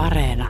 Areena. 0.00 0.48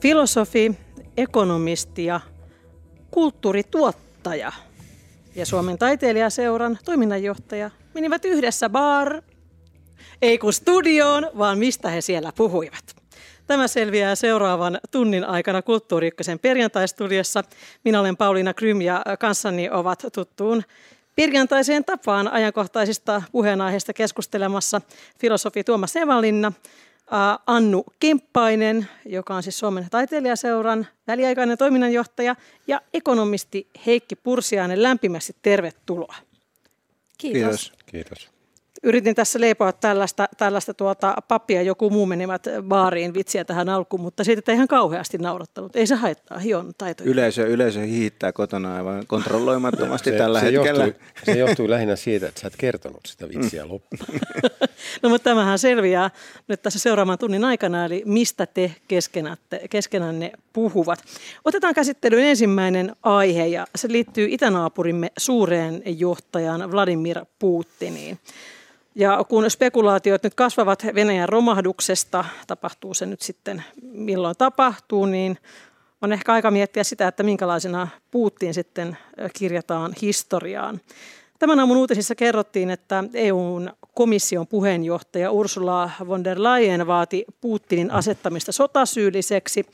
Filosofi, 0.00 0.74
ekonomisti 1.16 2.04
ja 2.04 2.20
kulttuurituottaja 3.10 4.52
ja 5.34 5.46
Suomen 5.46 5.78
taiteilijaseuran 5.78 6.78
toiminnanjohtaja 6.84 7.70
menivät 7.94 8.24
yhdessä 8.24 8.68
bar, 8.68 9.22
ei 10.22 10.38
kun 10.38 10.52
studioon, 10.52 11.30
vaan 11.38 11.58
mistä 11.58 11.88
he 11.88 12.00
siellä 12.00 12.32
puhuivat. 12.36 13.01
Tämä 13.52 13.68
selviää 13.68 14.14
seuraavan 14.14 14.78
tunnin 14.90 15.24
aikana 15.24 15.62
Kulttuuri 15.62 16.06
Ykkösen 16.06 16.38
perjantaistudiossa. 16.38 17.44
Minä 17.84 18.00
olen 18.00 18.16
Pauliina 18.16 18.54
Krym 18.54 18.80
ja 18.80 19.04
kanssani 19.18 19.70
ovat 19.70 20.04
tuttuun 20.12 20.62
perjantaiseen 21.16 21.84
tapaan 21.84 22.28
ajankohtaisista 22.28 23.22
puheenaiheista 23.32 23.92
keskustelemassa 23.92 24.80
filosofi 25.18 25.64
Tuomas 25.64 25.94
Nevalinna, 25.94 26.52
Annu 27.46 27.84
Kemppainen, 28.00 28.88
joka 29.06 29.34
on 29.34 29.42
siis 29.42 29.58
Suomen 29.58 29.86
taiteilijaseuran 29.90 30.86
väliaikainen 31.06 31.58
toiminnanjohtaja, 31.58 32.36
ja 32.66 32.80
ekonomisti 32.94 33.68
Heikki 33.86 34.16
Pursiainen. 34.16 34.82
Lämpimästi 34.82 35.36
tervetuloa. 35.42 36.14
Kiitos. 37.18 37.72
Kiitos. 37.72 37.72
Kiitos 37.86 38.41
yritin 38.82 39.14
tässä 39.14 39.40
leipoa 39.40 39.72
tällaista, 39.72 40.28
tällaista 40.36 40.74
tuota, 40.74 41.14
pappia, 41.28 41.62
joku 41.62 41.90
muu 41.90 42.06
menivät 42.06 42.44
baariin 42.62 43.14
vitsiä 43.14 43.44
tähän 43.44 43.68
alkuun, 43.68 44.02
mutta 44.02 44.24
siitä 44.24 44.52
ei 44.52 44.56
ihan 44.56 44.68
kauheasti 44.68 45.18
naurattanut. 45.18 45.76
Ei 45.76 45.86
se 45.86 45.94
haittaa, 45.94 46.38
hion 46.38 46.72
taitoja. 46.78 47.10
Yleisö, 47.10 47.46
yleisö 47.46 47.80
hiittää 47.80 48.32
kotona 48.32 48.76
aivan 48.76 49.06
kontrolloimattomasti 49.06 50.10
se, 50.10 50.16
tällä 50.16 50.40
se 50.40 50.46
hetkellä. 50.46 50.84
Johtuu, 50.84 51.02
se 51.24 51.32
johtuu 51.32 51.70
lähinnä 51.70 51.96
siitä, 51.96 52.28
että 52.28 52.40
sä 52.40 52.46
et 52.46 52.56
kertonut 52.58 53.00
sitä 53.06 53.28
vitsiä 53.28 53.68
loppuun. 53.68 54.20
no 55.02 55.08
mutta 55.08 55.30
tämähän 55.30 55.58
selviää 55.58 56.10
nyt 56.48 56.62
tässä 56.62 56.78
seuraavan 56.78 57.18
tunnin 57.18 57.44
aikana, 57.44 57.84
eli 57.84 58.02
mistä 58.06 58.46
te 58.46 58.74
keskenänne 59.70 60.32
puhuvat. 60.52 60.98
Otetaan 61.44 61.74
käsittelyyn 61.74 62.26
ensimmäinen 62.26 62.96
aihe 63.02 63.46
ja 63.46 63.66
se 63.76 63.88
liittyy 63.92 64.28
itänaapurimme 64.30 65.12
suureen 65.18 65.82
johtajaan 65.86 66.72
Vladimir 66.72 67.20
Putiniin. 67.38 68.18
Ja 68.94 69.24
kun 69.28 69.50
spekulaatiot 69.50 70.22
nyt 70.22 70.34
kasvavat 70.34 70.86
Venäjän 70.94 71.28
romahduksesta, 71.28 72.24
tapahtuu 72.46 72.94
se 72.94 73.06
nyt 73.06 73.22
sitten 73.22 73.64
milloin 73.82 74.36
tapahtuu, 74.38 75.06
niin 75.06 75.38
on 76.02 76.12
ehkä 76.12 76.32
aika 76.32 76.50
miettiä 76.50 76.84
sitä, 76.84 77.08
että 77.08 77.22
minkälaisena 77.22 77.88
Putin 78.10 78.54
sitten 78.54 78.96
kirjataan 79.38 79.92
historiaan. 80.02 80.80
Tämän 81.38 81.60
aamun 81.60 81.76
uutisissa 81.76 82.14
kerrottiin, 82.14 82.70
että 82.70 83.04
EUn 83.14 83.70
komission 83.94 84.46
puheenjohtaja 84.46 85.30
Ursula 85.30 85.90
von 86.08 86.24
der 86.24 86.42
Leyen 86.42 86.86
vaati 86.86 87.24
Putinin 87.40 87.90
asettamista 87.90 88.52
sotasyylliseksi 88.52 89.66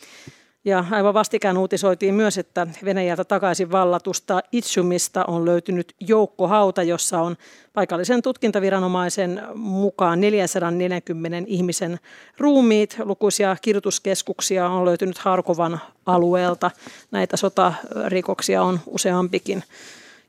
ja 0.68 0.84
aivan 0.90 1.14
vastikään 1.14 1.58
uutisoitiin 1.58 2.14
myös, 2.14 2.38
että 2.38 2.66
Venäjältä 2.84 3.24
takaisin 3.24 3.72
vallatusta 3.72 4.40
Itsumista 4.52 5.24
on 5.24 5.44
löytynyt 5.44 5.94
joukkohauta, 6.00 6.82
jossa 6.82 7.20
on 7.20 7.36
paikallisen 7.72 8.22
tutkintaviranomaisen 8.22 9.42
mukaan 9.54 10.20
440 10.20 11.42
ihmisen 11.46 11.98
ruumiit. 12.38 12.96
Lukuisia 12.98 13.56
kirjoituskeskuksia 13.62 14.68
on 14.68 14.84
löytynyt 14.84 15.18
Harkovan 15.18 15.80
alueelta. 16.06 16.70
Näitä 17.10 17.36
sotarikoksia 17.36 18.62
on 18.62 18.80
useampikin 18.86 19.64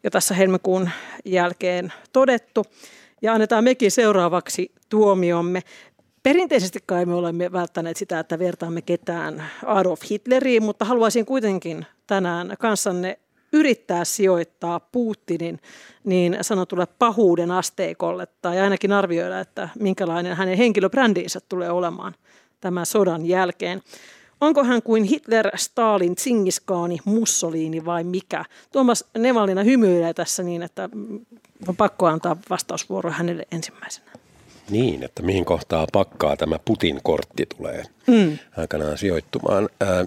jo 0.03 0.09
tässä 0.09 0.33
helmikuun 0.33 0.89
jälkeen 1.25 1.93
todettu. 2.13 2.65
Ja 3.21 3.33
annetaan 3.33 3.63
mekin 3.63 3.91
seuraavaksi 3.91 4.71
tuomiomme. 4.89 5.61
Perinteisesti 6.23 6.79
kai 6.85 7.05
me 7.05 7.13
olemme 7.13 7.51
välttäneet 7.51 7.97
sitä, 7.97 8.19
että 8.19 8.39
vertaamme 8.39 8.81
ketään 8.81 9.43
Adolf 9.65 10.01
Hitleriin, 10.09 10.63
mutta 10.63 10.85
haluaisin 10.85 11.25
kuitenkin 11.25 11.85
tänään 12.07 12.55
kanssanne 12.59 13.19
yrittää 13.53 14.05
sijoittaa 14.05 14.79
Putinin 14.79 15.59
niin 16.03 16.37
sanotulle 16.41 16.87
pahuuden 16.99 17.51
asteikolle 17.51 18.27
tai 18.41 18.59
ainakin 18.59 18.91
arvioida, 18.91 19.39
että 19.39 19.69
minkälainen 19.79 20.35
hänen 20.35 20.57
henkilöbrändiinsä 20.57 21.39
tulee 21.49 21.71
olemaan 21.71 22.15
tämän 22.61 22.85
sodan 22.85 23.25
jälkeen. 23.25 23.81
Onko 24.41 24.63
hän 24.63 24.83
kuin 24.83 25.03
Hitler, 25.03 25.57
Stalin, 25.57 26.15
Tsingiskaani, 26.15 26.97
Mussolini 27.05 27.85
vai 27.85 28.03
mikä? 28.03 28.45
Tuomas 28.71 29.05
Nevallina 29.17 29.63
hymyilee 29.63 30.13
tässä 30.13 30.43
niin, 30.43 30.63
että 30.63 30.89
on 31.67 31.75
pakko 31.75 32.05
antaa 32.05 32.37
vastausvuoro 32.49 33.11
hänelle 33.11 33.47
ensimmäisenä. 33.51 34.08
Niin, 34.69 35.03
että 35.03 35.23
mihin 35.23 35.45
kohtaa 35.45 35.87
pakkaa 35.93 36.37
tämä 36.37 36.59
Putin-kortti 36.65 37.45
tulee 37.57 37.83
mm. 38.07 38.37
aikanaan 38.57 38.97
sijoittumaan. 38.97 39.69
Ää, 39.81 40.05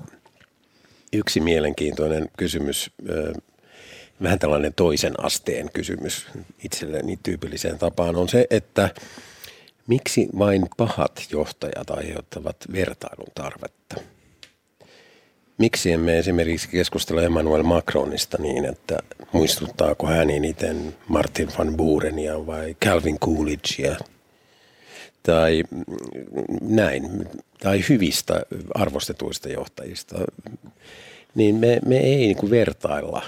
yksi 1.12 1.40
mielenkiintoinen 1.40 2.28
kysymys, 2.36 2.90
ää, 3.08 3.32
vähän 4.22 4.38
tällainen 4.38 4.74
toisen 4.74 5.24
asteen 5.24 5.70
kysymys 5.72 6.26
itselleni 6.64 7.18
tyypilliseen 7.22 7.78
tapaan 7.78 8.16
on 8.16 8.28
se, 8.28 8.46
että 8.50 8.90
miksi 9.86 10.28
vain 10.38 10.66
pahat 10.76 11.26
johtajat 11.30 11.90
aiheuttavat 11.90 12.56
vertailun 12.72 13.32
tarvetta? 13.34 13.96
Miksi 15.58 15.92
emme 15.92 16.18
esimerkiksi 16.18 16.68
keskustella 16.68 17.22
Emmanuel 17.22 17.62
Macronista 17.62 18.38
niin, 18.40 18.64
että 18.64 18.98
muistuttaako 19.32 20.06
hän 20.06 20.30
eniten 20.30 20.96
Martin 21.08 21.48
van 21.58 21.76
Burenia 21.76 22.46
vai 22.46 22.76
Calvin 22.84 23.18
Coolidgea 23.18 23.96
tai 25.22 25.64
näin, 26.60 27.28
tai 27.60 27.84
hyvistä 27.88 28.42
arvostetuista 28.74 29.48
johtajista, 29.48 30.18
niin 31.34 31.54
me, 31.54 31.80
me 31.86 31.96
ei 31.96 32.16
niin 32.16 32.36
kuin 32.36 32.50
vertailla 32.50 33.22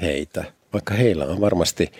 heitä, 0.00 0.44
vaikka 0.72 0.94
heillä 0.94 1.24
on 1.24 1.40
varmasti 1.40 1.92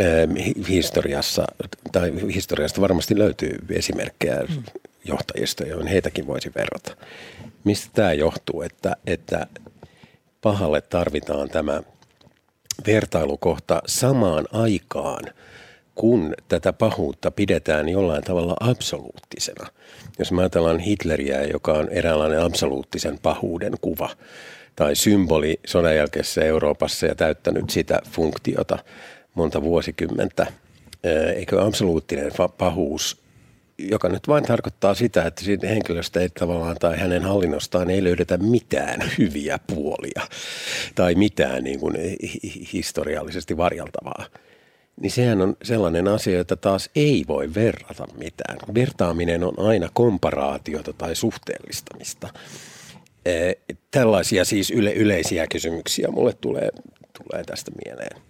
äh, 0.00 0.68
historiassa, 0.68 1.44
tai 1.92 2.12
historiasta 2.34 2.80
varmasti 2.80 3.18
löytyy 3.18 3.58
esimerkkejä 3.70 4.44
johtajista, 5.04 5.64
joihin 5.64 5.88
heitäkin 5.88 6.26
voisi 6.26 6.52
verrata. 6.54 6.96
Mistä 7.64 7.90
tämä 7.94 8.12
johtuu, 8.12 8.62
että, 8.62 8.96
että 9.06 9.46
pahalle 10.40 10.80
tarvitaan 10.80 11.48
tämä 11.48 11.82
vertailukohta 12.86 13.82
samaan 13.86 14.46
aikaan– 14.52 15.24
kun 15.98 16.34
tätä 16.48 16.72
pahuutta 16.72 17.30
pidetään 17.30 17.88
jollain 17.88 18.24
tavalla 18.24 18.56
absoluuttisena. 18.60 19.66
Jos 20.18 20.32
me 20.32 20.40
ajatellaan 20.42 20.78
Hitleriä, 20.78 21.42
joka 21.42 21.72
on 21.72 21.88
eräänlainen 21.88 22.42
absoluuttisen 22.42 23.18
pahuuden 23.22 23.72
kuva 23.80 24.10
tai 24.76 24.96
symboli 24.96 25.60
sodan 25.66 25.96
jälkeisessä 25.96 26.44
Euroopassa 26.44 27.06
ja 27.06 27.14
täyttänyt 27.14 27.70
sitä 27.70 27.98
funktiota 28.10 28.78
monta 29.34 29.62
vuosikymmentä, 29.62 30.46
eikö 31.36 31.62
absoluuttinen 31.62 32.32
pahuus 32.58 33.22
joka 33.78 34.08
nyt 34.08 34.28
vain 34.28 34.44
tarkoittaa 34.44 34.94
sitä, 34.94 35.22
että 35.22 35.44
siitä 35.44 35.66
henkilöstä 35.66 36.20
ei 36.20 36.28
tavallaan 36.28 36.76
tai 36.80 36.98
hänen 36.98 37.22
hallinnostaan 37.22 37.90
ei 37.90 38.04
löydetä 38.04 38.36
mitään 38.36 39.00
hyviä 39.18 39.58
puolia 39.74 40.22
tai 40.94 41.14
mitään 41.14 41.64
niin 41.64 41.80
kuin 41.80 41.94
historiallisesti 42.72 43.56
varjeltavaa 43.56 44.24
niin 45.00 45.10
sehän 45.10 45.40
on 45.40 45.56
sellainen 45.62 46.08
asia, 46.08 46.40
että 46.40 46.56
taas 46.56 46.90
ei 46.96 47.24
voi 47.28 47.54
verrata 47.54 48.06
mitään. 48.18 48.58
Vertaaminen 48.74 49.44
on 49.44 49.54
aina 49.58 49.88
komparaatiota 49.92 50.92
tai 50.92 51.14
suhteellistamista. 51.14 52.28
Tällaisia 53.90 54.44
siis 54.44 54.70
yle, 54.70 54.92
yleisiä 54.92 55.46
kysymyksiä 55.46 56.08
mulle 56.08 56.32
tulee, 56.32 56.68
tulee 57.18 57.44
tästä 57.44 57.70
mieleen. 57.84 58.22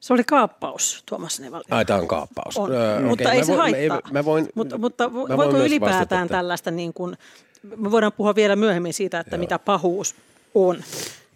Se 0.00 0.12
oli 0.12 0.24
kaappaus, 0.24 1.02
Tuomas 1.06 1.40
Nevalli. 1.40 1.64
Ai, 1.70 1.84
tämä 1.84 1.98
on 1.98 2.08
kaappaus. 2.08 2.58
On, 2.58 2.72
öö, 2.72 3.00
mutta 3.00 3.24
okay. 3.24 3.34
ei 3.34 3.40
mä 3.40 3.44
se 3.44 3.52
voin, 3.52 3.60
haittaa. 3.60 4.00
Mä, 4.04 4.18
mä 4.18 4.24
voin, 4.24 4.48
mutta 4.54 4.78
mutta 4.78 5.08
mä 5.28 5.36
voiko 5.36 5.58
ylipäätään 5.58 6.28
tällaista, 6.28 6.70
niin 6.70 6.92
kuin, 6.92 7.16
me 7.76 7.90
voidaan 7.90 8.12
puhua 8.12 8.34
vielä 8.34 8.56
myöhemmin 8.56 8.94
siitä, 8.94 9.20
että 9.20 9.36
Joo. 9.36 9.40
mitä 9.40 9.58
pahuus 9.58 10.14
on. 10.54 10.82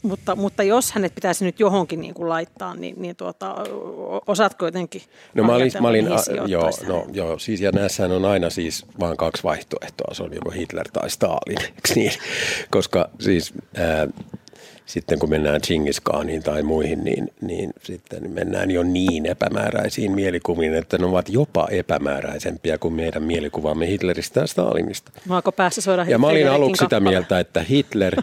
Mutta, 0.02 0.36
mutta 0.36 0.62
jos 0.62 0.92
hänet 0.92 1.14
pitäisi 1.14 1.44
nyt 1.44 1.60
johonkin 1.60 2.00
niin 2.00 2.14
kuin 2.14 2.28
laittaa, 2.28 2.74
niin, 2.74 2.94
niin 2.98 3.16
tuota, 3.16 3.54
osaatko 4.26 4.64
jotenkin 4.64 5.02
No 5.34 5.44
mä 5.44 5.54
olin, 5.54 5.72
mä 5.80 5.88
olin 5.88 6.12
a, 6.12 6.16
joo, 6.46 6.70
no, 6.86 7.06
joo, 7.12 7.38
siis 7.38 7.60
ja 7.60 7.72
näissähän 7.72 8.12
on 8.12 8.24
aina 8.24 8.50
siis 8.50 8.86
vain 9.00 9.16
kaksi 9.16 9.42
vaihtoehtoa, 9.42 10.14
se 10.14 10.22
on 10.22 10.34
joko 10.34 10.50
Hitler 10.50 10.88
tai 10.92 11.10
Stalin, 11.10 11.58
niin? 11.94 12.12
Koska 12.70 13.10
siis 13.20 13.54
ää, 13.76 14.08
sitten 14.86 15.18
kun 15.18 15.30
mennään 15.30 15.60
Chingiskaaniin 15.60 16.42
tai 16.42 16.62
muihin, 16.62 17.04
niin, 17.04 17.28
niin 17.40 17.70
sitten 17.82 18.30
mennään 18.30 18.70
jo 18.70 18.82
niin 18.82 19.26
epämääräisiin 19.26 20.12
mielikuviin, 20.12 20.74
että 20.74 20.98
ne 20.98 21.06
ovat 21.06 21.28
jopa 21.28 21.68
epämääräisempiä 21.70 22.78
kuin 22.78 22.94
meidän 22.94 23.22
mielikuvamme 23.22 23.86
Hitleristä 23.86 24.40
ja 24.40 24.46
Stalinista. 24.46 25.12
Maako 25.26 25.52
päässä 25.52 25.80
soida 25.80 26.04
Ja 26.08 26.18
mä 26.18 26.26
olin 26.26 26.50
aluksi 26.50 26.84
sitä 26.84 27.00
mieltä, 27.00 27.40
että 27.40 27.62
Hitler 27.62 28.14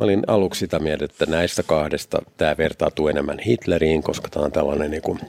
olin 0.00 0.22
aluksi 0.26 0.58
sitä 0.58 0.78
mieltä, 0.78 1.04
että 1.04 1.26
näistä 1.26 1.62
kahdesta 1.62 2.22
tämä 2.36 2.56
vertautuu 2.58 3.08
enemmän 3.08 3.38
Hitleriin, 3.38 4.02
koska 4.02 4.28
tämä 4.28 4.44
on 4.44 4.52
tällainen 4.52 4.90
niin 4.90 5.02
kuin, 5.02 5.20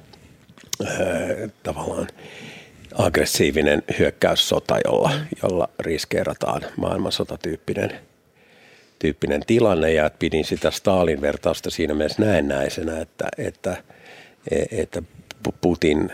äh, 0.85 1.51
tavallaan 1.63 2.07
aggressiivinen 2.97 3.83
hyökkäyssota, 4.00 4.79
jolla, 4.85 5.12
jolla 5.44 5.69
riskeerataan 5.79 6.62
maailmansotatyyppinen 6.77 7.91
tyyppinen 9.00 9.41
tilanne. 9.47 9.94
Ja 9.94 10.12
pidin 10.19 10.45
sitä 10.45 10.71
Stalin 10.71 11.21
vertausta 11.21 11.69
siinä 11.69 11.94
mielessä 11.94 12.21
näennäisenä, 12.21 13.01
että, 13.01 13.27
että, 13.38 13.83
että 14.71 15.03
Putin 15.61 16.09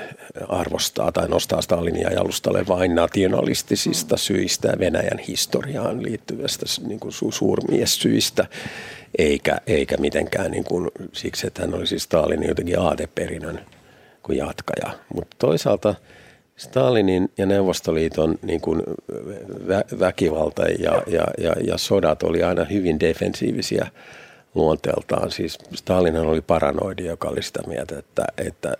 arvostaa 0.50 1.12
tai 1.12 1.28
nostaa 1.28 1.62
Stalinia 1.62 2.14
jalustalle 2.14 2.68
vain 2.68 2.96
nationalistisista 2.96 4.18
syistä 4.18 4.74
Venäjän 4.80 5.20
historiaan 5.28 6.04
liittyvästä 6.04 6.66
niin 6.88 7.00
kuin 7.00 7.14
suurmiessyistä, 7.30 8.46
eikä, 9.18 9.62
eikä 9.68 9.98
mitenkään 9.98 10.52
niin 10.52 10.64
kuin, 10.64 10.90
siksi, 11.14 11.48
että 11.48 11.62
hän 11.62 11.74
olisi 11.74 12.00
Stalinin 12.00 12.50
jotenkin 12.50 12.80
aateperinnön 12.80 13.60
kuin 14.24 14.38
jatkaja. 14.38 15.00
Mutta 15.14 15.36
toisaalta 15.40 15.96
Stalinin 16.58 17.32
ja 17.38 17.46
Neuvostoliiton 17.46 18.36
niin 18.42 18.62
kuin 18.62 18.82
vä- 19.68 20.00
väkivalta 20.00 20.68
ja, 20.68 21.02
ja, 21.08 21.24
ja, 21.38 21.54
ja 21.68 21.78
sodat 21.78 22.24
oli 22.24 22.44
aina 22.44 22.64
hyvin 22.64 23.00
defensiivisiä 23.00 23.88
luonteeltaan. 24.58 25.32
Siis 25.32 25.58
Stalin 25.76 26.18
oli 26.18 26.42
paranoidi, 26.42 27.06
joka 27.06 27.28
oli 27.28 27.44
sitä 27.44 27.60
mieltä, 27.68 28.00
että, 28.00 28.26
että 28.38 28.74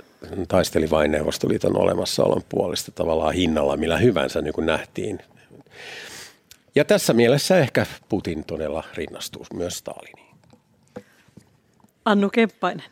taisteli 0.48 0.90
vain 0.90 1.12
Neuvostoliiton 1.12 1.78
olemassaolon 1.78 2.42
puolesta 2.50 2.92
tavallaan 2.92 3.34
hinnalla 3.34 3.78
millä 3.78 3.98
hyvänsä, 3.98 4.42
niin 4.42 4.54
kuin 4.54 4.66
nähtiin. 4.66 5.20
Ja 6.76 6.86
tässä 6.86 7.14
mielessä 7.14 7.60
ehkä 7.60 7.86
Putin 8.10 8.44
todella 8.44 8.84
rinnastuu 8.96 9.46
myös 9.54 9.78
Staliniin. 9.78 10.28
Annu 12.06 12.30
Kemppainen. 12.30 12.86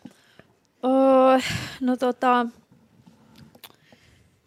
Oh, 0.83 1.43
no 1.81 1.97
tota, 1.97 2.45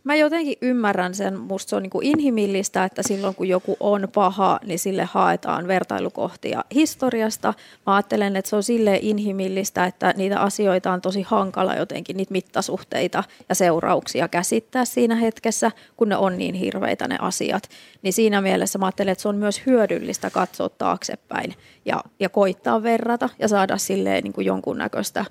mä 0.08 0.14
jotenkin 0.14 0.58
ymmärrän 0.62 1.14
sen, 1.14 1.38
musta 1.38 1.70
se 1.70 1.76
on 1.76 1.82
niin 1.82 1.90
kuin 1.90 2.06
inhimillistä, 2.06 2.84
että 2.84 3.02
silloin 3.02 3.34
kun 3.34 3.48
joku 3.48 3.76
on 3.80 4.08
paha, 4.14 4.60
niin 4.64 4.78
sille 4.78 5.04
haetaan 5.04 5.68
vertailukohtia 5.68 6.64
historiasta. 6.74 7.54
Mä 7.86 7.94
ajattelen, 7.94 8.36
että 8.36 8.48
se 8.48 8.56
on 8.56 8.62
sille 8.62 8.98
inhimillistä, 9.02 9.84
että 9.84 10.14
niitä 10.16 10.40
asioita 10.40 10.92
on 10.92 11.00
tosi 11.00 11.22
hankala 11.22 11.74
jotenkin, 11.74 12.16
niitä 12.16 12.32
mittasuhteita 12.32 13.24
ja 13.48 13.54
seurauksia 13.54 14.28
käsittää 14.28 14.84
siinä 14.84 15.14
hetkessä, 15.14 15.72
kun 15.96 16.08
ne 16.08 16.16
on 16.16 16.38
niin 16.38 16.54
hirveitä 16.54 17.08
ne 17.08 17.16
asiat. 17.20 17.68
Niin 18.02 18.12
siinä 18.12 18.40
mielessä 18.40 18.78
mä 18.78 18.86
ajattelen, 18.86 19.12
että 19.12 19.22
se 19.22 19.28
on 19.28 19.36
myös 19.36 19.66
hyödyllistä 19.66 20.30
katsoa 20.30 20.68
taaksepäin 20.68 21.54
ja, 21.84 22.00
ja 22.20 22.28
koittaa 22.28 22.82
verrata 22.82 23.28
ja 23.38 23.48
saada 23.48 23.78
silleen 23.78 24.24
niin 24.24 24.32
kuin 24.32 24.46
jonkunnäköistä 24.46 25.24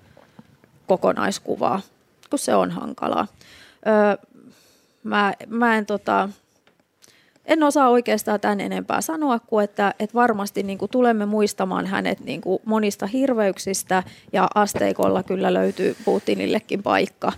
kokonaiskuvaa, 0.88 1.82
kun 2.30 2.40
se 2.40 2.56
on 2.56 2.72
hankalaa. 2.72 3.28
Öö, 3.88 4.28
mä, 5.08 5.34
mä 5.48 5.78
en 5.78 5.86
tota, 5.86 6.30
en 7.46 7.64
osaa 7.64 7.90
oikeastaan 7.90 8.40
tämän 8.40 8.62
enempää 8.62 9.02
sanoa 9.02 9.40
kuin, 9.40 9.64
että, 9.64 9.94
että 10.00 10.14
varmasti 10.14 10.64
niin 10.64 10.78
kuin 10.78 10.92
tulemme 10.92 11.26
muistamaan 11.26 11.86
hänet 11.86 12.20
niin 12.20 12.42
kuin 12.42 12.60
monista 12.66 13.08
hirveyksistä 13.08 14.04
ja 14.34 14.48
asteikolla 14.56 15.24
kyllä 15.24 15.54
löytyy 15.54 15.96
Putinillekin 16.06 16.84
paikka. 16.84 17.32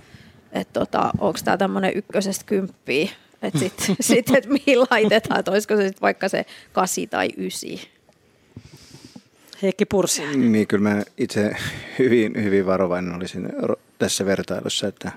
Että 0.51 0.80
tota, 0.80 1.12
onko 1.19 1.39
tämä 1.44 1.57
tämmöinen 1.57 1.92
ykkösestä 1.95 2.45
kymppiä, 2.45 3.10
että 3.42 3.60
sitten 3.60 3.95
sit, 4.00 4.36
et 4.36 4.45
mihin 4.45 4.80
laitetaan, 4.92 5.39
että 5.39 5.51
olisiko 5.51 5.75
se 5.75 5.83
sitten 5.88 6.01
vaikka 6.01 6.30
se 6.30 6.45
kasi 6.74 7.07
tai 7.07 7.30
ysi. 7.38 7.89
Heikki 9.62 9.86
Pursi. 9.86 10.38
Niin, 10.38 10.68
kyllä 10.68 10.89
mä 10.89 11.04
itse 11.18 11.56
hyvin, 12.00 12.44
hyvin 12.44 12.65
varovainen 12.65 13.15
olisin 13.15 13.50
tässä 14.00 14.25
vertailussa, 14.25 14.88
että, 14.88 15.12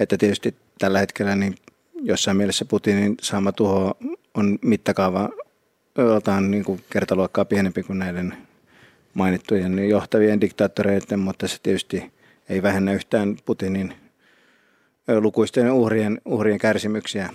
että 0.00 0.18
tietysti 0.18 0.54
tällä 0.78 0.98
hetkellä 0.98 1.36
niin 1.36 1.54
jossain 2.02 2.36
mielessä 2.36 2.64
Putinin 2.64 3.14
saama 3.22 3.52
tuho 3.52 3.98
on 4.34 4.58
mittakaava 4.62 5.28
joltain 5.98 6.50
niin 6.50 6.64
kuin 6.64 6.84
kertaluokkaa 6.92 7.44
pienempi 7.44 7.82
kuin 7.82 7.98
näiden 7.98 8.36
mainittujen 9.14 9.88
johtavien 9.88 10.40
diktaattoreiden, 10.40 11.18
mutta 11.18 11.48
se 11.48 11.56
tietysti 11.62 12.12
ei 12.48 12.62
vähennä 12.62 12.92
yhtään 12.92 13.36
Putinin 13.44 13.94
lukuisten 15.20 15.72
uhrien, 15.72 16.20
uhrien 16.24 16.58
kärsimyksiä. 16.58 17.30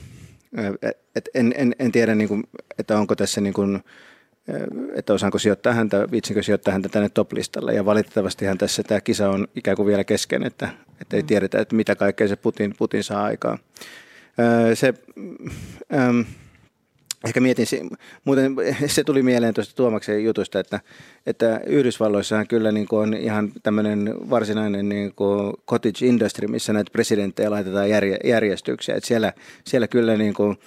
Et 1.16 1.30
en, 1.34 1.54
en, 1.58 1.76
en 1.80 1.92
tiedä, 1.92 2.16
niin 2.16 2.28
kuin, 2.28 2.44
että 2.80 3.00
onko 3.00 3.16
tässä 3.16 3.42
niin 3.42 3.54
kuin, 3.54 3.84
että 4.94 5.14
osaanko 5.14 5.40
sijoittaa 5.40 5.74
häntä, 5.74 6.08
viitsinkö 6.12 6.44
sijoittaa 6.44 6.72
häntä 6.72 6.90
tänne 6.90 7.10
top-listalle. 7.10 7.74
Ja 7.74 7.86
valitettavastihan 7.86 8.58
tässä 8.58 8.84
tämä 8.84 9.02
kisa 9.02 9.30
on 9.30 9.48
ikään 9.56 9.78
kuin 9.78 9.88
vielä 9.88 10.04
kesken, 10.04 10.44
että, 10.44 10.70
että 11.02 11.16
ei 11.16 11.22
mm. 11.22 11.28
tiedetä, 11.28 11.60
että 11.60 11.76
mitä 11.76 11.96
kaikkea 11.96 12.28
se 12.28 12.36
Putin, 12.36 12.76
Putin 12.78 13.04
saa 13.04 13.24
aikaan. 13.24 13.60
Se, 14.74 14.94
ähm, 15.94 16.22
ehkä 17.26 17.40
mietin, 17.40 17.66
muuten 18.26 18.56
se 18.88 19.04
tuli 19.04 19.24
mieleen 19.24 19.54
tuosta 19.54 19.76
Tuomaksen 19.76 20.24
jutusta, 20.24 20.60
että, 20.60 20.80
että 21.26 21.62
Yhdysvalloissahan 21.66 22.48
kyllä 22.48 22.72
niin 22.72 22.88
on 22.92 23.14
ihan 23.14 23.52
tämmöinen 23.64 24.16
varsinainen 24.30 24.90
niin 24.90 25.14
cottage 25.68 26.06
industry, 26.06 26.48
missä 26.48 26.74
näitä 26.74 26.92
presidenttejä 26.92 27.52
laitetaan 27.52 27.90
järje, 27.90 28.18
järjestyksiä. 28.24 28.96
Että 28.96 29.08
siellä, 29.08 29.34
siellä 29.66 29.88
kyllä 29.88 30.18
niin 30.18 30.34
kuin, 30.34 30.58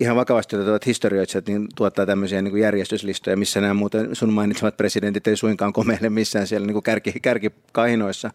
ihan 0.00 0.16
vakavasti 0.16 0.56
otettavat 0.56 0.86
historioitsijat 0.86 1.46
niin 1.46 1.68
tuottaa 1.74 2.06
tämmöisiä 2.06 2.42
niin 2.42 2.52
kuin 2.52 2.62
järjestyslistoja, 2.62 3.36
missä 3.36 3.60
nämä 3.60 3.74
muuten 3.74 4.16
sun 4.16 4.32
mainitsemat 4.32 4.76
presidentit 4.76 5.26
ei 5.26 5.36
suinkaan 5.36 5.72
komeile 5.72 6.10
missään 6.10 6.46
siellä 6.46 6.66
niin 6.66 6.72
kuin 6.72 6.82
kärki, 6.82 7.12
kärkikahinoissa. 7.22 8.30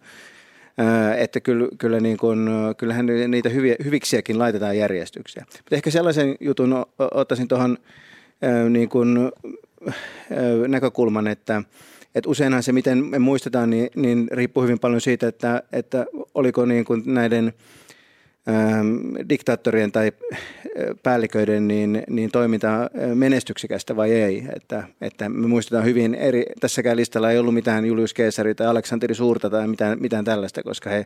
Että 1.18 1.40
kyllä, 1.40 1.68
kyllä 1.78 2.00
niin 2.00 2.18
kuin, 2.18 2.50
kyllähän 2.78 3.06
niitä 3.28 3.50
hyviä, 3.50 3.76
hyviksiäkin 3.84 4.40
laitetaan 4.40 4.78
järjestyksiä. 4.78 5.46
Mutta 5.58 5.76
ehkä 5.76 5.92
sellaisen 5.92 6.36
jutun 6.40 6.86
ottaisin 7.12 7.48
tuohon 7.48 7.78
niin 8.70 8.90
kuin, 8.90 9.18
näkökulman, 10.68 11.28
että, 11.28 11.64
että 12.16 12.30
useinhan 12.30 12.64
se, 12.64 12.72
miten 12.72 13.06
me 13.06 13.20
muistetaan, 13.20 13.70
niin, 13.70 13.90
niin 13.96 14.28
riippuu 14.32 14.64
hyvin 14.64 14.80
paljon 14.80 15.02
siitä, 15.02 15.28
että, 15.28 15.64
että 15.72 16.06
oliko 16.36 16.66
niin 16.66 16.86
kuin 16.86 17.04
näiden– 17.06 17.54
diktaattorien 19.30 19.92
tai 19.92 20.12
äh, 20.34 20.40
päälliköiden 21.04 21.68
niin, 21.68 22.04
niin 22.10 22.32
toiminta 22.32 22.82
äh, 22.84 22.90
menestyksekästä 23.14 23.96
vai 23.96 24.12
ei. 24.12 24.46
Että, 24.56 24.84
että 25.02 25.30
me 25.30 25.48
muistetaan 25.48 25.86
hyvin 25.86 26.16
eri, 26.16 26.46
tässäkään 26.60 26.98
listalla 26.98 27.32
ei 27.32 27.40
ollut 27.40 27.54
mitään 27.54 27.86
Julius 27.86 28.14
Caesari 28.14 28.56
tai 28.56 28.68
Aleksanteri 28.68 29.16
Suurta 29.16 29.50
tai 29.50 29.68
mitään, 29.68 29.98
mitään 30.02 30.26
tällaista, 30.26 30.64
koska 30.64 30.90
he, 30.90 31.06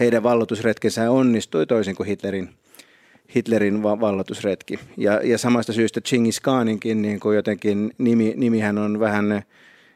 heidän 0.00 0.22
vallotusretkensä 0.22 1.10
onnistui 1.10 1.66
toisin 1.66 1.96
kuin 1.96 2.06
Hitlerin, 2.06 2.48
Hitlerin 3.36 3.82
vallotusretki. 3.82 4.78
Ja, 4.96 5.20
ja 5.24 5.38
samasta 5.38 5.72
syystä 5.72 6.00
Chingis 6.00 6.40
Khaninkin 6.40 7.02
niin 7.02 7.20
kuin 7.20 7.36
jotenkin 7.36 7.90
nimi, 7.98 8.34
nimihän 8.36 8.78
on 8.78 9.00
vähän 9.00 9.42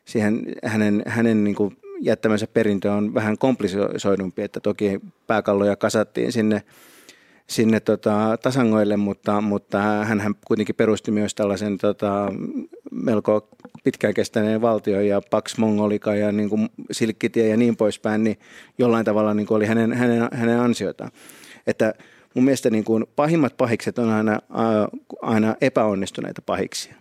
siihen 0.05 0.43
hänen, 0.65 1.03
hänen 1.07 1.45
niin 1.45 1.55
kuin 1.55 1.77
jättämänsä 2.03 2.47
perintö 2.47 2.93
on 2.93 3.15
vähän 3.15 3.39
komplisoidumpi, 3.39 4.43
että 4.43 4.61
toki 4.61 5.01
pääkalloja 5.27 5.77
kasattiin 5.77 6.33
sinne, 6.33 6.63
sinne 7.47 7.81
tota, 7.81 8.39
tasangoille, 8.43 8.97
mutta, 8.97 9.41
mutta 9.41 9.79
hän 9.81 10.35
kuitenkin 10.47 10.75
perusti 10.75 11.11
myös 11.11 11.35
tällaisen 11.35 11.79
tota, 11.79 12.33
melko 12.91 13.49
pitkään 13.85 14.15
kestäneen 14.15 14.61
valtion 14.61 15.07
ja 15.07 15.23
Pax 15.31 15.59
Mongolika 15.59 16.15
ja 16.15 16.33
niin 16.33 16.49
kuin 16.49 16.69
Silkkitie 16.91 17.49
ja 17.49 17.57
niin 17.57 17.77
poispäin, 17.77 18.25
niin 18.25 18.39
jollain 18.79 19.05
tavalla 19.05 19.35
niin 19.35 19.47
kuin 19.47 19.57
oli 19.57 19.67
hänen, 19.67 19.93
hänen, 19.93 20.29
hänen 20.33 20.61
ansiotaan. 20.61 21.11
Että 21.67 21.95
mun 22.35 22.45
mielestä 22.45 22.71
niin 22.71 22.85
kuin 22.85 23.05
pahimmat 23.17 23.57
pahikset 23.57 23.99
on 23.99 24.11
aina, 24.11 24.39
aina 25.23 25.57
epäonnistuneita 25.61 26.43
pahiksia. 26.43 26.95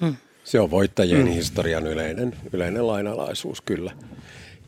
Hmm. 0.00 0.14
Se 0.44 0.60
on 0.60 0.70
voittajien 0.70 1.26
mm. 1.26 1.32
historian 1.32 1.86
yleinen, 1.86 2.36
yleinen 2.52 2.86
lainalaisuus, 2.86 3.60
kyllä. 3.60 3.92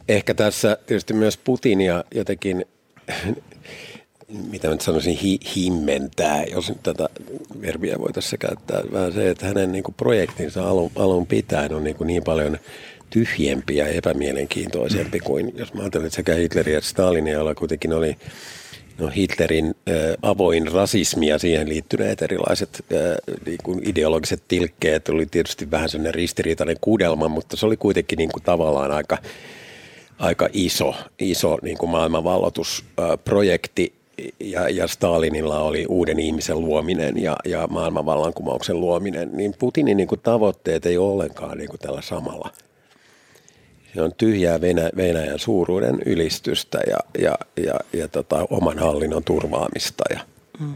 Ehkä 0.09 0.35
tässä 0.35 0.79
tietysti 0.87 1.15
myös 1.15 1.37
Putinia 1.37 2.05
jotenkin, 2.15 2.65
mitä 4.51 4.69
nyt 4.69 4.81
sanoisin, 4.81 5.17
hi, 5.17 5.39
himmentää, 5.57 6.45
jos 6.45 6.69
nyt 6.69 6.83
tätä 6.83 7.09
verbiä 7.61 7.99
voitaisiin 7.99 8.39
käyttää, 8.39 8.83
vähän 8.93 9.13
se, 9.13 9.31
että 9.31 9.47
hänen 9.47 9.73
niin 9.73 9.85
kuin 9.85 9.95
projektinsa 9.95 10.69
alun, 10.69 10.91
alun 10.97 11.27
pitäen 11.27 11.75
on 11.75 11.85
niin, 11.85 11.97
kuin 11.97 12.07
niin 12.07 12.25
paljon 12.25 12.59
tyhjempi 13.11 13.77
ja 13.77 13.89
epämielenkiintoisempi 13.89 15.21
kuin, 15.21 15.53
jos 15.57 15.75
mä 15.75 15.81
ajattelen, 15.81 16.07
että 16.07 16.17
sekä 16.17 16.35
Hitler 16.35 16.69
että 16.69 16.91
Stalin, 16.91 17.29
jolla 17.29 17.55
kuitenkin 17.55 17.93
oli 17.93 18.17
no 18.99 19.09
Hitlerin 19.09 19.67
äh, 19.67 19.73
avoin 20.23 20.73
rasismi 20.73 21.27
ja 21.27 21.39
siihen 21.39 21.69
liittyneet 21.69 22.23
erilaiset 22.23 22.85
äh, 22.93 22.99
niin 23.47 23.59
kuin 23.63 23.89
ideologiset 23.89 24.43
tilkkeet 24.49 25.09
oli 25.09 25.27
tietysti 25.27 25.71
vähän 25.71 25.89
sellainen 25.89 26.15
ristiriitainen 26.15 26.77
kudelma, 26.81 27.29
mutta 27.29 27.57
se 27.57 27.67
oli 27.67 27.77
kuitenkin 27.77 28.17
niin 28.17 28.33
kuin 28.33 28.43
tavallaan 28.43 28.93
aika, 28.93 29.19
aika 30.19 30.49
iso, 30.53 30.95
iso 31.19 31.59
niin 31.63 31.79
kuin 31.79 31.91
maailmanvalloitusprojekti 31.91 34.02
ja, 34.41 34.69
ja 34.69 34.87
Stalinilla 34.87 35.59
oli 35.59 35.87
uuden 35.89 36.19
ihmisen 36.19 36.61
luominen 36.61 37.23
ja, 37.23 37.37
ja 37.45 37.67
maailmanvallankumouksen 37.67 38.81
luominen, 38.81 39.31
niin 39.33 39.55
Putinin 39.59 39.97
niin 39.97 40.09
kuin 40.09 40.21
tavoitteet 40.21 40.87
ei 40.87 40.99
ole 40.99 41.13
ollenkaan 41.13 41.59
niin 41.59 41.69
kuin 41.69 41.81
tällä 41.81 42.03
samalla. 42.03 42.51
Se 43.95 44.03
on 44.03 44.13
tyhjää 44.17 44.61
Venä, 44.61 44.91
Venäjän 44.97 45.39
suuruuden 45.39 46.03
ylistystä 46.07 46.81
ja, 46.87 46.99
ja, 47.19 47.39
ja, 47.65 47.75
ja 47.93 48.09
tota, 48.09 48.47
oman 48.51 48.79
hallinnon 48.79 49.25
turvaamista. 49.25 50.05
Ja. 50.11 50.21
Mm. 50.61 50.75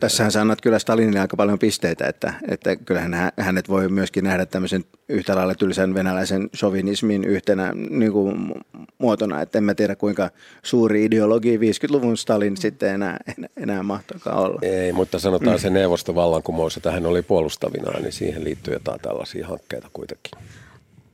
Tässähän 0.00 0.32
sä 0.32 0.40
annat 0.40 0.60
kyllä 0.60 0.78
Stalinille 0.78 1.20
aika 1.20 1.36
paljon 1.36 1.58
pisteitä, 1.58 2.06
että, 2.06 2.34
että 2.48 2.76
kyllähän 2.76 3.32
hänet 3.38 3.68
voi 3.68 3.88
myöskin 3.88 4.24
nähdä 4.24 4.46
tämmöisen 4.46 4.84
yhtä 5.08 5.36
lailla 5.36 5.54
tylsän 5.54 5.94
venäläisen 5.94 6.48
sovinismin 6.54 7.24
yhtenä 7.24 7.72
niin 7.74 8.12
kuin, 8.12 8.54
muotona, 8.98 9.42
että 9.42 9.58
en 9.58 9.64
mä 9.64 9.74
tiedä 9.74 9.96
kuinka 9.96 10.30
suuri 10.62 11.04
ideologi 11.04 11.56
50-luvun 11.56 12.16
Stalin 12.16 12.56
sitten 12.56 12.94
enää, 12.94 13.16
enää 13.56 13.82
mahtoikaan 13.82 14.38
olla. 14.38 14.58
Ei, 14.62 14.92
mutta 14.92 15.18
sanotaan 15.18 15.56
mm. 15.56 15.60
se 15.60 15.70
neuvostovallankumous, 15.70 16.76
että 16.76 16.90
hän 16.90 17.06
oli 17.06 17.22
puolustavinaan, 17.22 18.02
niin 18.02 18.12
siihen 18.12 18.44
liittyy 18.44 18.74
jotain 18.74 19.00
tällaisia 19.00 19.46
hankkeita 19.46 19.88
kuitenkin. 19.92 20.32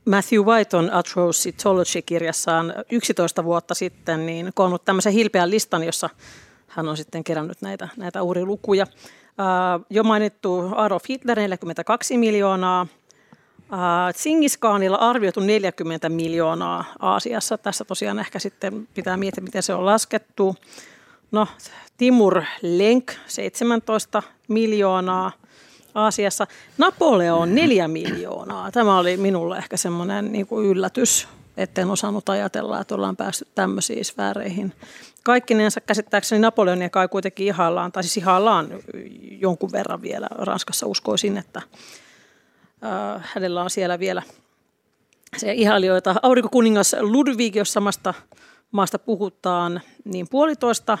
Matthew 0.05 0.45
White 0.45 0.77
on 0.77 0.89
Atrocitology-kirjassaan 0.93 2.73
11 2.91 3.43
vuotta 3.43 3.73
sitten 3.73 4.25
niin 4.25 4.51
koonnut 4.55 4.85
tämmöisen 4.85 5.13
hilpeän 5.13 5.49
listan, 5.49 5.83
jossa 5.83 6.09
hän 6.77 6.89
on 6.89 6.97
sitten 6.97 7.23
kerännyt 7.23 7.61
näitä, 7.61 7.89
näitä 7.97 8.23
uurilukuja. 8.23 8.85
Uh, 8.89 9.85
jo 9.89 10.03
mainittu 10.03 10.71
Adolf 10.75 11.03
Hitler 11.09 11.39
42 11.39 12.17
miljoonaa, 12.17 12.87
Uh, 13.71 14.59
Khanilla 14.59 14.97
arvioitu 14.97 15.39
40 15.39 16.09
miljoonaa 16.09 16.85
Aasiassa. 16.99 17.57
Tässä 17.57 17.85
tosiaan 17.85 18.19
ehkä 18.19 18.39
sitten 18.39 18.87
pitää 18.93 19.17
miettiä, 19.17 19.43
miten 19.43 19.63
se 19.63 19.73
on 19.73 19.85
laskettu. 19.85 20.55
No, 21.31 21.47
Timur 21.97 22.41
Lenk 22.61 23.11
17 23.25 24.23
miljoonaa 24.47 25.31
Aasiassa. 25.95 26.47
Napoleon 26.77 27.55
4 27.55 27.87
miljoonaa. 27.87 28.71
Tämä 28.71 28.99
oli 28.99 29.17
minulle 29.17 29.57
ehkä 29.57 29.77
semmoinen 29.77 30.31
niin 30.31 30.47
yllätys, 30.65 31.27
etten 31.57 31.91
osannut 31.91 32.29
ajatella, 32.29 32.81
että 32.81 32.95
ollaan 32.95 33.17
päästy 33.17 33.47
tämmöisiin 33.55 34.05
sfääreihin. 34.05 34.73
Kaikkinensa 35.27 35.81
käsittääkseni 35.81 36.41
Napoleonia 36.41 36.89
kai 36.89 37.07
kuitenkin 37.07 37.47
ihaillaan, 37.47 37.91
tai 37.91 38.03
siis 38.03 38.17
ihaillaan 38.17 38.69
jonkun 39.41 39.71
verran 39.71 40.01
vielä. 40.01 40.27
Ranskassa 40.31 40.87
uskoisin, 40.87 41.37
että 41.37 41.61
äh, 42.83 43.29
hänellä 43.33 43.63
on 43.63 43.69
siellä 43.69 43.99
vielä 43.99 44.21
se 45.37 45.53
ihailijoita. 45.53 46.15
Aurinkokuningas 46.21 46.95
Ludwig, 46.99 47.55
jos 47.55 47.73
samasta 47.73 48.13
maasta 48.71 48.99
puhutaan, 48.99 49.81
niin 50.05 50.27
puolitoista 50.29 50.97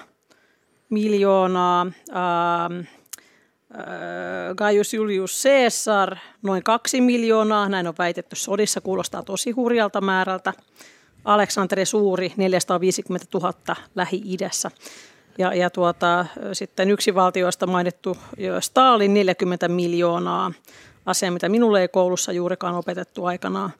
miljoonaa. 0.89 1.87
Äh, 2.09 2.87
Gaius 4.55 4.93
Julius 4.93 5.43
Caesar 5.43 6.15
noin 6.41 6.63
kaksi 6.63 7.01
miljoonaa, 7.01 7.69
näin 7.69 7.87
on 7.87 7.93
väitetty 7.97 8.35
sodissa, 8.35 8.81
kuulostaa 8.81 9.23
tosi 9.23 9.51
hurjalta 9.51 10.01
määrältä. 10.01 10.53
Aleksanteri 11.25 11.85
Suuri 11.85 12.33
450 12.37 13.27
000 13.33 13.53
Lähi-idässä. 13.95 14.71
Ja, 15.37 15.53
ja 15.53 15.69
tuota, 15.69 16.25
sitten 16.53 16.91
yksi 16.91 17.15
valtioista 17.15 17.67
mainittu 17.67 18.17
Stalin 18.59 19.13
40 19.13 19.67
miljoonaa, 19.67 20.51
asia 21.05 21.31
mitä 21.31 21.49
minulle 21.49 21.81
ei 21.81 21.87
koulussa 21.87 22.31
juurikaan 22.31 22.75
opetettu 22.75 23.25
aikanaan. 23.25 23.73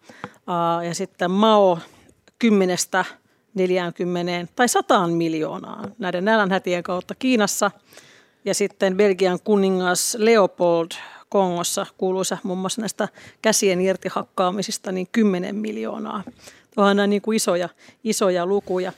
Ja 0.88 0.96
sitten 0.96 1.32
Mao 1.32 1.80
10 2.40 2.78
40 3.54 4.54
tai 4.56 4.70
100 4.70 5.08
miljoonaa 5.08 5.88
näiden 6.00 6.26
nälänhätien 6.26 6.84
kautta 6.84 7.16
Kiinassa– 7.16 7.72
ja 8.48 8.54
sitten 8.54 8.98
Belgian 8.98 9.40
kuningas 9.44 10.16
Leopold 10.20 10.92
Kongossa 11.30 11.86
kuuluisa 11.98 12.38
muun 12.44 12.60
muassa 12.60 12.82
näistä 12.82 13.08
käsien 13.42 13.82
irtihakkaamisista 13.82 14.92
niin 14.92 15.08
10 15.12 15.56
miljoonaa. 15.56 16.24
Onhan 16.78 16.98
nämä 16.98 17.08
niin 17.08 17.22
kuin 17.22 17.36
isoja, 17.36 17.70
isoja 18.04 18.46
lukuja. 18.46 18.94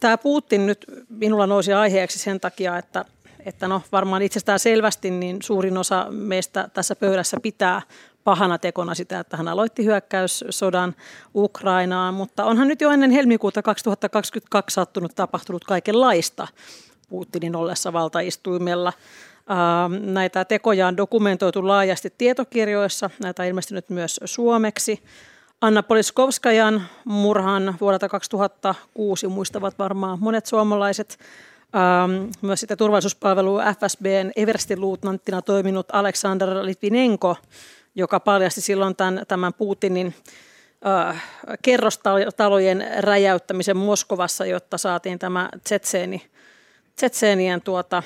Tämä 0.00 0.18
Putin 0.18 0.66
nyt 0.66 0.84
minulla 1.08 1.46
nousi 1.46 1.72
aiheeksi 1.72 2.18
sen 2.18 2.40
takia, 2.40 2.78
että, 2.78 3.04
että 3.46 3.68
no 3.68 3.82
varmaan 3.92 4.22
itsestään 4.22 4.58
selvästi 4.58 5.10
niin 5.10 5.42
suurin 5.42 5.78
osa 5.78 6.06
meistä 6.10 6.68
tässä 6.74 6.96
pöydässä 6.96 7.36
pitää 7.42 7.82
pahana 8.24 8.58
tekona 8.58 8.94
sitä, 8.94 9.20
että 9.20 9.36
hän 9.36 9.48
aloitti 9.48 9.84
hyökkäyssodan 9.84 10.94
Ukrainaan, 11.34 12.14
mutta 12.14 12.44
onhan 12.44 12.68
nyt 12.68 12.80
jo 12.80 12.90
ennen 12.90 13.10
helmikuuta 13.10 13.62
2022 13.62 14.74
sattunut 14.74 15.14
tapahtunut 15.14 15.64
kaikenlaista. 15.64 16.48
Putinin 17.08 17.56
ollessa 17.56 17.92
valtaistuimella. 17.92 18.92
Näitä 20.00 20.44
tekoja 20.44 20.86
on 20.86 20.96
dokumentoitu 20.96 21.66
laajasti 21.68 22.12
tietokirjoissa, 22.18 23.10
näitä 23.22 23.42
on 23.42 23.48
ilmestynyt 23.48 23.90
myös 23.90 24.20
suomeksi. 24.24 25.02
Anna 25.60 25.82
Poliskovskajan 25.82 26.82
murhan 27.04 27.76
vuodelta 27.80 28.08
2006 28.08 29.28
muistavat 29.28 29.78
varmaan 29.78 30.18
monet 30.20 30.46
suomalaiset. 30.46 31.18
Ähm, 31.76 32.30
myös 32.42 32.60
sitten 32.60 32.78
turvallisuuspalvelu 32.78 33.58
FSBn 33.58 34.30
Everstin 34.36 34.80
luutnanttina 34.80 35.42
toiminut 35.42 35.86
Aleksander 35.92 36.48
Litvinenko, 36.62 37.36
joka 37.94 38.20
paljasti 38.20 38.60
silloin 38.60 38.96
tämän, 38.96 39.22
tämän 39.28 39.54
Putinin 39.54 40.14
äh, 40.86 41.22
kerrostalojen 41.62 42.86
räjäyttämisen 42.98 43.76
Moskovassa, 43.76 44.46
jotta 44.46 44.78
saatiin 44.78 45.18
tämä 45.18 45.48
Tsetseeni 45.64 46.30
Tsetseenien 46.96 47.60
tuota, 47.62 48.02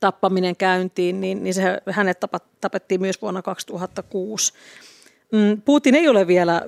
tappaminen 0.00 0.56
käyntiin, 0.56 1.20
niin, 1.20 1.44
niin 1.44 1.54
se, 1.54 1.82
hänet 1.90 2.20
tapettiin 2.60 3.00
myös 3.00 3.22
vuonna 3.22 3.42
2006. 3.42 4.52
Mm, 5.34 5.62
Putin 5.62 5.94
ei 5.94 6.08
ole 6.08 6.26
vielä 6.26 6.62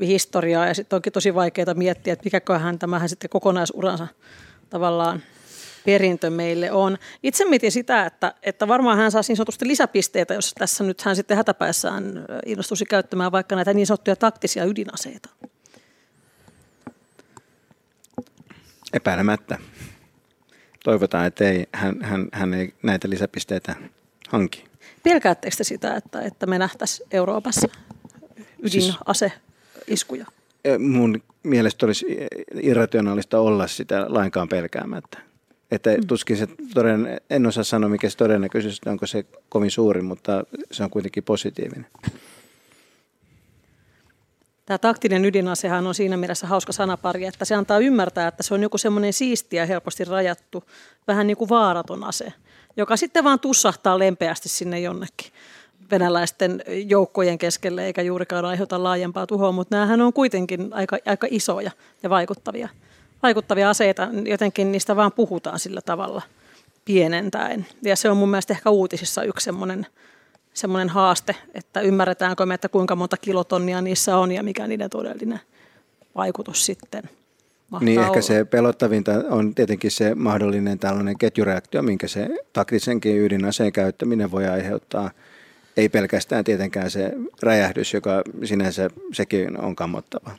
historiaa 0.00 0.66
ja 0.66 0.74
sitten 0.74 0.96
onkin 0.96 1.12
tosi 1.12 1.34
vaikeaa 1.34 1.74
miettiä, 1.74 2.12
että 2.12 2.24
mikäköhän 2.24 2.78
tämähän 2.78 3.08
sitten 3.08 3.30
kokonaisuransa 3.30 4.06
tavallaan 4.70 5.22
perintö 5.84 6.30
meille 6.30 6.72
on. 6.72 6.98
Itse 7.22 7.44
mietin 7.44 7.72
sitä, 7.72 8.06
että, 8.06 8.34
että 8.42 8.68
varmaan 8.68 8.98
hän 8.98 9.10
saa 9.10 9.22
niin 9.28 9.36
sanotusti 9.36 9.68
lisäpisteitä, 9.68 10.34
jos 10.34 10.54
tässä 10.58 10.84
nyt 10.84 11.02
hän 11.02 11.16
sitten 11.16 11.36
hätäpäissään 11.36 12.04
innostuisi 12.46 12.84
käyttämään 12.84 13.32
vaikka 13.32 13.56
näitä 13.56 13.74
niin 13.74 13.86
sanottuja 13.86 14.16
taktisia 14.16 14.64
ydinaseita. 14.64 15.28
Epäilemättä 18.92 19.58
toivotaan, 20.84 21.26
että 21.26 21.44
ei, 21.44 21.66
hän, 21.72 22.02
hän, 22.02 22.28
hän 22.32 22.54
ei 22.54 22.74
näitä 22.82 23.10
lisäpisteitä 23.10 23.76
hanki. 24.28 24.64
Pelkäättekö 25.02 25.64
sitä, 25.64 25.94
että, 25.94 26.22
että 26.22 26.46
me 26.46 26.58
nähtäisiin 26.58 27.08
Euroopassa 27.10 27.68
ydinaseiskuja? 28.62 30.24
Siis, 30.24 30.78
mun 30.78 31.22
mielestä 31.42 31.86
olisi 31.86 32.06
irrationaalista 32.62 33.40
olla 33.40 33.66
sitä 33.66 34.06
lainkaan 34.08 34.48
pelkäämättä. 34.48 35.18
Että 35.70 35.90
mm. 35.90 36.06
tuskin 36.06 36.36
se 36.36 36.48
toden, 36.74 37.20
en 37.30 37.46
osaa 37.46 37.64
sanoa 37.64 37.90
mikä 37.90 38.10
se 38.10 38.16
todennäköisyys, 38.16 38.80
onko 38.86 39.06
se 39.06 39.24
kovin 39.48 39.70
suuri, 39.70 40.02
mutta 40.02 40.44
se 40.72 40.84
on 40.84 40.90
kuitenkin 40.90 41.24
positiivinen. 41.24 41.86
Tämä 44.66 44.78
taktinen 44.78 45.24
ydinasehan 45.24 45.86
on 45.86 45.94
siinä 45.94 46.16
mielessä 46.16 46.46
hauska 46.46 46.72
sanapari, 46.72 47.24
että 47.24 47.44
se 47.44 47.54
antaa 47.54 47.78
ymmärtää, 47.78 48.28
että 48.28 48.42
se 48.42 48.54
on 48.54 48.62
joku 48.62 48.78
semmoinen 48.78 49.12
siistiä 49.12 49.66
helposti 49.66 50.04
rajattu, 50.04 50.64
vähän 51.06 51.26
niin 51.26 51.36
kuin 51.36 51.48
vaaraton 51.48 52.04
ase, 52.04 52.32
joka 52.76 52.96
sitten 52.96 53.24
vaan 53.24 53.40
tussahtaa 53.40 53.98
lempeästi 53.98 54.48
sinne 54.48 54.80
jonnekin 54.80 55.32
venäläisten 55.90 56.62
joukkojen 56.86 57.38
keskelle, 57.38 57.86
eikä 57.86 58.02
juurikaan 58.02 58.44
aiheuta 58.44 58.82
laajempaa 58.82 59.26
tuhoa, 59.26 59.52
mutta 59.52 59.76
näähän 59.76 60.00
on 60.00 60.12
kuitenkin 60.12 60.68
aika, 60.70 60.98
aika 61.06 61.26
isoja 61.30 61.70
ja 62.02 62.10
vaikuttavia, 62.10 62.68
vaikuttavia 63.22 63.70
aseita. 63.70 64.08
Jotenkin 64.24 64.72
niistä 64.72 64.96
vaan 64.96 65.12
puhutaan 65.12 65.58
sillä 65.58 65.80
tavalla 65.80 66.22
pienentäen. 66.84 67.66
Ja 67.82 67.96
se 67.96 68.10
on 68.10 68.16
mun 68.16 68.30
mielestä 68.30 68.54
ehkä 68.54 68.70
uutisissa 68.70 69.22
yksi 69.22 69.44
semmoinen 69.44 69.86
semmoinen 70.54 70.88
haaste, 70.88 71.36
että 71.54 71.80
ymmärretäänkö 71.80 72.46
me, 72.46 72.54
että 72.54 72.68
kuinka 72.68 72.96
monta 72.96 73.16
kilotonnia 73.16 73.80
niissä 73.80 74.16
on 74.16 74.32
ja 74.32 74.42
mikä 74.42 74.66
niiden 74.66 74.90
todellinen 74.90 75.40
vaikutus 76.14 76.66
sitten 76.66 77.02
niin 77.80 78.00
ehkä 78.00 78.20
se 78.20 78.44
pelottavinta 78.44 79.12
on 79.30 79.54
tietenkin 79.54 79.90
se 79.90 80.14
mahdollinen 80.14 80.78
tällainen 80.78 81.18
ketjureaktio, 81.18 81.82
minkä 81.82 82.08
se 82.08 82.28
taktisenkin 82.52 83.18
ydinaseen 83.18 83.72
käyttäminen 83.72 84.30
voi 84.30 84.46
aiheuttaa. 84.46 85.10
Ei 85.78 85.88
pelkästään 85.88 86.44
tietenkään 86.44 86.90
se 86.90 87.12
räjähdys, 87.42 87.94
joka 87.94 88.22
sinänsä 88.44 88.90
sekin 89.12 89.60
on 89.60 89.76
kammottava. 89.76 90.36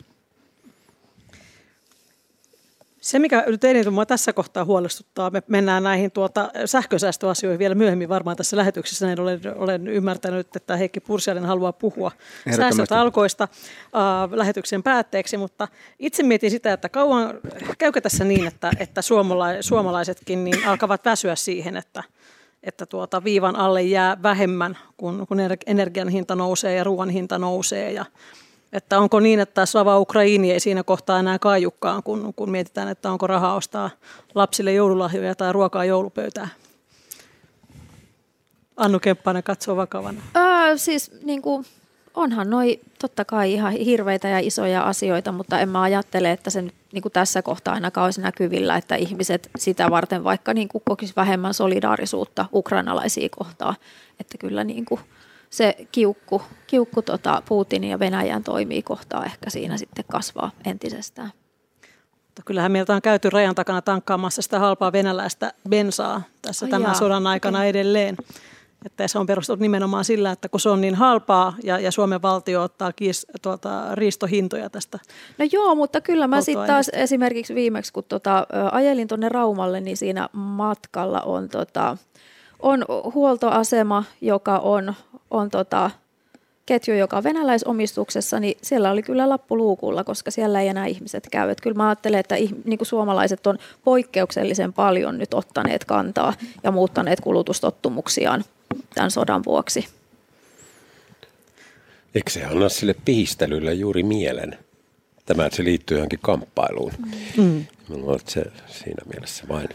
Se, 3.01 3.19
mikä 3.19 3.43
nyt 3.48 3.63
eniten 3.63 3.93
mua 3.93 4.05
tässä 4.05 4.34
kohtaa 4.34 4.65
huolestuttaa, 4.65 5.29
me 5.29 5.43
mennään 5.48 5.84
näihin 5.84 6.12
tuota 6.12 6.51
sähkösäästöasioihin 6.65 7.60
vielä 7.60 7.75
myöhemmin 7.75 8.10
varmaan 8.10 8.38
tässä 8.38 8.58
lähetyksessä. 8.58 9.05
Näin 9.05 9.19
olen, 9.19 9.41
olen 9.55 9.88
ymmärtänyt, 9.88 10.55
että 10.55 10.77
Heikki 10.77 11.00
Pursiainen 11.00 11.46
haluaa 11.46 11.74
puhua 11.74 12.12
säästötalkoista 12.55 13.43
äh, 13.43 14.31
lähetyksen 14.31 14.84
päätteeksi, 14.84 15.38
mutta 15.38 15.67
itse 16.00 16.24
mietin 16.24 16.51
sitä, 16.51 16.74
että 16.74 16.89
kauan, 16.89 17.39
käykö 17.77 18.01
tässä 18.01 18.24
niin, 18.24 18.48
että, 18.48 18.72
että 18.79 19.01
suomalaisetkin 19.62 20.43
niin 20.43 20.67
alkavat 20.67 21.05
väsyä 21.05 21.36
siihen, 21.36 21.77
että, 21.77 22.03
että 22.63 22.86
tuota 22.86 23.24
viivan 23.24 23.56
alle 23.56 23.82
jää 23.82 24.24
vähemmän, 24.24 24.78
kun, 24.98 25.25
kun 25.28 25.38
energian 25.66 26.10
hinta 26.10 26.36
nousee 26.36 26.75
ja 26.75 26.84
ruoan 26.84 27.10
hinta 27.10 27.39
nousee 27.39 27.92
ja 27.92 28.06
että 28.74 29.00
onko 29.00 29.20
niin, 29.20 29.39
että 29.39 29.66
Slava 29.66 30.00
Ukraini 30.00 30.51
ei 30.51 30.60
siinä 30.60 30.84
kohtaa 30.84 31.20
enää 31.20 31.39
kaijukkaan, 31.39 32.04
kun, 32.04 32.34
kun 32.36 32.51
mietitään, 32.51 32.88
että 32.88 33.12
onko 33.12 33.28
rahaa 33.28 33.56
ostaa 33.56 33.89
lapsille 34.36 34.74
joululahjoja 34.74 35.36
tai 35.36 35.54
ruokaa 35.54 35.86
joulupöytää? 35.86 36.48
Annu 38.78 39.00
Kemppainen 39.00 39.44
katsoo 39.44 39.75
vakavana. 39.75 40.22
Öö, 40.38 40.78
siis 40.78 41.12
niin 41.24 41.42
kuin, 41.42 41.66
onhan 42.13 42.50
noi 42.50 42.80
totta 43.00 43.25
kai 43.25 43.54
ihan 43.54 43.72
hirveitä 43.74 44.28
ja 44.28 44.39
isoja 44.39 44.84
asioita, 44.84 45.32
mutta 45.32 45.60
en 45.60 45.70
mä 45.70 45.82
ajattele, 45.82 46.32
että 46.32 46.50
se 46.50 46.62
nyt 46.62 46.75
niin 46.91 47.01
kuin 47.01 47.12
tässä 47.12 47.41
kohtaa 47.41 47.74
ainakaan 47.74 48.05
olisi 48.05 48.22
näkyvillä, 48.22 48.77
että 48.77 48.96
ihmiset 48.96 49.50
sitä 49.58 49.89
varten 49.89 50.24
vaikka 50.24 50.53
niin 50.53 50.67
kuin 50.67 50.81
kokisi 50.86 51.13
vähemmän 51.15 51.53
solidaarisuutta 51.53 52.46
ukrainalaisia 52.53 53.29
kohtaan. 53.38 53.75
Että 54.19 54.38
kyllä 54.38 54.63
niin 54.63 54.86
kuin, 54.86 55.01
se 55.50 55.75
kiukku, 55.91 56.41
kiukku 56.67 57.01
tota 57.01 57.43
Putinin 57.48 57.89
ja 57.89 58.00
Venäjän 58.00 58.43
toimii 58.43 58.81
kohtaa 58.81 59.25
ehkä 59.25 59.50
siinä 59.50 59.77
sitten 59.77 60.05
kasvaa 60.12 60.51
entisestään. 60.65 61.31
Mutta 62.25 62.41
kyllähän 62.46 62.72
meiltä 62.72 62.96
on 62.96 63.01
käyty 63.01 63.29
rajan 63.29 63.55
takana 63.55 63.81
tankkaamassa 63.81 64.41
sitä 64.41 64.60
halpaa 64.60 64.91
venäläistä 64.91 65.53
bensaa 65.69 66.22
tässä 66.41 66.65
oh, 66.65 66.69
tämän 66.69 66.89
jaa, 66.89 66.93
sodan 66.93 67.27
aikana 67.27 67.58
okay. 67.58 67.69
edelleen. 67.69 68.17
Että 68.86 69.07
se 69.07 69.19
on 69.19 69.25
perustunut 69.25 69.59
nimenomaan 69.59 70.05
sillä, 70.05 70.31
että 70.31 70.50
kun 70.50 70.59
se 70.59 70.69
on 70.69 70.81
niin 70.81 70.95
halpaa 70.95 71.53
ja, 71.63 71.79
ja 71.79 71.91
Suomen 71.91 72.21
valtio 72.21 72.63
ottaa 72.63 72.93
kiis, 72.93 73.27
tuota, 73.41 73.95
riistohintoja 73.95 74.69
tästä. 74.69 75.00
No 75.38 75.45
joo, 75.51 75.75
mutta 75.75 76.01
kyllä 76.01 76.27
mä 76.27 76.41
sitten 76.41 76.67
taas 76.67 76.89
esimerkiksi 76.93 77.55
viimeksi, 77.55 77.93
kun 77.93 78.03
tota, 78.03 78.48
ajelin 78.71 79.07
tuonne 79.07 79.29
Raumalle, 79.29 79.81
niin 79.81 79.98
siinä 79.98 80.29
matkalla 80.33 81.21
on 81.21 81.50
tota, 81.50 81.98
on 82.59 82.86
huoltoasema, 83.13 84.03
joka 84.21 84.57
on, 84.57 84.93
on 85.31 85.50
tota, 85.50 85.91
ketju, 86.65 86.95
joka 86.95 87.17
on 87.17 87.24
venäläisomistuksessa, 87.24 88.39
niin 88.39 88.57
siellä 88.62 88.91
oli 88.91 89.03
kyllä 89.03 89.29
lappu 89.29 89.57
luukulla, 89.57 90.03
koska 90.03 90.31
siellä 90.31 90.62
ei 90.62 90.67
enää 90.67 90.86
ihmiset 90.86 91.27
käy. 91.31 91.50
Et 91.50 91.62
kyllä 91.62 91.77
mä 91.77 91.88
ajattelen, 91.88 92.19
että 92.19 92.36
niin 92.36 92.77
kuin 92.77 92.88
suomalaiset 92.88 93.48
on 93.48 93.57
poikkeuksellisen 93.83 94.74
paljon 94.74 95.17
nyt 95.17 95.33
ottaneet 95.33 95.86
kantaa 95.86 96.33
ja 96.63 96.71
muuttaneet 96.71 97.21
kulutustottumuksiaan 97.21 98.43
tämän 98.96 99.12
sodan 99.12 99.44
vuoksi. 99.46 99.88
Eikö 102.16 102.30
se 102.30 102.46
anna 102.46 102.70
sille 102.70 102.96
pihistelylle 103.06 103.74
juuri 103.74 104.04
mielen? 104.04 104.58
Tämä, 105.26 105.46
että 105.46 105.58
se 105.58 105.64
liittyy 105.64 105.98
johonkin 105.98 106.20
kamppailuun. 106.22 106.92
Mm. 107.38 107.66
Minulla 107.90 108.12
on 108.12 108.20
se 108.28 108.44
siinä 108.68 109.04
mielessä 109.14 109.44
vain 109.48 109.70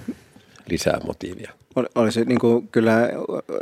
lisää 0.66 1.00
motiivia. 1.06 1.52
Olisi 1.94 2.24
niin 2.24 2.38
kuin, 2.38 2.68
kyllä 2.68 3.08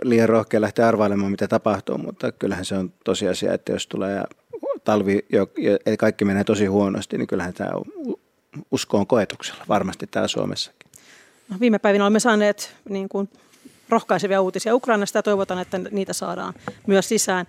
liian 0.03 0.29
rohkea 0.29 0.61
lähteä 0.61 0.89
arvailemaan, 0.89 1.31
mitä 1.31 1.49
tapahtuu, 1.49 1.99
mutta 1.99 2.33
kyllähän 2.33 2.65
se 2.65 2.75
on 2.75 2.93
tosiasia, 3.05 3.55
että 3.55 3.73
jos 3.73 3.87
tulee 3.87 4.23
talvi, 4.85 5.19
ja 5.33 5.47
kaikki 5.99 6.25
menee 6.25 6.45
tosi 6.45 6.67
huonosti, 6.67 7.19
niin 7.19 7.27
kyllähän 7.27 7.55
tämä 7.55 7.71
usko 8.71 8.99
on 8.99 9.07
koetuksella 9.07 9.65
varmasti 9.69 10.07
täällä 10.07 10.29
Suomessakin. 10.29 10.91
No, 11.49 11.57
viime 11.61 11.79
päivinä 11.79 12.05
olemme 12.05 12.21
saaneet 12.21 12.75
niin 12.89 13.09
kuin, 13.09 13.29
rohkaisevia 13.89 14.41
uutisia 14.41 14.75
Ukrainasta 14.75 15.19
ja 15.19 15.23
toivotan, 15.23 15.59
että 15.59 15.79
niitä 15.91 16.13
saadaan 16.13 16.55
myös 16.87 17.09
sisään. 17.09 17.47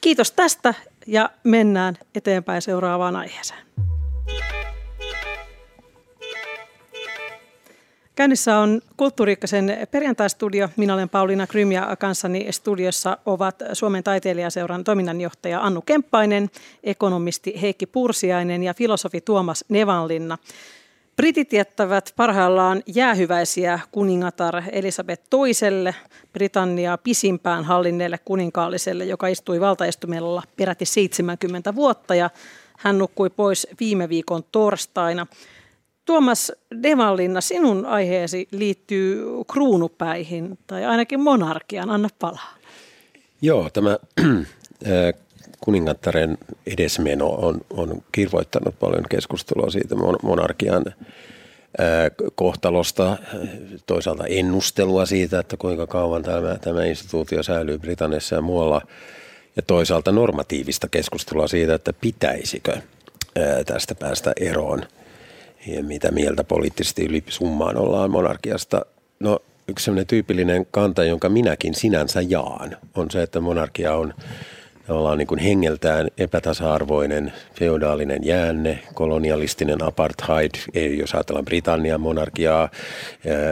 Kiitos 0.00 0.32
tästä 0.32 0.74
ja 1.06 1.30
mennään 1.44 1.98
eteenpäin 2.14 2.62
seuraavaan 2.62 3.16
aiheeseen. 3.16 3.66
Käynnissä 8.16 8.58
on 8.58 8.82
Kulttuuriikkasen 8.96 9.86
perjantaistudio. 9.90 10.68
Minä 10.76 10.94
olen 10.94 11.08
Pauliina 11.08 11.46
Krym 11.46 11.72
ja 11.72 11.96
kanssani 11.96 12.46
studiossa 12.50 13.18
ovat 13.26 13.62
Suomen 13.72 14.04
taiteilijaseuran 14.04 14.84
toiminnanjohtaja 14.84 15.60
Annu 15.60 15.82
Kemppainen, 15.82 16.50
ekonomisti 16.84 17.60
Heikki 17.60 17.86
Pursiainen 17.86 18.62
ja 18.62 18.74
filosofi 18.74 19.20
Tuomas 19.20 19.64
Nevanlinna. 19.68 20.38
Britit 21.16 21.52
jättävät 21.52 22.12
parhaillaan 22.16 22.82
jäähyväisiä 22.86 23.80
kuningatar 23.92 24.62
Elisabeth 24.72 25.22
toiselle, 25.30 25.94
Britanniaa 26.32 26.98
pisimpään 26.98 27.64
hallinneelle 27.64 28.18
kuninkaalliselle, 28.24 29.04
joka 29.04 29.26
istui 29.26 29.60
valtaistumella 29.60 30.42
peräti 30.56 30.84
70 30.84 31.74
vuotta 31.74 32.14
ja 32.14 32.30
hän 32.78 32.98
nukkui 32.98 33.30
pois 33.30 33.66
viime 33.80 34.08
viikon 34.08 34.44
torstaina. 34.52 35.26
Tuomas 36.04 36.52
Devallinna, 36.82 37.40
sinun 37.40 37.86
aiheesi 37.86 38.48
liittyy 38.50 39.24
kruunupäihin 39.52 40.58
tai 40.66 40.84
ainakin 40.84 41.20
monarkiaan. 41.20 41.90
Anna 41.90 42.08
palaa. 42.18 42.54
Joo, 43.42 43.70
tämä 43.70 43.98
kuningattaren 45.60 46.38
edesmeno 46.66 47.28
on, 47.28 47.60
on 47.70 48.02
kirvoittanut 48.12 48.78
paljon 48.78 49.04
keskustelua 49.10 49.70
siitä 49.70 49.94
monarkian 50.22 50.84
kohtalosta, 52.34 53.16
toisaalta 53.86 54.26
ennustelua 54.26 55.06
siitä, 55.06 55.38
että 55.38 55.56
kuinka 55.56 55.86
kauan 55.86 56.22
tämä, 56.22 56.56
tämä 56.60 56.84
instituutio 56.84 57.42
säilyy 57.42 57.78
Britanniassa 57.78 58.34
ja 58.34 58.42
muualla, 58.42 58.80
ja 59.56 59.62
toisaalta 59.62 60.12
normatiivista 60.12 60.88
keskustelua 60.88 61.48
siitä, 61.48 61.74
että 61.74 61.92
pitäisikö 61.92 62.76
tästä 63.66 63.94
päästä 63.94 64.32
eroon– 64.40 64.82
ja 65.66 65.82
mitä 65.82 66.10
mieltä 66.10 66.44
poliittisesti 66.44 67.04
yli 67.04 67.24
summaan 67.28 67.76
ollaan 67.76 68.10
monarkiasta. 68.10 68.86
No 69.20 69.38
yksi 69.68 69.84
sellainen 69.84 70.06
tyypillinen 70.06 70.66
kanta, 70.70 71.04
jonka 71.04 71.28
minäkin 71.28 71.74
sinänsä 71.74 72.20
jaan, 72.20 72.76
on 72.94 73.10
se, 73.10 73.22
että 73.22 73.40
monarkia 73.40 73.94
on 73.94 74.14
ollaan 74.88 75.18
niin 75.18 75.26
kuin 75.26 75.40
hengeltään 75.40 76.08
epätasa-arvoinen, 76.18 77.32
feodaalinen 77.54 78.24
jäänne, 78.24 78.78
kolonialistinen 78.94 79.82
apartheid, 79.82 80.50
ei, 80.74 80.98
jos 80.98 81.14
ajatellaan 81.14 81.44
Britannian 81.44 82.00
monarkiaa, 82.00 82.68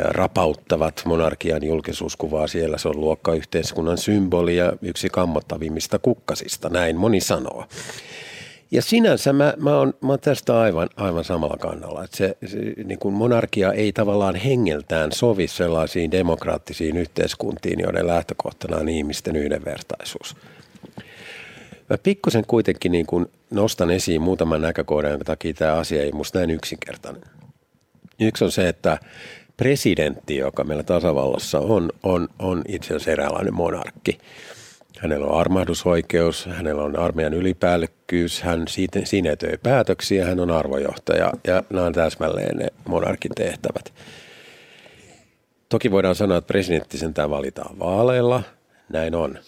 rapauttavat 0.04 1.02
monarkian 1.04 1.64
julkisuuskuvaa 1.64 2.46
siellä, 2.46 2.78
se 2.78 2.88
on 2.88 3.00
luokkayhteiskunnan 3.00 3.98
symboli 3.98 4.56
ja 4.56 4.72
yksi 4.82 5.08
kammottavimmista 5.08 5.98
kukkasista, 5.98 6.68
näin 6.68 6.96
moni 6.96 7.20
sanoo. 7.20 7.64
Ja 8.70 8.82
sinänsä 8.82 9.32
mä, 9.32 9.54
mä, 9.58 9.78
oon, 9.78 9.94
mä 10.00 10.18
tästä 10.18 10.60
aivan, 10.60 10.88
aivan 10.96 11.24
samalla 11.24 11.56
kannalla, 11.56 12.04
että 12.04 12.16
se, 12.16 12.36
se 12.46 12.58
niin 12.84 12.98
kuin 12.98 13.14
monarkia 13.14 13.72
ei 13.72 13.92
tavallaan 13.92 14.34
hengeltään 14.34 15.12
sovi 15.12 15.48
sellaisiin 15.48 16.10
demokraattisiin 16.10 16.96
yhteiskuntiin, 16.96 17.80
joiden 17.80 18.06
lähtökohtana 18.06 18.76
on 18.76 18.88
ihmisten 18.88 19.36
yhdenvertaisuus. 19.36 20.36
Mä 21.90 21.98
pikkusen 21.98 22.44
kuitenkin 22.46 22.92
niin 22.92 23.06
kuin 23.06 23.26
nostan 23.50 23.90
esiin 23.90 24.22
muutaman 24.22 24.62
näkökohdan, 24.62 25.10
jonka 25.10 25.24
takia 25.24 25.54
tämä 25.54 25.72
asia 25.72 26.02
ei 26.02 26.12
musta 26.12 26.38
näin 26.38 26.50
yksinkertainen. 26.50 27.22
Yksi 28.20 28.44
on 28.44 28.52
se, 28.52 28.68
että 28.68 28.98
presidentti, 29.56 30.36
joka 30.36 30.64
meillä 30.64 30.82
tasavallassa 30.82 31.58
on, 31.58 31.90
on, 32.02 32.28
on 32.38 32.62
itse 32.68 32.86
asiassa 32.86 33.10
eräänlainen 33.10 33.54
monarkki. 33.54 34.18
Hänellä 34.98 35.26
on 35.26 35.40
armahdusoikeus, 35.40 36.46
hänellä 36.46 36.82
on 36.82 36.98
armeijan 36.98 37.34
ylipäällikkyys, 37.34 38.42
hän 38.42 38.68
siitä, 38.68 39.00
siinä 39.04 39.36
töi 39.36 39.58
päätöksiä, 39.62 40.26
hän 40.26 40.40
on 40.40 40.50
arvojohtaja 40.50 41.32
ja 41.46 41.62
nämä 41.70 41.86
on 41.86 41.92
täsmälleen 41.92 42.56
ne 42.56 42.66
monarkin 42.88 43.32
tehtävät. 43.34 43.92
Toki 45.68 45.90
voidaan 45.90 46.14
sanoa, 46.14 46.38
että 46.38 46.48
presidentti 46.48 46.98
sentään 46.98 47.30
valitaan 47.30 47.78
vaaleilla, 47.78 48.42
näin 48.88 49.14
on. 49.14 49.38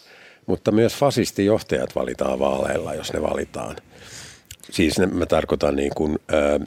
Mutta 0.46 0.72
myös 0.72 0.96
fasistijohtajat 0.96 1.94
valitaan 1.96 2.38
vaaleilla, 2.38 2.94
jos 2.94 3.12
ne 3.12 3.22
valitaan. 3.22 3.76
Siis 4.70 4.98
ne, 4.98 5.06
mä 5.06 5.26
tarkoitan 5.26 5.76
niin 5.76 5.92
kuin, 5.94 6.18
ää, 6.28 6.60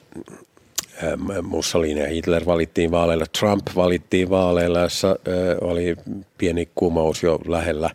Mussolini 1.41 1.99
ja 1.99 2.07
Hitler 2.07 2.45
valittiin 2.45 2.91
vaaleilla, 2.91 3.25
Trump 3.39 3.67
valittiin 3.75 4.29
vaaleilla, 4.29 4.79
jossa 4.79 5.15
oli 5.61 5.95
pieni 6.37 6.69
kumous 6.75 7.23
jo 7.23 7.39
lähellä 7.47 7.89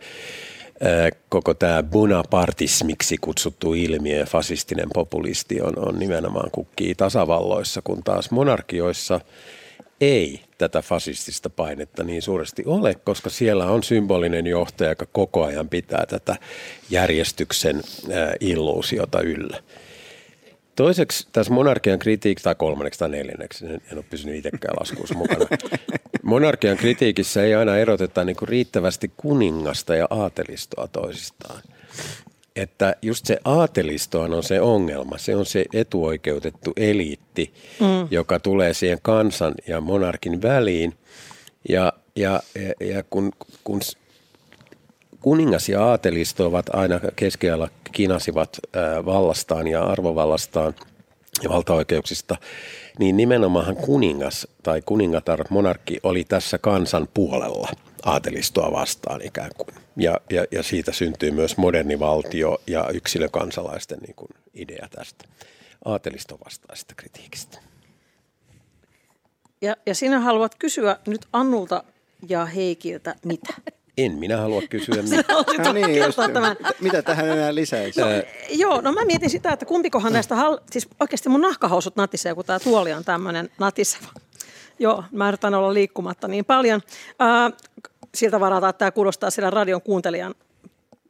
koko 1.29 1.55
tämä 1.55 1.83
bonapartismiksi 1.83 3.17
kutsuttu 3.21 3.75
ilmiö 3.75 4.19
ja 4.19 4.27
fasistinen 4.27 4.89
populisti 4.95 5.61
on, 5.61 5.79
on 5.79 5.99
nimenomaan 5.99 6.51
kukkii 6.51 6.95
tasavalloissa, 6.95 7.83
kun 7.83 8.03
taas 8.03 8.31
monarkioissa 8.31 9.21
ei 10.01 10.41
tätä 10.59 10.83
fasistista 10.83 11.51
painetta 11.51 12.05
niin 12.05 12.23
suuresti 12.23 12.63
ole, 12.67 12.95
koska 12.95 13.31
siellä 13.31 13.67
on 13.67 13.83
symbolinen 13.83 14.47
johtaja, 14.47 14.91
joka 14.91 15.07
koko 15.13 15.45
ajan 15.45 15.69
pitää 15.69 16.07
tätä 16.07 16.37
järjestyksen 16.91 17.83
illuusiota 18.41 19.21
yllä. 19.21 19.63
Toiseksi 20.77 21.29
tässä 21.33 21.53
monarkian 21.53 21.99
kritiikki, 21.99 22.43
tai 22.43 22.55
kolmanneksi 22.55 22.99
tai 22.99 23.09
neljänneksi, 23.09 23.67
en 23.67 23.81
ole 23.95 24.05
pysynyt 24.11 24.37
itsekään 24.37 24.75
laskuussa 24.81 25.15
mukana. 25.15 25.47
Monarkian 26.23 26.77
kritiikissä 26.77 27.43
ei 27.45 27.55
aina 27.55 27.77
eroteta 27.77 28.25
niin 28.25 28.37
kuin 28.37 28.49
riittävästi 28.49 29.11
kuningasta 29.17 29.95
ja 29.97 30.07
aatelistoa 30.11 30.89
toisistaan. 30.89 31.63
Että 32.57 32.97
just 33.03 33.27
se 33.27 33.39
aatelisto 33.45 34.21
on 34.21 34.43
se 34.43 34.61
ongelma. 34.61 35.19
Se 35.19 35.37
on 35.37 35.47
se 35.47 35.65
etuoikeutettu 35.73 36.73
eliitti, 36.77 37.55
mm. 37.81 38.09
joka 38.11 38.41
tulee 38.41 38.75
siihen 38.75 38.99
kansan 39.03 39.55
ja 39.67 39.81
monarkin 39.81 40.43
väliin. 40.43 40.95
Ja, 41.69 41.93
ja, 42.17 42.41
ja, 42.55 42.87
ja 42.87 43.03
kun, 43.11 43.33
kun 43.65 43.81
kuningas 45.21 45.69
ja 45.69 45.85
aatelisto 45.85 46.47
ovat 46.47 46.67
aina 46.73 47.01
keskiajalla 47.17 47.69
kinasivat 47.93 48.61
vallastaan 49.07 49.67
ja 49.67 49.85
arvovallastaan 49.85 50.75
ja 51.43 51.51
valtaoikeuksista, 51.51 52.37
niin 52.99 53.17
nimenomaan 53.17 53.77
kuningas 53.77 54.49
tai 54.63 54.83
kuningatar, 54.83 55.45
monarkki 55.51 56.01
oli 56.03 56.25
tässä 56.25 56.59
kansan 56.59 57.09
puolella 57.15 57.69
aatelistoa 58.05 58.73
vastaan 58.73 59.23
ikään 59.23 59.51
kuin. 59.57 59.75
Ja, 59.97 60.21
ja, 60.31 60.45
ja 60.51 60.63
siitä 60.63 60.93
syntyy 60.93 61.31
myös 61.31 61.57
moderni 61.57 61.99
valtio 61.99 62.59
ja 62.67 62.89
yksilökansalaisten 62.93 63.99
niin 63.99 64.15
kuin 64.15 64.29
idea 64.55 64.89
tästä 64.91 65.25
aateliston 65.85 66.39
vastaisesta 66.45 66.95
kritiikistä. 66.95 67.59
Ja, 69.63 69.77
ja 69.87 69.95
sinä 69.95 70.21
haluat 70.21 70.55
kysyä 70.55 70.97
nyt 71.07 71.27
Annulta 71.33 71.85
ja 72.29 72.45
Heikiltä 72.45 73.15
mitä? 73.25 73.55
En 73.99 74.13
minä 74.13 74.37
halua 74.37 74.63
kysyä 74.71 75.03
mitään. 75.03 75.25
no 75.65 75.73
niin, 75.73 75.97
just, 76.05 76.19
tämän. 76.33 76.57
Mitä 76.81 77.03
tähän 77.03 77.29
enää 77.29 77.55
lisäisi? 77.55 78.01
No, 78.01 78.07
joo, 78.51 78.81
no 78.81 78.93
mä 78.93 79.05
mietin 79.05 79.31
sitä, 79.31 79.53
että 79.53 79.67
kumpikohan 79.67 80.13
näistä, 80.13 80.35
hall- 80.35 80.61
siis 80.71 80.89
oikeasti 81.01 81.29
mun 81.29 81.41
nahkahousut 81.41 81.97
natisee, 81.97 82.35
kun 82.35 82.45
tämä 82.45 82.59
tuoli 82.59 82.93
on 82.93 83.05
tämmöinen 83.05 83.51
natiseva. 83.59 84.09
Joo, 84.79 85.05
mä 85.13 85.29
yritän 85.29 85.55
olla 85.55 85.75
liikkumatta 85.75 86.29
niin 86.29 86.45
paljon. 86.45 86.81
Äh, 87.23 87.53
siltä 88.15 88.41
varataan, 88.41 88.71
että 88.71 88.79
tämä 88.79 88.91
kuulostaa 88.91 89.31
siellä 89.31 89.51
radion 89.51 89.83
kuuntelijan 89.83 90.35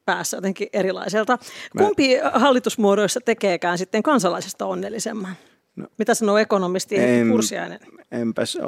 päässä 0.04 0.36
jotenkin 0.36 0.68
erilaiselta. 0.72 1.38
Kumpi 1.78 2.20
mä... 2.22 2.30
hallitusmuodoissa 2.30 3.20
tekeekään 3.24 3.78
sitten 3.78 4.02
kansalaisesta 4.02 4.66
onnellisemman? 4.66 5.36
No, 5.76 5.86
Mitä 5.98 6.14
sanoo 6.14 6.38
ekonomisti 6.38 6.98
en, 6.98 7.28
Kursiainen? 7.28 7.80
Enpäs 8.12 8.58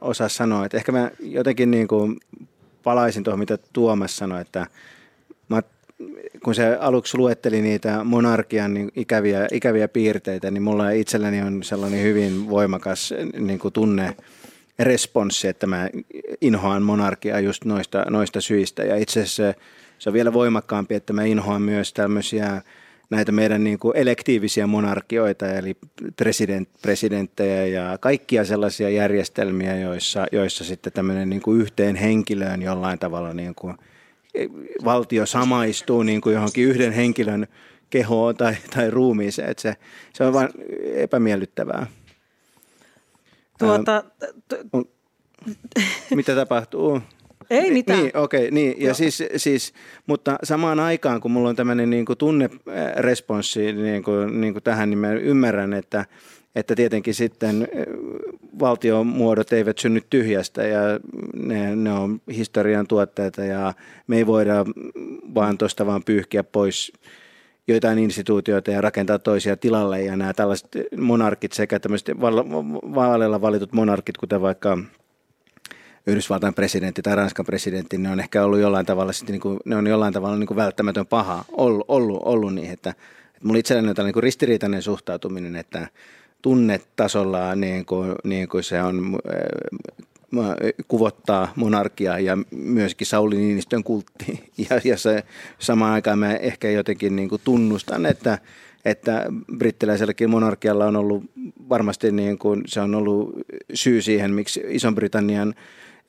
osaa 0.00 0.28
sanoa. 0.28 0.64
Että 0.64 0.76
ehkä 0.76 0.92
mä 0.92 1.10
jotenkin 1.20 1.70
niin 1.70 1.88
kuin 1.88 2.20
palaisin 2.82 3.24
tuohon, 3.24 3.38
mitä 3.38 3.58
Tuomas 3.72 4.16
sanoi, 4.16 4.40
että 4.40 4.66
mä, 5.48 5.62
kun 6.44 6.54
se 6.54 6.76
aluksi 6.80 7.18
luetteli 7.18 7.62
niitä 7.62 8.04
monarkian 8.04 8.74
niin 8.74 8.90
ikäviä, 8.96 9.46
ikäviä 9.52 9.88
piirteitä, 9.88 10.50
niin 10.50 10.62
mulla 10.62 10.90
itselläni 10.90 11.42
on 11.42 11.62
sellainen 11.62 12.02
hyvin 12.02 12.50
voimakas 12.50 13.14
niin 13.38 13.58
kuin 13.58 13.72
tunne, 13.72 14.16
responssi, 14.78 15.48
että 15.48 15.66
mä 15.66 15.88
inhoan 16.40 16.82
monarkiaa 16.82 17.40
just 17.40 17.64
noista, 17.64 18.04
noista 18.10 18.40
syistä. 18.40 18.82
Ja 18.82 18.96
itse 18.96 19.20
asiassa 19.20 19.54
se, 19.98 20.08
on 20.08 20.12
vielä 20.12 20.32
voimakkaampi, 20.32 20.94
että 20.94 21.12
mä 21.12 21.24
inhoan 21.24 21.62
myös 21.62 21.92
tämmöisiä 21.92 22.62
näitä 23.10 23.32
meidän 23.32 23.64
niin 23.64 23.78
kuin 23.78 23.96
elektiivisiä 23.96 24.66
monarkioita, 24.66 25.48
eli 25.48 25.76
president, 26.16 26.68
presidenttejä 26.82 27.66
ja 27.66 27.98
kaikkia 27.98 28.44
sellaisia 28.44 28.90
järjestelmiä, 28.90 29.76
joissa, 29.76 30.26
joissa 30.32 30.64
sitten 30.64 30.92
tämmöinen 30.92 31.30
niin 31.30 31.42
kuin 31.42 31.60
yhteen 31.60 31.96
henkilöön 31.96 32.62
jollain 32.62 32.98
tavalla 32.98 33.32
niin 33.34 33.54
kuin 33.54 33.74
valtio 34.84 35.26
samaistuu 35.26 36.02
niin 36.02 36.20
kuin 36.20 36.34
johonkin 36.34 36.64
yhden 36.64 36.92
henkilön 36.92 37.46
kehoon 37.90 38.36
tai, 38.36 38.54
tai 38.74 38.90
ruumiiseen. 38.90 39.50
Että 39.50 39.62
se, 39.62 39.76
se 40.12 40.24
on 40.24 40.32
vain 40.32 40.48
epämiellyttävää. 40.94 41.86
Tuota, 43.58 44.04
t- 44.48 44.54
mitä 46.14 46.34
tapahtuu? 46.34 47.00
Ei 47.50 47.70
mitään. 47.70 47.98
Niin, 47.98 48.16
okei, 48.16 48.40
okay, 48.40 48.50
niin. 48.50 48.74
Ja 48.82 48.94
siis, 48.94 49.22
siis, 49.36 49.72
mutta 50.06 50.38
samaan 50.42 50.80
aikaan, 50.80 51.20
kun 51.20 51.30
mulla 51.30 51.48
on 51.48 51.56
tämmöinen 51.56 51.90
niin 51.90 52.06
kuin 52.06 52.18
tunneresponssi 52.18 53.72
niin 53.72 54.02
kuin, 54.02 54.40
niin 54.40 54.52
kuin 54.52 54.62
tähän, 54.62 54.90
niin 54.90 54.98
mä 54.98 55.12
ymmärrän, 55.12 55.72
että, 55.72 56.04
että 56.54 56.74
tietenkin 56.74 57.14
sitten 57.14 57.68
valtiomuodot 58.58 59.52
eivät 59.52 59.78
synny 59.78 60.00
tyhjästä 60.10 60.62
ja 60.62 60.80
ne, 61.34 61.76
ne 61.76 61.92
on 61.92 62.20
historian 62.36 62.86
tuotteita 62.86 63.44
ja 63.44 63.74
me 64.06 64.16
ei 64.16 64.26
voida 64.26 64.64
vaan 65.34 65.58
tuosta 65.58 65.86
vaan 65.86 66.04
pyyhkiä 66.04 66.44
pois 66.44 66.92
joitain 67.68 67.98
instituutioita 67.98 68.70
ja 68.70 68.80
rakentaa 68.80 69.18
toisia 69.18 69.56
tilalle. 69.56 70.02
Ja 70.02 70.16
nämä 70.16 70.34
tällaiset 70.34 70.70
monarkit 70.96 71.52
sekä 71.52 71.80
tämmöiset 71.80 72.20
vaaleilla 72.94 73.40
valitut 73.40 73.72
monarkit, 73.72 74.16
kuten 74.16 74.40
vaikka 74.40 74.78
Yhdysvaltain 76.06 76.54
presidentti 76.54 77.02
tai 77.02 77.16
Ranskan 77.16 77.46
presidentti, 77.46 77.98
ne 77.98 78.10
on 78.10 78.20
ehkä 78.20 78.44
ollut 78.44 78.60
jollain 78.60 78.86
tavalla, 78.86 79.12
sitten 79.12 79.32
niin 79.32 79.40
kuin, 79.40 79.58
ne 79.64 79.76
on 79.76 79.86
jollain 79.86 80.12
tavalla 80.12 80.36
niin 80.36 80.46
kuin 80.46 80.56
välttämätön 80.56 81.06
paha 81.06 81.44
ollut, 81.52 81.84
ollut, 81.88 82.20
ollut 82.24 82.54
niin, 82.54 82.72
että, 82.72 82.90
että 82.90 83.40
mulla 83.42 83.58
itselläni 83.58 83.88
on 83.88 83.94
tällainen 83.94 84.14
niin 84.14 84.22
ristiriitainen 84.22 84.82
suhtautuminen, 84.82 85.56
että 85.56 85.88
tunnetasolla 86.42 87.54
niin 87.54 87.86
kuin, 87.86 88.14
niin 88.24 88.48
kuin 88.48 88.64
se 88.64 88.82
on 88.82 89.18
kuvottaa 90.88 91.52
monarkia 91.56 92.18
ja 92.18 92.38
myöskin 92.50 93.06
Sauli 93.06 93.36
Niinistön 93.36 93.84
kultti. 93.84 94.26
Ja, 94.70 94.80
ja 94.84 94.96
se, 94.96 95.24
samaan 95.58 95.92
aikaan 95.92 96.18
mä 96.18 96.34
ehkä 96.34 96.70
jotenkin 96.70 97.16
niin 97.16 97.28
kuin 97.28 97.40
tunnustan, 97.44 98.06
että, 98.06 98.38
että 98.84 99.26
brittiläiselläkin 99.56 100.30
monarkialla 100.30 100.86
on 100.86 100.96
ollut 100.96 101.24
varmasti 101.68 102.12
niin 102.12 102.38
kuin, 102.38 102.62
se 102.66 102.80
on 102.80 102.94
ollut 102.94 103.34
syy 103.74 104.02
siihen, 104.02 104.30
miksi 104.30 104.62
Ison-Britannian 104.68 105.54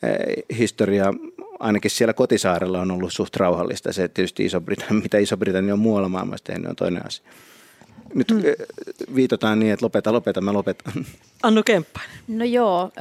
eh, 0.03 0.57
historia 0.57 1.13
ainakin 1.59 1.91
siellä 1.91 2.13
kotisaarella 2.13 2.81
on 2.81 2.91
ollut 2.91 3.13
suht 3.13 3.35
rauhallista. 3.35 3.93
Se 3.93 4.07
tietysti 4.07 4.45
Iso-Britannia, 4.45 5.03
mitä 5.03 5.17
Iso-Britannia 5.17 5.73
on 5.73 5.79
muualla 5.79 6.09
maailmassa 6.09 6.43
tehnyt, 6.43 6.69
on 6.69 6.75
toinen 6.75 7.05
asia. 7.05 7.25
Nyt 8.13 8.31
mm. 8.31 8.41
viitataan 9.15 9.59
niin, 9.59 9.73
että 9.73 9.85
lopeta, 9.85 10.13
lopeta, 10.13 10.41
mä 10.41 10.53
lopetan. 10.53 11.05
Annu 11.43 11.63
Kemppainen. 11.63 12.17
No 12.27 12.45
joo, 12.45 12.91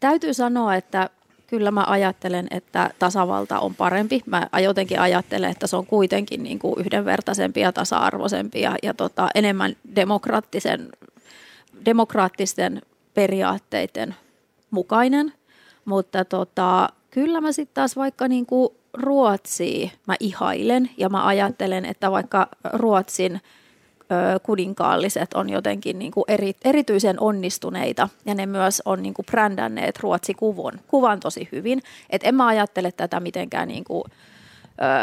Täytyy 0.00 0.34
sanoa, 0.34 0.74
että 0.74 1.10
kyllä 1.46 1.70
mä 1.70 1.84
ajattelen, 1.86 2.46
että 2.50 2.90
tasavalta 2.98 3.60
on 3.60 3.74
parempi. 3.74 4.20
Mä 4.26 4.48
jotenkin 4.62 5.00
ajattelen, 5.00 5.50
että 5.50 5.66
se 5.66 5.76
on 5.76 5.86
kuitenkin 5.86 6.42
niin 6.42 6.58
kuin 6.58 6.80
yhdenvertaisempi 6.80 7.60
ja 7.60 7.72
tasa-arvoisempi 7.72 8.60
ja, 8.60 8.76
ja 8.82 8.94
tota, 8.94 9.28
enemmän 9.34 9.76
demokraattisen, 9.96 10.88
demokraattisten 11.84 12.82
periaatteiden 13.14 14.14
mukainen. 14.70 15.32
Mutta 15.84 16.24
tota, 16.24 16.88
kyllä 17.10 17.40
mä 17.40 17.52
sitten 17.52 17.74
taas 17.74 17.96
vaikka 17.96 18.28
niin 18.28 18.46
kuin 18.46 18.68
Ruotsia 18.92 19.90
mä 20.06 20.16
ihailen 20.20 20.90
ja 20.96 21.08
mä 21.08 21.26
ajattelen, 21.26 21.84
että 21.84 22.10
vaikka 22.10 22.48
Ruotsin– 22.72 23.40
kuninkaalliset 24.42 25.34
on 25.34 25.50
jotenkin 25.50 25.98
niin 25.98 26.12
kuin 26.12 26.24
eri, 26.28 26.52
erityisen 26.64 27.20
onnistuneita 27.20 28.08
ja 28.24 28.34
ne 28.34 28.46
myös 28.46 28.82
on 28.84 29.02
niin 29.02 29.14
kuin 29.14 29.26
brändänneet 29.26 29.98
Ruotsi-kuvan 30.00 30.80
kuvan 30.88 31.20
tosi 31.20 31.48
hyvin. 31.52 31.82
Et 32.10 32.20
en 32.24 32.34
mä 32.34 32.46
ajattele 32.46 32.92
tätä 32.92 33.20
mitenkään 33.20 33.68
niin 33.68 33.84
kuin, 33.84 34.04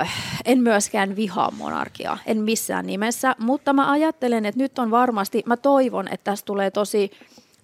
ö, 0.03 0.07
en 0.45 0.59
myöskään 0.59 1.15
vihaa 1.15 1.51
monarkiaa, 1.51 2.17
en 2.25 2.37
missään 2.37 2.87
nimessä, 2.87 3.35
mutta 3.39 3.73
mä 3.73 3.91
ajattelen, 3.91 4.45
että 4.45 4.61
nyt 4.61 4.79
on 4.79 4.91
varmasti, 4.91 5.43
mä 5.45 5.57
toivon, 5.57 6.07
että 6.07 6.23
tästä 6.23 6.45
tulee 6.45 6.71
tosi 6.71 7.11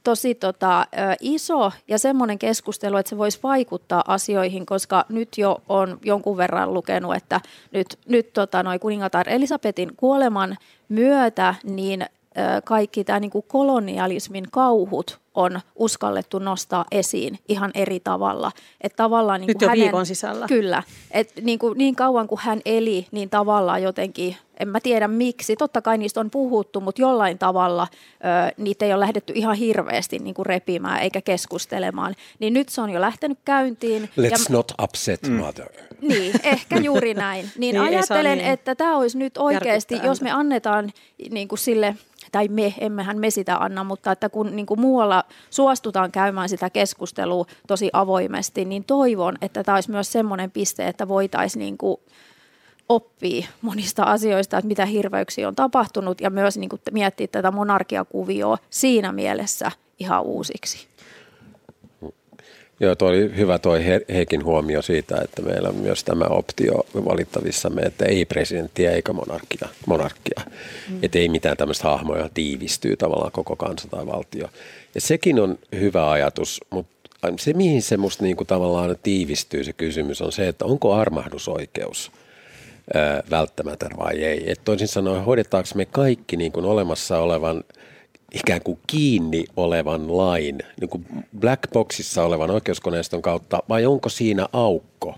tosi 0.07 0.35
tota, 0.35 0.85
iso 1.21 1.71
ja 1.87 1.99
semmoinen 1.99 2.39
keskustelu, 2.39 2.97
että 2.97 3.09
se 3.09 3.17
voisi 3.17 3.39
vaikuttaa 3.43 4.03
asioihin, 4.07 4.65
koska 4.65 5.05
nyt 5.09 5.37
jo 5.37 5.57
on 5.69 5.99
jonkun 6.05 6.37
verran 6.37 6.73
lukenut, 6.73 7.15
että 7.15 7.41
nyt, 7.71 7.99
nyt 8.07 8.33
tota, 8.33 8.63
noi 8.63 8.79
kuningatar 8.79 9.29
Elisabetin 9.29 9.91
kuoleman 9.97 10.57
myötä 10.89 11.55
niin 11.63 12.05
kaikki 12.63 13.03
tämä 13.03 13.19
niin 13.19 13.31
kolonialismin 13.47 14.45
kauhut 14.51 15.19
on 15.35 15.59
uskallettu 15.75 16.39
nostaa 16.39 16.85
esiin 16.91 17.39
ihan 17.47 17.71
eri 17.73 17.99
tavalla. 17.99 18.51
Et 18.81 18.95
tavallaan 18.95 19.41
niin 19.41 19.47
Nyt 19.47 19.61
jo 19.61 19.67
hänen, 19.67 19.83
viikon 19.83 20.05
sisällä. 20.05 20.47
Kyllä. 20.47 20.83
Et 21.11 21.33
niin, 21.41 21.59
kuin, 21.59 21.77
niin 21.77 21.95
kauan 21.95 22.27
kuin 22.27 22.41
hän 22.43 22.61
eli, 22.65 23.07
niin 23.11 23.29
tavallaan 23.29 23.83
jotenkin, 23.83 24.35
en 24.59 24.67
mä 24.67 24.79
tiedä 24.79 25.07
miksi, 25.07 25.55
totta 25.55 25.81
kai 25.81 25.97
niistä 25.97 26.19
on 26.19 26.31
puhuttu, 26.31 26.81
mutta 26.81 27.01
jollain 27.01 27.37
tavalla 27.37 27.87
ö, 27.91 28.53
niitä 28.57 28.85
ei 28.85 28.93
ole 28.93 28.99
lähdetty 28.99 29.33
ihan 29.35 29.55
hirveästi 29.55 30.19
niin 30.19 30.33
kuin 30.33 30.45
repimään 30.45 31.01
eikä 31.01 31.21
keskustelemaan. 31.21 32.15
Niin 32.39 32.53
nyt 32.53 32.69
se 32.69 32.81
on 32.81 32.89
jo 32.89 33.01
lähtenyt 33.01 33.39
käyntiin. 33.45 34.03
Let's 34.03 34.31
ja, 34.31 34.37
not 34.49 34.71
upset 34.81 35.27
mm. 35.27 35.33
mother. 35.33 35.67
Niin, 36.01 36.33
ehkä 36.43 36.77
juuri 36.87 37.13
näin. 37.13 37.51
Niin, 37.57 37.73
niin 37.73 37.81
ajattelen, 37.81 38.37
niin 38.37 38.51
että 38.51 38.75
tämä 38.75 38.97
olisi 38.97 39.17
nyt 39.17 39.37
oikeasti, 39.37 39.99
jos 40.03 40.21
me 40.21 40.31
annetaan 40.31 40.91
niin 41.31 41.47
kuin 41.47 41.59
sille 41.59 41.95
tai 42.31 42.47
me, 42.47 42.73
emmehän 42.77 43.17
me 43.19 43.29
sitä 43.29 43.57
anna, 43.57 43.83
mutta 43.83 44.11
että 44.11 44.29
kun 44.29 44.55
niin 44.55 44.65
kuin 44.65 44.79
muualla 44.79 45.23
suostutaan 45.49 46.11
käymään 46.11 46.49
sitä 46.49 46.69
keskustelua 46.69 47.45
tosi 47.67 47.89
avoimesti, 47.93 48.65
niin 48.65 48.83
toivon, 48.83 49.37
että 49.41 49.63
tämä 49.63 49.75
olisi 49.75 49.91
myös 49.91 50.11
semmoinen 50.11 50.51
piste, 50.51 50.87
että 50.87 51.07
voitaisiin 51.07 51.59
niin 51.59 51.77
kuin 51.77 51.97
oppii 52.89 53.45
monista 53.61 54.03
asioista, 54.03 54.57
että 54.57 54.67
mitä 54.67 54.85
hirveyksiä 54.85 55.47
on 55.47 55.55
tapahtunut 55.55 56.21
ja 56.21 56.29
myös 56.29 56.57
niin 56.57 56.69
kuin 56.69 56.81
miettiä 56.91 57.27
tätä 57.27 57.51
monarkiakuvioa 57.51 58.57
siinä 58.69 59.11
mielessä 59.11 59.71
ihan 59.99 60.23
uusiksi. 60.23 60.87
Joo, 62.79 62.95
tuo 62.95 63.07
oli 63.07 63.31
hyvä 63.37 63.59
toi 63.59 63.85
Heikin 64.09 64.43
huomio 64.43 64.81
siitä, 64.81 65.21
että 65.23 65.41
meillä 65.41 65.69
on 65.69 65.75
myös 65.75 66.03
tämä 66.03 66.25
optio 66.25 66.73
valittavissamme, 67.05 67.81
että 67.81 68.05
ei 68.05 68.25
presidenttiä 68.25 68.91
eikä 68.91 69.13
monarkia. 69.13 69.67
monarkia. 69.85 70.41
Mm. 70.89 70.99
Että 71.01 71.19
ei 71.19 71.29
mitään 71.29 71.57
tämmöistä 71.57 71.83
hahmoja 71.83 72.29
tiivistyy 72.33 72.97
tavallaan 72.97 73.31
koko 73.31 73.55
kansa 73.55 73.87
tai 73.87 74.05
valtio. 74.05 74.49
Ja 74.95 75.01
sekin 75.01 75.39
on 75.39 75.59
hyvä 75.75 76.11
ajatus, 76.11 76.61
mutta 76.69 77.07
se 77.39 77.53
mihin 77.53 77.81
se 77.81 77.97
musta 77.97 78.23
niinku 78.23 78.45
tavallaan 78.45 78.95
tiivistyy 79.03 79.63
se 79.63 79.73
kysymys 79.73 80.21
on 80.21 80.31
se, 80.31 80.47
että 80.47 80.65
onko 80.65 80.93
armahdusoikeus 80.93 82.11
ää, 82.93 83.23
välttämätön 83.29 83.91
vai 83.97 84.23
ei. 84.23 84.51
Et 84.51 84.61
toisin 84.65 84.87
sanoen, 84.87 85.23
hoidetaanko 85.23 85.69
me 85.75 85.85
kaikki 85.85 86.37
niin 86.37 86.51
kuin 86.51 86.65
olemassa 86.65 87.19
olevan– 87.19 87.63
ikään 88.33 88.61
kuin 88.61 88.79
kiinni 88.87 89.45
olevan 89.55 90.17
lain, 90.17 90.57
niin 90.81 90.89
kuin 90.89 91.05
black 91.39 91.61
boxissa 91.73 92.23
olevan 92.23 92.51
oikeuskoneiston 92.51 93.21
kautta, 93.21 93.59
vai 93.69 93.85
onko 93.85 94.09
siinä 94.09 94.47
aukko, 94.53 95.15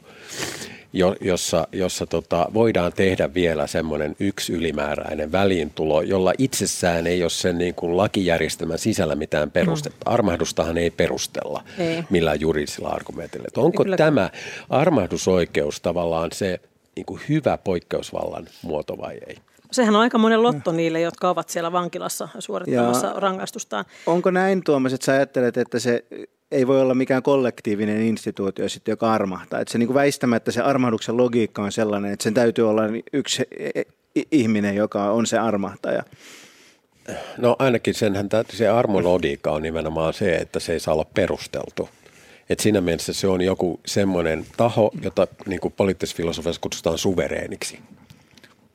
jo, 0.94 1.16
jossa, 1.22 1.68
jossa 1.72 2.06
tota, 2.06 2.48
voidaan 2.54 2.94
tehdä 2.94 3.34
vielä 3.34 3.68
semmoinen 3.68 4.16
yksi 4.20 4.54
ylimääräinen 4.54 5.32
väliintulo, 5.32 6.02
jolla 6.02 6.34
itsessään 6.38 7.08
ei 7.08 7.24
ole 7.24 7.30
sen 7.30 7.58
niin 7.58 7.76
kuin 7.76 7.98
lakijärjestelmän 7.98 8.80
sisällä 8.80 9.16
mitään 9.16 9.52
perustetta. 9.52 10.10
Mm. 10.10 10.14
Armahdustahan 10.14 10.78
ei 10.78 10.90
perustella 10.90 11.64
ei. 11.78 12.04
millään 12.10 12.42
juridisilla 12.42 12.90
argumentilla. 12.90 13.48
onko 13.58 13.84
Kyllä. 13.84 13.98
tämä 13.98 14.30
armahdusoikeus 14.70 15.82
tavallaan 15.82 16.30
se 16.34 16.60
niin 17.00 17.06
kuin 17.06 17.22
hyvä 17.30 17.58
poikkeusvallan 17.58 18.48
muoto 18.62 18.98
vai 18.98 19.18
ei? 19.28 19.36
Sehän 19.72 19.96
on 19.96 20.02
aika 20.02 20.18
monen 20.18 20.44
lotto 20.44 20.72
niille, 20.72 21.02
jotka 21.02 21.30
ovat 21.30 21.50
siellä 21.50 21.72
vankilassa 21.72 22.30
suorittamassa 22.40 23.08
ja 23.08 23.14
rangaistustaan. 23.20 23.86
Onko 24.06 24.32
näin 24.32 24.64
Tuomas, 24.64 24.94
että 24.94 25.06
sä 25.06 25.12
ajattelet, 25.12 25.58
että 25.58 25.80
se 25.80 26.06
ei 26.52 26.68
voi 26.68 26.82
olla 26.82 26.94
mikään 26.94 27.24
kollektiivinen 27.24 28.02
instituutio, 28.02 28.70
sitten, 28.70 28.92
joka 28.92 29.14
armahtaa. 29.14 29.60
Että 29.60 29.72
se 29.72 29.78
niin 29.78 29.88
kuin 29.88 29.96
väistämättä 29.96 30.52
se 30.52 30.62
armahduksen 30.62 31.18
logiikka 31.18 31.62
on 31.62 31.72
sellainen, 31.72 32.14
että 32.14 32.24
sen 32.24 32.34
täytyy 32.34 32.70
olla 32.70 32.82
yksi 33.14 33.44
ihminen, 34.32 34.76
joka 34.76 35.12
on 35.12 35.26
se 35.26 35.38
armahtaja. 35.38 36.04
No 37.38 37.56
ainakin 37.60 37.94
senhän 37.94 38.30
se 38.50 38.68
armologiikka 38.68 39.52
on 39.52 39.62
nimenomaan 39.62 40.14
se, 40.14 40.36
että 40.36 40.60
se 40.60 40.74
ei 40.74 40.80
saa 40.80 40.94
olla 40.94 41.06
perusteltu. 41.14 41.90
Et 42.50 42.60
siinä 42.60 42.82
mielessä 42.82 43.14
se 43.14 43.28
on 43.28 43.42
joku 43.42 43.80
semmoinen 43.86 44.46
taho, 44.58 44.92
jota 45.02 45.28
niin 45.46 45.60
kuin 45.60 45.74
poliittisessa 45.78 46.18
filosofiassa 46.18 46.62
kutsutaan 46.62 46.98
suvereeniksi. 46.98 47.80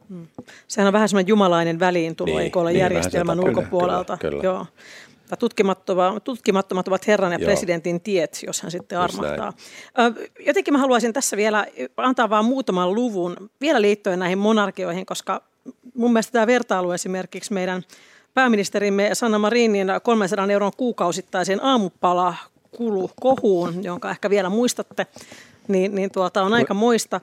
Mm. 0.09 0.27
Sehän 0.69 0.87
on 0.87 0.93
vähän 0.93 1.09
semmoinen 1.09 1.29
jumalainen 1.29 1.79
väliintulo, 1.79 2.31
niin, 2.31 2.43
eikö 2.43 2.61
ole 2.61 2.73
niin, 2.73 2.81
järjestelmän 2.81 3.41
ulkopuolelta. 3.41 4.17
Kyllä, 4.17 4.31
kyllä. 4.41 4.45
Joo. 4.45 4.67
Tutkimattomat, 5.39 6.25
tutkimattomat 6.25 6.89
ovat 6.89 7.07
herran 7.07 7.33
ja 7.33 7.39
Joo. 7.39 7.47
presidentin 7.47 8.01
tiet, 8.01 8.41
jos 8.47 8.63
hän 8.63 8.71
sitten 8.71 8.99
armahtaa. 8.99 9.53
Jotenkin 10.47 10.75
mä 10.75 10.79
haluaisin 10.79 11.13
tässä 11.13 11.37
vielä 11.37 11.67
antaa 11.97 12.31
vain 12.31 12.45
muutaman 12.45 12.95
luvun 12.95 13.51
vielä 13.61 13.83
liittyen 13.83 14.19
näihin 14.19 14.39
monarkioihin, 14.39 15.07
koska 15.07 15.43
mun 15.95 16.13
mielestä 16.13 16.33
tämä 16.33 16.47
vertailu 16.47 16.93
esimerkiksi 16.93 17.53
meidän 17.53 17.83
pääministerimme 18.35 19.11
Sanna 19.13 19.39
Marinin 19.39 19.89
300 20.03 20.47
euron 20.51 20.73
kuukausittaisen 20.77 21.65
aamupala 21.65 22.35
kulu 22.77 23.11
kohuun, 23.21 23.85
jonka 23.85 24.11
ehkä 24.11 24.31
vielä 24.31 24.49
muistatte, 24.49 25.07
niin, 25.69 25.95
niin 25.95 26.11
tuota 26.11 26.43
on 26.43 26.53
aika 26.53 26.75
moista. 26.75 27.21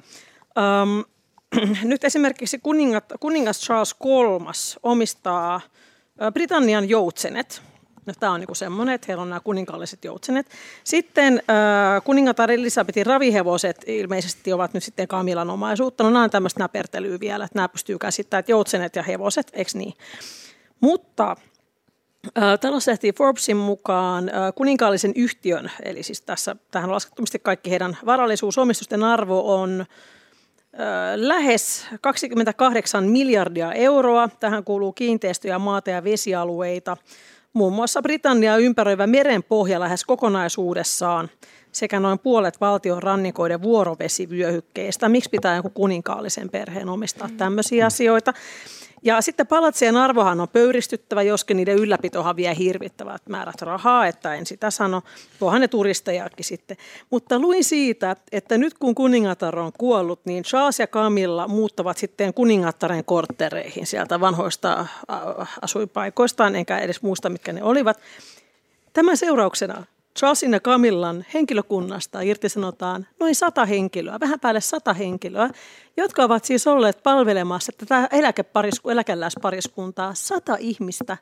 Um, 0.83 1.05
nyt 1.83 2.03
esimerkiksi 2.03 2.59
kuningat, 2.59 3.05
kuningas 3.19 3.61
Charles 3.61 3.95
III 4.05 4.79
omistaa 4.83 5.61
Britannian 6.33 6.89
joutsenet. 6.89 7.61
No, 8.05 8.13
tämä 8.19 8.31
on 8.31 8.39
niin 8.39 8.55
semmoinen, 8.55 8.95
että 8.95 9.05
heillä 9.07 9.21
on 9.21 9.29
nämä 9.29 9.39
kuninkaalliset 9.39 10.05
joutsenet. 10.05 10.47
Sitten 10.83 11.33
äh, 11.49 12.03
kuningatar 12.03 12.51
Elisabetin 12.51 13.05
ravihevoset 13.05 13.83
ilmeisesti 13.87 14.53
ovat 14.53 14.73
nyt 14.73 14.83
sitten 14.83 15.07
Kamilan 15.07 15.49
omaisuutta. 15.49 16.03
No 16.03 16.09
nämä 16.09 16.23
on 16.23 16.29
tämmöistä 16.29 16.59
näpertelyä 16.59 17.19
vielä, 17.19 17.45
että 17.45 17.59
nämä 17.59 17.69
pystyy 17.69 17.97
käsittämään, 17.97 18.43
joutsenet 18.47 18.95
ja 18.95 19.03
hevoset, 19.03 19.51
eikö 19.53 19.71
niin? 19.73 19.93
Mutta 20.79 21.35
äh, 22.37 22.59
Talouslehti 22.59 23.13
Forbesin 23.13 23.57
mukaan 23.57 24.31
kuninkaallisen 24.55 25.11
yhtiön, 25.15 25.71
eli 25.83 26.03
siis 26.03 26.21
tässä, 26.21 26.55
tähän 26.71 26.89
on 26.89 26.93
laskettu 26.93 27.23
kaikki 27.41 27.71
heidän 27.71 27.97
varallisuusomistusten 28.05 29.03
arvo 29.03 29.61
on 29.61 29.85
lähes 31.15 31.85
28 32.01 33.03
miljardia 33.03 33.73
euroa. 33.73 34.29
Tähän 34.39 34.63
kuuluu 34.63 34.93
kiinteistöjä, 34.93 35.59
maata 35.59 35.89
ja 35.89 36.03
vesialueita. 36.03 36.97
Muun 37.53 37.73
muassa 37.73 38.01
Britannia 38.01 38.57
ympäröivä 38.57 39.07
merenpohja 39.07 39.79
lähes 39.79 40.05
kokonaisuudessaan 40.05 41.29
sekä 41.71 41.99
noin 41.99 42.19
puolet 42.19 42.61
valtion 42.61 43.03
rannikoiden 43.03 43.61
vuorovesivyöhykkeistä. 43.61 45.09
Miksi 45.09 45.29
pitää 45.29 45.55
joku 45.55 45.69
kuninkaallisen 45.69 46.49
perheen 46.49 46.89
omistaa 46.89 47.29
tämmöisiä 47.37 47.85
asioita? 47.85 48.33
Ja 49.03 49.21
sitten 49.21 49.47
palatsien 49.47 49.97
arvohan 49.97 50.41
on 50.41 50.47
pöyristyttävä, 50.49 51.21
joskin 51.21 51.57
niiden 51.57 51.75
ylläpitohan 51.75 52.35
vie 52.35 52.55
hirvittävät 52.57 53.21
määrät 53.29 53.61
rahaa, 53.61 54.07
että 54.07 54.35
en 54.35 54.45
sitä 54.45 54.71
sano. 54.71 55.01
Tuohan 55.39 55.61
ne 55.61 55.67
turistejakin 55.67 56.45
sitten. 56.45 56.77
Mutta 57.09 57.39
luin 57.39 57.63
siitä, 57.63 58.15
että 58.31 58.57
nyt 58.57 58.73
kun 58.73 58.95
kuningatar 58.95 59.59
on 59.59 59.71
kuollut, 59.77 60.19
niin 60.25 60.43
Charles 60.43 60.79
ja 60.79 60.87
Camilla 60.87 61.47
muuttavat 61.47 61.97
sitten 61.97 62.33
kuningattaren 62.33 63.05
korttereihin 63.05 63.87
sieltä 63.87 64.19
vanhoista 64.19 64.85
asuinpaikoistaan, 65.61 66.55
enkä 66.55 66.77
edes 66.77 67.01
muista, 67.01 67.29
mitkä 67.29 67.53
ne 67.53 67.63
olivat. 67.63 67.99
Tämän 68.93 69.17
seurauksena 69.17 69.83
Charlesin 70.19 70.53
ja 70.53 70.59
Camillan 70.59 71.25
henkilökunnasta 71.33 72.21
irtisanotaan 72.21 73.07
noin 73.19 73.35
sata 73.35 73.65
henkilöä, 73.65 74.19
vähän 74.19 74.39
päälle 74.39 74.61
sata 74.61 74.93
henkilöä, 74.93 75.49
jotka 75.97 76.23
ovat 76.23 76.45
siis 76.45 76.67
olleet 76.67 77.03
palvelemassa 77.03 77.71
tätä 77.77 78.09
eläkeparisku, 78.11 78.89
eläkeläispariskuntaa, 78.89 80.13
sata 80.13 80.55
ihmistä. 80.59 81.17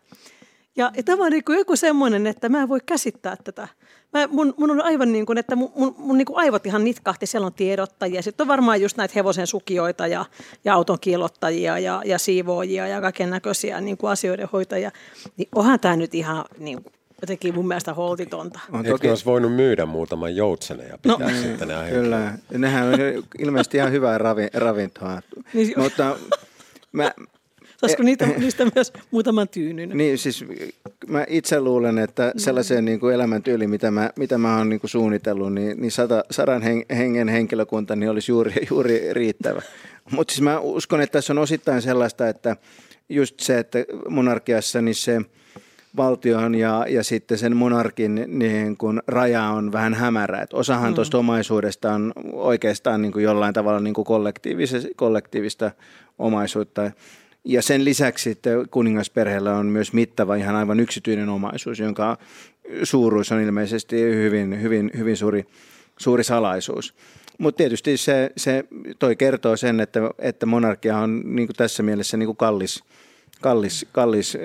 Ja, 0.75 0.91
ja 0.97 1.04
tämä 1.04 1.25
on 1.25 1.32
niin 1.32 1.43
kuin 1.43 1.58
joku 1.58 1.75
semmoinen, 1.75 2.28
että 2.28 2.49
mä 2.49 2.62
en 2.62 2.69
voi 2.69 2.80
käsittää 2.86 3.36
tätä. 3.43 3.67
Mä, 4.13 4.28
mun, 4.28 4.54
mun 4.58 4.71
on 4.71 4.82
aivan 4.82 5.12
niin 5.12 5.25
kuin, 5.25 5.38
että 5.38 5.56
mun, 5.56 5.71
mun, 5.75 5.95
mun 5.97 6.17
niin 6.17 6.25
kuin 6.25 6.38
aivot 6.38 6.65
ihan 6.65 6.84
nitkahti, 6.84 7.25
siellä 7.25 7.45
on 7.45 7.54
tiedottajia. 7.54 8.21
Sitten 8.21 8.43
on 8.43 8.47
varmaan 8.47 8.82
just 8.82 8.97
näitä 8.97 9.12
hevosen 9.15 9.47
sukijoita 9.47 10.08
ja, 10.08 10.25
ja 10.65 10.73
auton 10.73 10.99
kiilottajia 11.02 11.80
ja, 11.80 12.02
ja 12.06 12.19
siivoojia 12.19 12.88
ja 12.88 13.02
kaiken 13.02 13.30
näköisiä 13.30 13.82
niin 13.82 13.97
kuin 13.97 14.12
asioiden 14.12 14.49
hoitajia. 14.54 14.91
Niin 15.38 15.49
onhan 15.56 15.80
tämä 15.80 15.95
nyt 15.95 16.15
ihan 16.15 16.45
niin 16.58 16.84
kuin, 16.84 16.93
jotenkin 17.21 17.55
mun 17.55 17.67
mielestä 17.67 17.93
holtitonta. 17.93 18.60
On 18.71 18.79
toki... 18.79 18.91
Eikö 18.91 19.10
olisi 19.10 19.25
voinut 19.25 19.55
myydä 19.55 19.86
muutaman 19.86 20.36
joutsenen 20.36 20.88
ja 20.88 20.97
pitää 20.97 21.32
no, 21.32 21.41
sitten 21.41 21.67
nämä 21.67 21.89
Kyllä, 21.89 22.38
nehän 22.58 22.88
on 22.88 22.93
ilmeisesti 23.39 23.77
ihan 23.77 23.91
hyvää 23.91 24.17
ravi, 24.17 24.47
ravintoa. 24.53 25.21
Niin, 25.53 25.73
Mutta 25.77 26.17
mä, 26.91 27.12
Saisiko 27.77 28.03
niitä, 28.03 28.27
niistä 28.38 28.67
myös 28.75 28.93
muutaman 29.12 29.49
tyynyn? 29.49 29.89
Niin, 29.89 30.17
siis 30.17 30.45
mä 31.08 31.25
itse 31.29 31.60
luulen, 31.60 31.97
että 31.97 32.32
sellaiseen 32.38 32.86
niin 32.86 32.99
kuin 32.99 33.15
elämäntyyliin, 33.15 33.69
mitä 33.69 33.91
mä, 33.91 34.10
mitä 34.15 34.38
mä 34.38 34.58
oon 34.58 34.69
niin 34.69 34.79
kuin 34.79 34.89
suunnitellut, 34.89 35.53
niin, 35.53 35.82
niin 35.82 35.91
sata, 35.91 36.23
sadan 36.32 36.62
hengen 36.97 37.27
henkilökunta 37.27 37.95
niin 37.95 38.10
olisi 38.10 38.32
juuri, 38.32 38.53
juuri 38.69 39.13
riittävä. 39.13 39.62
Mutta 40.12 40.32
siis 40.32 40.41
mä 40.41 40.60
uskon, 40.60 41.01
että 41.01 41.13
tässä 41.13 41.34
on 41.34 41.38
osittain 41.38 41.82
sellaista, 41.82 42.29
että 42.29 42.55
just 43.10 43.39
se, 43.39 43.60
että 43.60 43.79
monarkiassa 44.10 44.82
niin 44.82 44.95
se– 44.95 45.21
valtion 45.97 46.56
ja, 46.56 46.86
ja 46.89 47.04
sitten 47.04 47.38
sen 47.38 47.56
monarkin 47.56 48.25
niin 48.28 48.78
kun 48.78 49.02
raja 49.08 49.43
on 49.43 49.71
vähän 49.71 49.93
hämärä. 49.93 50.41
Et 50.41 50.54
osahan 50.54 50.91
mm. 50.91 50.95
tuosta 50.95 51.17
omaisuudesta 51.17 51.93
on 51.93 52.13
oikeastaan 52.34 53.02
niin 53.02 53.12
kuin 53.12 53.23
jollain 53.23 53.54
tavalla 53.54 53.80
niin 53.80 53.93
kuin 53.93 54.06
kollektiivista 54.95 55.71
omaisuutta. 56.19 56.91
Ja 57.43 57.62
sen 57.62 57.86
lisäksi 57.86 58.23
sitten 58.23 58.69
kuningasperheellä 58.69 59.56
on 59.56 59.65
myös 59.65 59.93
mittava 59.93 60.36
ihan 60.36 60.56
aivan 60.56 60.80
yksityinen 60.80 61.30
omaisuus, 61.30 61.80
jonka 61.80 62.17
suuruus 62.84 63.32
on 63.32 63.41
ilmeisesti 63.41 64.02
hyvin, 64.02 64.62
hyvin, 64.62 64.91
hyvin 64.97 65.17
suuri, 65.17 65.45
suuri 65.97 66.23
salaisuus. 66.23 66.93
Mutta 67.38 67.58
tietysti 67.58 67.97
se, 67.97 68.32
se 68.38 68.63
toi 68.99 69.15
kertoo 69.15 69.58
sen, 69.58 69.80
että, 69.80 69.99
että 70.19 70.45
monarkia 70.45 70.97
on 70.97 71.21
niin 71.25 71.47
kuin 71.47 71.56
tässä 71.56 71.84
mielessä 71.84 72.17
niin 72.17 72.28
kuin 72.28 72.38
kallis– 72.38 72.84
kallis, 73.41 73.85
kallis 73.91 74.37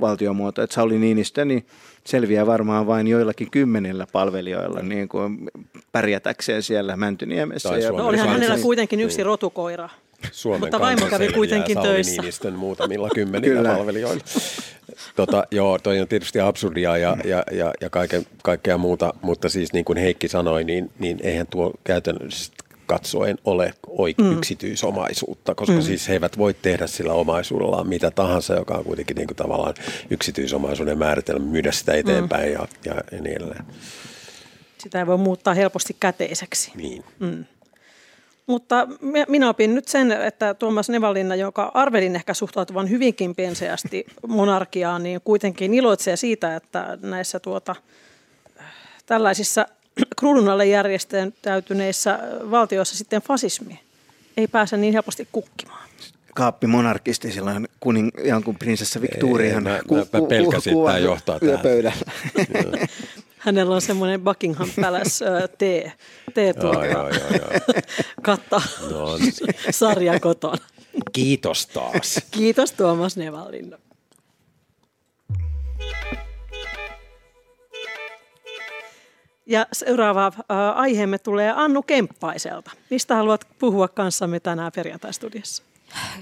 valtiomuoto. 0.00 0.62
Että 0.62 0.74
Sauli 0.74 0.98
Niinistö 0.98 1.44
niin 1.44 1.66
selviää 2.04 2.46
varmaan 2.46 2.86
vain 2.86 3.06
joillakin 3.06 3.50
kymmenillä 3.50 4.06
palvelijoilla 4.12 4.82
niin 4.82 5.08
kuin 5.08 5.50
pärjätäkseen 5.92 6.62
siellä 6.62 6.96
Mäntyniemessä. 6.96 7.76
Ja 7.78 7.92
no, 7.92 8.06
olihan 8.06 8.28
hänellä 8.28 8.58
kuitenkin 8.58 9.00
yksi 9.00 9.16
niin. 9.16 9.26
rotukoira. 9.26 9.88
Suomen 10.32 10.60
Mutta 10.60 10.80
vaimo 10.80 11.06
kävi 11.06 11.28
kuitenkin 11.28 11.74
Sauli 11.74 11.88
töissä. 11.88 12.22
Niinistön 12.22 12.54
muutamilla 12.54 13.08
kymmenillä 13.14 13.74
palvelijoilla. 13.74 14.24
Tota, 15.16 15.44
joo, 15.50 15.78
toi 15.78 16.00
on 16.00 16.08
tietysti 16.08 16.40
absurdia 16.40 16.96
ja, 16.96 17.16
ja, 17.24 17.42
ja, 17.52 17.72
ja 17.80 17.90
kaiken, 17.90 18.26
kaikkea 18.42 18.78
muuta, 18.78 19.14
mutta 19.22 19.48
siis 19.48 19.72
niin 19.72 19.84
kuin 19.84 19.98
Heikki 19.98 20.28
sanoi, 20.28 20.64
niin, 20.64 20.90
niin 20.98 21.18
eihän 21.22 21.46
tuo 21.46 21.72
käytännössä 21.84 22.52
katsoen 22.92 23.38
ole 23.44 23.74
oik- 23.88 24.22
mm. 24.22 24.32
yksityisomaisuutta, 24.32 25.54
koska 25.54 25.74
mm. 25.74 25.82
siis 25.82 26.08
he 26.08 26.12
eivät 26.12 26.38
voi 26.38 26.54
tehdä 26.54 26.86
sillä 26.86 27.12
omaisuudellaan 27.12 27.88
mitä 27.88 28.10
tahansa, 28.10 28.54
joka 28.54 28.74
on 28.74 28.84
kuitenkin 28.84 29.16
niin 29.16 29.26
kuin 29.26 29.36
tavallaan 29.36 29.74
yksityisomaisuuden 30.10 30.98
määritelmä, 30.98 31.46
myydä 31.46 31.72
sitä 31.72 31.94
eteenpäin 31.94 32.48
mm. 32.48 32.52
ja, 32.52 32.66
ja, 32.84 32.94
niin 33.10 33.36
edelleen. 33.36 33.64
Sitä 34.78 34.98
ei 34.98 35.06
voi 35.06 35.18
muuttaa 35.18 35.54
helposti 35.54 35.96
käteiseksi. 36.00 36.72
Niin. 36.74 37.04
Mm. 37.18 37.44
Mutta 38.46 38.88
minä 39.28 39.48
opin 39.48 39.74
nyt 39.74 39.88
sen, 39.88 40.12
että 40.12 40.54
Tuomas 40.54 40.88
Nevalinna, 40.88 41.34
joka 41.34 41.70
arvelin 41.74 42.16
ehkä 42.16 42.34
suhtautuvan 42.34 42.90
hyvinkin 42.90 43.34
penseästi 43.34 44.06
monarkiaan, 44.26 45.02
niin 45.02 45.20
kuitenkin 45.24 45.74
iloitsee 45.74 46.16
siitä, 46.16 46.56
että 46.56 46.98
näissä 47.02 47.40
tuota, 47.40 47.74
tällaisissa 49.06 49.66
kruunun 50.18 50.48
alle 50.48 50.66
järjestäytyneissä 50.66 52.18
valtioissa 52.50 52.96
sitten 52.96 53.22
fasismi 53.22 53.80
ei 54.36 54.48
pääse 54.48 54.76
niin 54.76 54.92
helposti 54.92 55.28
kukkimaan. 55.32 55.88
Kaappi 56.34 56.66
monarkisti 56.66 57.32
silloin 57.32 57.68
kuning, 57.80 58.10
jonkun 58.24 58.56
prinsessa 58.56 59.00
Victorian 59.00 59.62
mä, 59.62 59.80
ku, 59.88 59.94
mä, 59.94 60.00
mä 60.00 60.28
pelkäsin, 60.28 60.72
että 60.72 60.86
tämä 60.86 60.98
johtaa 60.98 61.40
tähän. 61.40 62.88
Hänellä 63.38 63.74
on 63.74 63.82
semmoinen 63.82 64.20
Buckingham 64.20 64.68
Palace 64.80 65.24
tee, 65.58 65.92
tee 66.34 66.54
joo, 66.62 66.84
joo, 66.84 67.08
joo, 67.08 67.78
katta 68.22 68.62
no, 68.90 69.16
niin. 69.16 69.32
sarja 69.70 70.20
kotona. 70.20 70.64
Kiitos 71.12 71.66
taas. 71.66 72.20
Kiitos 72.30 72.72
Tuomas 72.72 73.16
Nevalinna. 73.16 73.78
Ja 79.46 79.66
seuraava 79.72 80.26
äh, 80.26 80.56
aiheemme 80.74 81.18
tulee 81.18 81.52
Annu 81.56 81.82
Kemppaiselta. 81.82 82.70
Mistä 82.90 83.16
haluat 83.16 83.46
puhua 83.58 83.88
kanssamme 83.88 84.40
tänään 84.40 84.72
perjantai-studiossa? 84.74 85.62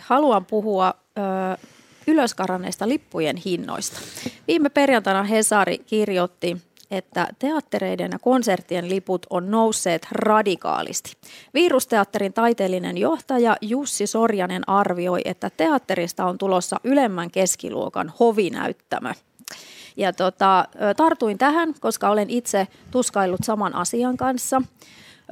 Haluan 0.00 0.46
puhua 0.46 0.94
äh, 1.18 1.68
ylöskaranneista 2.06 2.88
lippujen 2.88 3.36
hinnoista. 3.36 4.00
Viime 4.48 4.68
perjantaina 4.68 5.22
Hesari 5.22 5.78
kirjoitti, 5.78 6.56
että 6.90 7.28
teattereiden 7.38 8.10
ja 8.12 8.18
konserttien 8.18 8.90
liput 8.90 9.26
on 9.30 9.50
nousseet 9.50 10.06
radikaalisti. 10.10 11.12
Virusteatterin 11.54 12.32
taiteellinen 12.32 12.98
johtaja 12.98 13.56
Jussi 13.60 14.06
Sorjanen 14.06 14.68
arvioi, 14.68 15.20
että 15.24 15.50
teatterista 15.56 16.24
on 16.24 16.38
tulossa 16.38 16.76
ylemmän 16.84 17.30
keskiluokan 17.30 18.12
hovinäyttämö. 18.20 19.12
Ja 19.96 20.12
tota, 20.12 20.64
tartuin 20.96 21.38
tähän, 21.38 21.74
koska 21.80 22.10
olen 22.10 22.30
itse 22.30 22.68
tuskaillut 22.90 23.40
saman 23.44 23.74
asian 23.74 24.16
kanssa. 24.16 24.62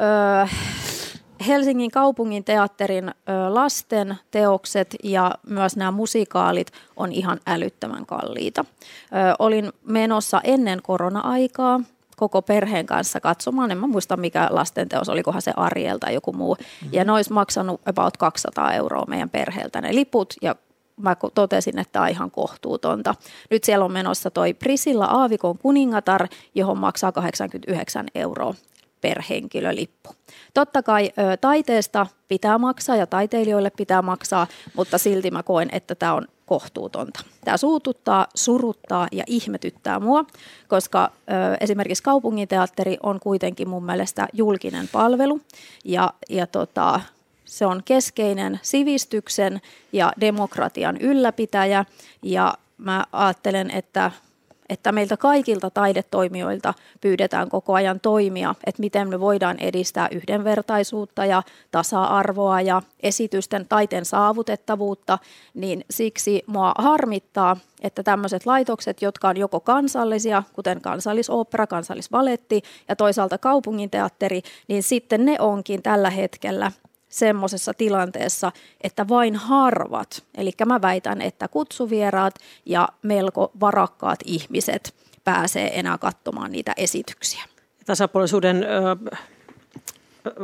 Öö, 0.00 0.46
Helsingin 1.46 1.90
kaupungin 1.90 2.44
teatterin 2.44 3.14
lasten 3.48 4.16
teokset 4.30 4.96
ja 5.04 5.34
myös 5.46 5.76
nämä 5.76 5.90
musikaalit 5.90 6.72
on 6.96 7.12
ihan 7.12 7.40
älyttömän 7.46 8.06
kalliita. 8.06 8.64
Olin 9.38 9.72
menossa 9.84 10.40
ennen 10.44 10.82
korona-aikaa 10.82 11.80
koko 12.16 12.42
perheen 12.42 12.86
kanssa 12.86 13.20
katsomaan. 13.20 13.70
En 13.70 13.78
mä 13.78 13.86
muista 13.86 14.16
mikä 14.16 14.48
lasten 14.50 14.88
teos, 14.88 15.08
olikohan 15.08 15.42
se 15.42 15.52
Ariel 15.56 15.98
tai 15.98 16.14
joku 16.14 16.32
muu. 16.32 16.56
Ja 16.92 17.04
ne 17.04 17.12
olisi 17.12 17.32
maksanut 17.32 17.80
about 17.86 18.16
200 18.16 18.72
euroa 18.72 19.04
meidän 19.08 19.30
perheeltä 19.30 19.80
ne 19.80 19.94
liput 19.94 20.34
ja 20.42 20.56
mä 20.98 21.16
totesin, 21.34 21.78
että 21.78 21.92
tämä 21.92 22.08
ihan 22.08 22.30
kohtuutonta. 22.30 23.14
Nyt 23.50 23.64
siellä 23.64 23.84
on 23.84 23.92
menossa 23.92 24.30
toi 24.30 24.54
Prisilla 24.54 25.04
Aavikon 25.04 25.58
kuningatar, 25.58 26.28
johon 26.54 26.78
maksaa 26.78 27.12
89 27.12 28.06
euroa 28.14 28.54
per 29.00 29.22
henkilölippu. 29.30 30.10
Totta 30.54 30.82
kai 30.82 31.10
taiteesta 31.40 32.06
pitää 32.28 32.58
maksaa 32.58 32.96
ja 32.96 33.06
taiteilijoille 33.06 33.70
pitää 33.70 34.02
maksaa, 34.02 34.46
mutta 34.76 34.98
silti 34.98 35.30
mä 35.30 35.42
koen, 35.42 35.68
että 35.72 35.94
tämä 35.94 36.14
on 36.14 36.26
kohtuutonta. 36.46 37.20
Tämä 37.44 37.56
suututtaa, 37.56 38.26
suruttaa 38.34 39.08
ja 39.12 39.24
ihmetyttää 39.26 40.00
mua, 40.00 40.24
koska 40.68 41.12
ö, 41.14 41.56
esimerkiksi 41.60 42.02
kaupunginteatteri 42.02 42.96
on 43.02 43.20
kuitenkin 43.20 43.68
mun 43.68 43.84
mielestä 43.84 44.28
julkinen 44.32 44.88
palvelu 44.92 45.40
ja, 45.84 46.12
ja 46.28 46.46
tota, 46.46 47.00
se 47.48 47.66
on 47.66 47.82
keskeinen 47.84 48.60
sivistyksen 48.62 49.60
ja 49.92 50.12
demokratian 50.20 50.96
ylläpitäjä. 50.96 51.84
Ja 52.22 52.54
mä 52.78 53.04
ajattelen, 53.12 53.70
että 53.70 54.10
että 54.68 54.92
meiltä 54.92 55.16
kaikilta 55.16 55.70
taidetoimijoilta 55.70 56.74
pyydetään 57.00 57.48
koko 57.48 57.74
ajan 57.74 58.00
toimia, 58.00 58.54
että 58.66 58.80
miten 58.80 59.08
me 59.08 59.20
voidaan 59.20 59.58
edistää 59.58 60.08
yhdenvertaisuutta 60.12 61.24
ja 61.24 61.42
tasa-arvoa 61.70 62.60
ja 62.60 62.82
esitysten 63.00 63.66
taiteen 63.68 64.04
saavutettavuutta, 64.04 65.18
niin 65.54 65.84
siksi 65.90 66.44
mua 66.46 66.72
harmittaa, 66.78 67.56
että 67.82 68.02
tämmöiset 68.02 68.46
laitokset, 68.46 69.02
jotka 69.02 69.28
on 69.28 69.36
joko 69.36 69.60
kansallisia, 69.60 70.42
kuten 70.52 70.80
kansallisopera, 70.80 71.66
kansallisvaletti 71.66 72.62
ja 72.88 72.96
toisaalta 72.96 73.38
kaupunginteatteri, 73.38 74.42
niin 74.68 74.82
sitten 74.82 75.24
ne 75.24 75.36
onkin 75.38 75.82
tällä 75.82 76.10
hetkellä 76.10 76.72
semmoisessa 77.08 77.74
tilanteessa, 77.74 78.52
että 78.80 79.08
vain 79.08 79.36
harvat, 79.36 80.24
eli 80.34 80.52
mä 80.66 80.82
väitän, 80.82 81.20
että 81.20 81.48
kutsuvieraat 81.48 82.34
ja 82.66 82.88
melko 83.02 83.52
varakkaat 83.60 84.18
ihmiset 84.24 84.94
pääsee 85.24 85.78
enää 85.78 85.98
katsomaan 85.98 86.52
niitä 86.52 86.72
esityksiä. 86.76 87.44
Tasapuolisuuden 87.86 88.62
ö, 88.62 89.18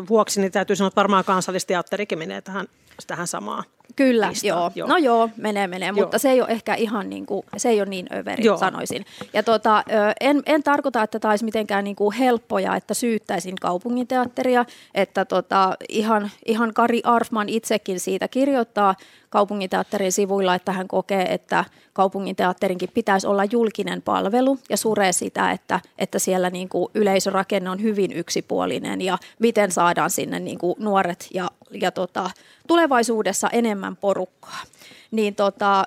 vuoksi 0.09 0.41
niin 0.41 0.53
täytyy 0.53 0.77
sanoa, 0.77 0.89
että 0.89 0.99
varmaan 0.99 1.25
kansallisteatterikin 1.25 2.19
menee 2.19 2.41
tähän, 2.41 2.67
tähän 3.07 3.27
samaan. 3.27 3.65
Kyllä, 3.97 4.33
joo. 4.43 4.73
joo. 4.75 4.89
No 4.89 4.97
joo, 4.97 5.31
menee, 5.37 5.67
menee, 5.67 5.89
joo. 5.89 5.97
mutta 5.97 6.19
se 6.19 6.31
ei 6.31 6.41
ole 6.41 6.51
ehkä 6.51 6.75
ihan 6.75 7.11
niin 7.11 7.27
kuin, 7.27 7.47
se 7.57 7.69
ei 7.69 7.81
ole 7.81 7.89
niin 7.89 8.07
överi, 8.15 8.45
joo. 8.45 8.57
sanoisin. 8.57 9.07
Ja 9.33 9.43
tota, 9.43 9.85
en, 10.21 10.43
en 10.47 10.63
tarkoita, 10.63 11.03
että 11.03 11.19
tämä 11.19 11.33
olisi 11.33 11.45
mitenkään 11.45 11.85
niin 11.85 11.97
kuin 11.97 12.17
helppoja, 12.17 12.77
että 12.77 12.95
syyttäisin 12.95 13.57
kaupunginteatteria, 13.57 14.65
että 14.95 15.25
tota, 15.25 15.75
ihan, 15.89 16.31
ihan 16.45 16.75
Kari 16.75 17.01
Arfman 17.05 17.49
itsekin 17.49 18.01
siitä 18.01 18.29
kirjoittaa 18.29 18.95
kaupunginteatterin 19.35 20.13
sivuilla, 20.13 20.55
että 20.55 20.73
hän 20.73 20.89
kokee, 20.89 21.35
että 21.35 21.65
kaupunginteatterinkin 21.93 22.89
pitäisi 22.95 23.27
olla 23.27 23.45
julkinen 23.45 24.03
palvelu 24.03 24.59
ja 24.71 24.77
suree 24.77 25.13
sitä, 25.13 25.51
että, 25.51 25.81
että 25.99 26.19
siellä 26.19 26.51
niin 26.51 26.69
kuin 26.69 26.89
yleisörakenne 26.95 27.71
on 27.71 27.83
hyvin 27.83 28.13
yksipuolinen 28.13 29.01
ja 29.01 29.19
miten 29.39 29.73
saadaan 29.73 30.11
sinne 30.11 30.39
niin 30.41 30.59
kuin 30.59 30.75
nuoret 30.79 31.29
ja, 31.35 31.51
ja 31.71 31.91
tota, 31.91 32.31
tulevaisuudessa 32.67 33.49
enemmän 33.49 33.74
porukkaa. 34.01 34.63
Niin 35.11 35.35
tota, 35.35 35.85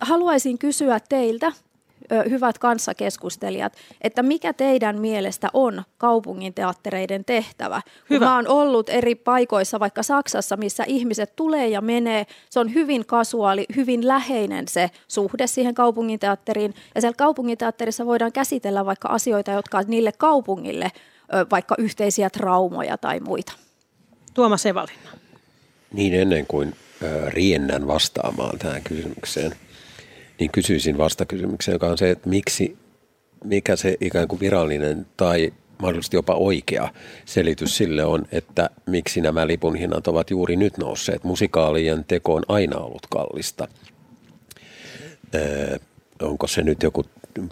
haluaisin 0.00 0.58
kysyä 0.58 1.00
teiltä, 1.08 1.52
hyvät 2.30 2.58
kanssakeskustelijat, 2.58 3.72
että 4.00 4.22
mikä 4.22 4.52
teidän 4.52 4.98
mielestä 4.98 5.48
on 5.52 5.82
kaupungin 5.98 6.54
teattereiden 6.54 7.24
tehtävä? 7.24 7.80
Hyvä. 8.10 8.18
Kun 8.18 8.28
mä 8.28 8.34
oon 8.34 8.48
ollut 8.48 8.88
eri 8.88 9.14
paikoissa, 9.14 9.80
vaikka 9.80 10.02
Saksassa, 10.02 10.56
missä 10.56 10.84
ihmiset 10.86 11.36
tulee 11.36 11.68
ja 11.68 11.80
menee, 11.80 12.26
se 12.50 12.60
on 12.60 12.74
hyvin 12.74 13.06
kasuaali, 13.06 13.66
hyvin 13.76 14.08
läheinen 14.08 14.68
se 14.68 14.90
suhde 15.08 15.46
siihen 15.46 15.74
kaupunginteatteriin. 15.74 16.74
Ja 16.94 17.00
siellä 17.00 17.16
kaupunginteatterissa 17.16 18.06
voidaan 18.06 18.32
käsitellä 18.32 18.86
vaikka 18.86 19.08
asioita, 19.08 19.50
jotka 19.50 19.78
on 19.78 19.84
niille 19.86 20.12
kaupungille 20.12 20.92
vaikka 21.50 21.74
yhteisiä 21.78 22.30
traumoja 22.30 22.98
tai 22.98 23.20
muita. 23.20 23.52
Tuomas 24.34 24.66
Evalina. 24.66 25.10
Niin 25.92 26.14
ennen 26.14 26.46
kuin 26.46 26.76
riennän 27.28 27.86
vastaamaan 27.86 28.58
tähän 28.58 28.82
kysymykseen, 28.82 29.54
niin 30.40 30.50
kysyisin 30.50 30.98
vastakysymykseen, 30.98 31.74
joka 31.74 31.86
on 31.86 31.98
se, 31.98 32.10
että 32.10 32.28
miksi, 32.28 32.76
mikä 33.44 33.76
se 33.76 33.96
ikään 34.00 34.28
kuin 34.28 34.40
virallinen 34.40 35.06
tai 35.16 35.52
mahdollisesti 35.82 36.16
jopa 36.16 36.34
oikea 36.34 36.92
selitys 37.24 37.76
sille 37.76 38.04
on, 38.04 38.26
että 38.32 38.70
miksi 38.86 39.20
nämä 39.20 39.46
lipun 39.46 39.76
hinnat 39.76 40.08
ovat 40.08 40.30
juuri 40.30 40.56
nyt 40.56 40.78
nousseet. 40.78 41.24
Musikaalien 41.24 42.04
teko 42.04 42.34
on 42.34 42.42
aina 42.48 42.78
ollut 42.78 43.06
kallista. 43.10 43.68
Öö, 45.34 45.78
onko 46.22 46.46
se 46.46 46.62
nyt 46.62 46.82
joku 46.82 47.04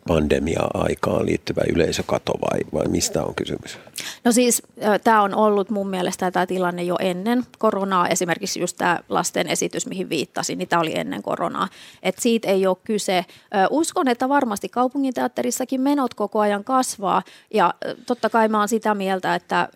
pandemia-aikaan 0.09 1.27
liittyvä 1.27 1.62
yleisökato 1.75 2.33
vai, 2.33 2.61
vai 2.73 2.88
mistä 2.88 3.25
on 3.25 3.35
kysymys? 3.35 3.79
No 4.25 4.33
siis 4.33 4.62
tämä 5.05 5.23
on 5.23 5.35
ollut 5.35 5.70
mun 5.70 5.88
mielestä 5.88 6.31
tämä 6.31 6.47
tilanne 6.47 6.83
jo 6.83 6.97
ennen 7.01 7.42
koronaa. 7.59 8.09
Esimerkiksi 8.09 8.61
just 8.61 8.77
tämä 8.77 9.01
lasten 9.09 9.47
esitys, 9.49 9.87
mihin 9.87 10.09
viittasin, 10.09 10.59
niin 10.59 10.68
tämä 10.68 10.81
oli 10.81 10.99
ennen 10.99 11.23
koronaa. 11.23 11.68
Et 12.03 12.18
siitä 12.18 12.49
ei 12.49 12.66
ole 12.66 12.77
kyse. 12.85 13.25
Uskon, 13.70 14.09
että 14.09 14.29
varmasti 14.29 14.68
kaupunginteatterissakin 14.68 15.81
menot 15.81 16.14
koko 16.14 16.40
ajan 16.40 16.64
kasvaa 16.64 17.23
ja 17.55 17.75
totta 18.07 18.31
kai 18.31 18.49
mä 18.49 18.59
oon 18.59 18.68
sitä 18.68 18.94
mieltä, 18.94 19.35
että 19.35 19.68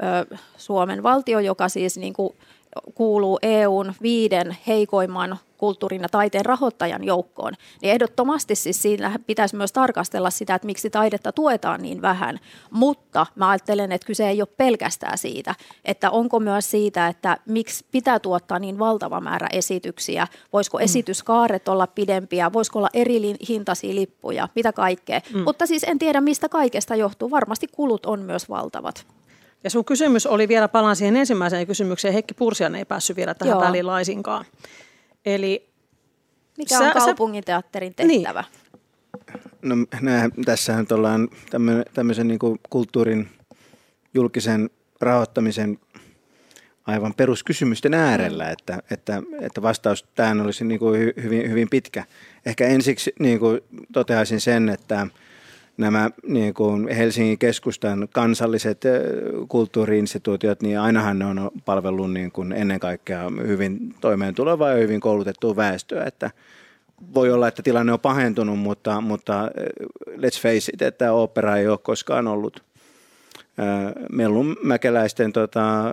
Suomen 0.57 1.03
valtio, 1.03 1.41
joka 1.41 1.69
siis 1.69 1.99
niin 1.99 2.13
kuin 2.13 2.35
kuuluu 2.95 3.39
EUn 3.43 3.95
viiden 4.03 4.57
heikoimman 4.67 5.39
kulttuurin 5.59 6.03
ja 6.03 6.09
taiteen 6.09 6.45
rahoittajan 6.45 7.05
joukkoon, 7.05 7.53
niin 7.83 7.93
ehdottomasti 7.93 8.55
siis 8.55 8.83
siinä 8.83 9.19
pitäisi 9.27 9.57
myös 9.57 9.73
tarkastella 9.73 10.31
sitä, 10.31 10.55
että 10.55 10.67
miksi 10.67 10.91
taidetta 10.91 11.33
tuetaan 11.33 11.83
niin 11.83 12.03
vähän. 12.03 12.39
Mutta 12.71 13.27
mä 13.35 13.49
ajattelen, 13.49 13.93
että 13.93 14.07
kyse 14.07 14.29
ei 14.29 14.43
ole 14.43 14.49
pelkästään 14.57 15.19
siitä, 15.19 15.55
että 15.85 16.11
onko 16.11 16.41
myös 16.41 16.71
siitä, 16.71 17.09
että 17.09 17.37
miksi 17.47 17.85
pitää 17.91 18.19
tuottaa 18.19 18.59
niin 18.59 18.79
valtava 18.79 19.21
määrä 19.21 19.49
esityksiä, 19.53 20.27
voisiko 20.53 20.79
mm. 20.79 20.85
esityskaaret 20.85 21.69
olla 21.69 21.87
pidempiä, 21.87 22.53
voisiko 22.53 22.79
olla 22.79 22.89
eri 22.95 23.19
hintaisia 23.49 23.95
lippuja, 23.95 24.49
mitä 24.55 24.73
kaikkea. 24.73 25.21
Mm. 25.35 25.41
Mutta 25.41 25.67
siis 25.67 25.85
en 25.85 25.99
tiedä, 25.99 26.21
mistä 26.21 26.49
kaikesta 26.49 26.95
johtuu. 26.95 27.31
Varmasti 27.31 27.67
kulut 27.73 28.07
on 28.07 28.21
myös 28.21 28.49
valtavat. 28.49 29.07
Ja 29.65 29.71
sun 29.71 29.85
kysymys 29.85 30.27
oli 30.27 30.49
vielä, 30.49 30.69
palaan 30.69 30.97
siihen 30.97 31.17
ensimmäiseen 31.17 31.67
kysymykseen, 31.67 32.15
Heikki 32.15 32.35
Pursian 32.35 32.75
ei 32.75 32.85
päässyt 32.85 33.17
vielä 33.17 33.35
tähän 33.35 33.53
Joo. 33.53 33.61
väliin 33.61 33.87
laisinkaan. 33.87 34.45
Eli 35.27 35.69
mikä 36.59 36.79
sä, 36.79 36.85
on 36.85 36.93
kaupunginteatterin 36.93 37.95
tehtävä? 37.95 38.45
Niin. 38.51 38.69
No 39.63 39.75
nää, 40.01 40.29
tässähän 40.45 40.87
ollaan 40.93 41.29
tämmöisen, 41.51 41.85
tämmöisen 41.95 42.29
niin 42.29 42.39
kulttuurin 42.71 43.29
julkisen 44.15 44.71
rahoittamisen 45.01 45.79
aivan 46.87 47.15
peruskysymysten 47.15 47.95
äärellä, 47.95 48.45
mm. 48.45 48.53
että, 48.53 48.79
että, 48.91 49.23
että 49.41 49.63
vastaus 49.63 50.05
tähän 50.15 50.41
olisi 50.41 50.65
niin 50.65 50.79
kuin 50.81 51.13
hyvin, 51.23 51.51
hyvin 51.51 51.71
pitkä. 51.71 52.05
Ehkä 52.47 52.67
ensiksi 52.67 53.13
niin 53.19 53.39
kuin 53.39 53.61
toteaisin 53.93 54.41
sen, 54.41 54.69
että 54.69 55.07
nämä 55.79 56.11
niin 56.27 56.55
kuin 56.55 56.89
Helsingin 56.89 57.39
keskustan 57.39 58.09
kansalliset 58.13 58.83
kulttuuriinstituutiot, 59.49 60.63
niin 60.63 60.81
ainahan 60.81 61.19
ne 61.19 61.25
on 61.25 61.51
palvellut 61.65 62.13
niin 62.13 62.33
kuin 62.33 62.53
ennen 62.53 62.81
kaikkea 62.81 63.31
hyvin 63.47 63.95
toimeentulevaa 64.01 64.71
ja 64.71 64.77
hyvin 64.77 65.01
koulutettua 65.01 65.57
väestöä, 65.57 66.05
että 66.05 66.31
voi 67.15 67.33
olla, 67.33 67.49
että 67.49 67.63
tilanne 67.63 67.93
on 67.93 68.01
pahentunut, 68.01 68.59
mutta, 68.59 69.01
mutta 69.01 69.51
let's 70.09 70.43
face 70.43 70.73
it, 70.73 70.83
että 70.83 71.13
opera 71.13 71.57
ei 71.57 71.69
ole 71.69 71.79
koskaan 71.79 72.27
ollut. 72.27 72.63
Mellun 74.13 74.57
mäkeläisten 74.63 75.33
tota, 75.33 75.93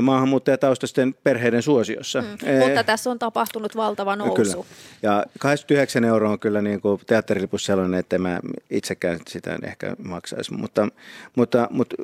maahanmuuttajataustaisten 0.00 1.14
perheiden 1.22 1.62
suosiossa. 1.62 2.20
Mm, 2.20 2.28
mutta 2.66 2.84
tässä 2.84 3.10
on 3.10 3.18
tapahtunut 3.18 3.76
valtava 3.76 4.16
nousu. 4.16 4.34
Kyllä. 4.34 4.64
Ja 5.02 5.24
29 5.38 6.04
euroa 6.04 6.30
on 6.30 6.38
kyllä 6.38 6.62
niin 6.62 6.80
kuin 6.80 7.00
teatterilipus 7.06 7.64
sellainen, 7.64 8.00
että 8.00 8.18
mä 8.18 8.40
itsekään 8.70 9.18
sitä 9.28 9.58
ehkä 9.62 9.96
maksaisi. 10.04 10.54
Mutta, 10.54 10.88
mutta, 11.36 11.68
mutta 11.70 11.96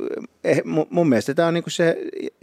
eh, 0.45 0.63
mun 0.91 1.09
mielestä 1.09 1.35
tämä 1.35 1.49
on 1.49 1.55
niin 1.55 1.65
kuin 1.65 1.73
se 1.73 1.97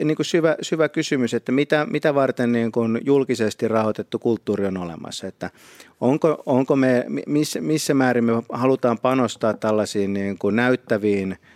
niin 0.04 0.16
kuin 0.16 0.26
syvä, 0.26 0.56
syvä 0.62 0.90
kysymys, 0.90 1.34
että 1.34 1.52
mitä, 1.52 1.86
mitä 1.90 2.16
varten 2.16 2.52
niin 2.52 2.72
kuin 2.72 3.02
julkisesti 3.06 3.68
rahoitettu 3.68 4.20
kulttuuri 4.20 4.66
on 4.66 4.78
olemassa. 4.78 5.28
Että 5.28 5.50
onko, 6.02 6.44
onko 6.46 6.76
me, 6.76 7.06
missä, 7.28 7.62
missä 7.62 7.94
määrin 7.94 8.24
me 8.24 8.34
halutaan 8.50 9.00
panostaa 9.00 9.54
tällaisiin 9.54 10.14
niin 10.14 10.38
kuin 10.38 10.56
näyttäviin– 10.56 11.38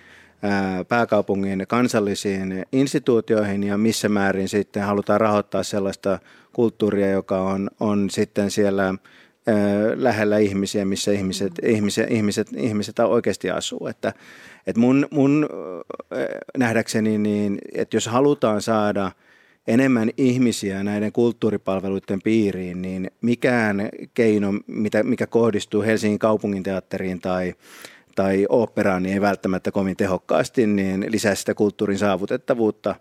pääkaupungin 0.88 1.66
kansallisiin 1.68 2.66
instituutioihin 2.72 3.64
ja 3.64 3.78
missä 3.78 4.10
määrin 4.10 4.50
sitten 4.50 4.84
halutaan 4.84 5.22
rahoittaa 5.22 5.64
sellaista 5.64 6.20
kulttuuria, 6.54 7.12
joka 7.12 7.42
on, 7.42 7.70
on 7.80 8.10
sitten 8.10 8.52
siellä 8.52 8.94
lähellä 9.96 10.38
ihmisiä, 10.38 10.86
missä 10.86 11.12
ihmiset, 11.12 11.54
mm. 11.62 11.70
ihmiset, 11.70 12.12
ihmiset, 12.12 12.48
ihmiset 12.58 13.00
oikeasti 13.00 13.52
asuu. 13.52 13.88
Että, 13.88 14.14
että 14.68 14.80
mun, 14.80 15.08
mun 15.12 15.50
nähdäkseni, 16.58 17.18
niin, 17.18 17.58
että 17.74 17.96
jos 17.98 18.08
halutaan 18.08 18.62
saada 18.62 19.12
enemmän 19.68 20.10
ihmisiä 20.18 20.84
näiden 20.84 21.12
kulttuuripalveluiden 21.12 22.22
piiriin, 22.24 22.82
niin 22.82 23.12
mikään 23.22 23.90
keino, 24.14 24.54
mitä, 24.68 25.04
mikä 25.04 25.28
kohdistuu 25.28 25.82
Helsingin 25.82 26.20
kaupunginteatteriin 26.20 27.22
tai 27.22 27.54
tai 28.22 28.46
oopperaan, 28.50 29.04
niin 29.04 29.14
ei 29.14 29.22
välttämättä 29.22 29.72
kovin 29.72 29.98
tehokkaasti 29.98 30.68
niin 30.68 31.06
lisää 31.10 31.36
sitä 31.36 31.54
kulttuurin 31.54 31.98
saavutettavuutta 31.98 32.96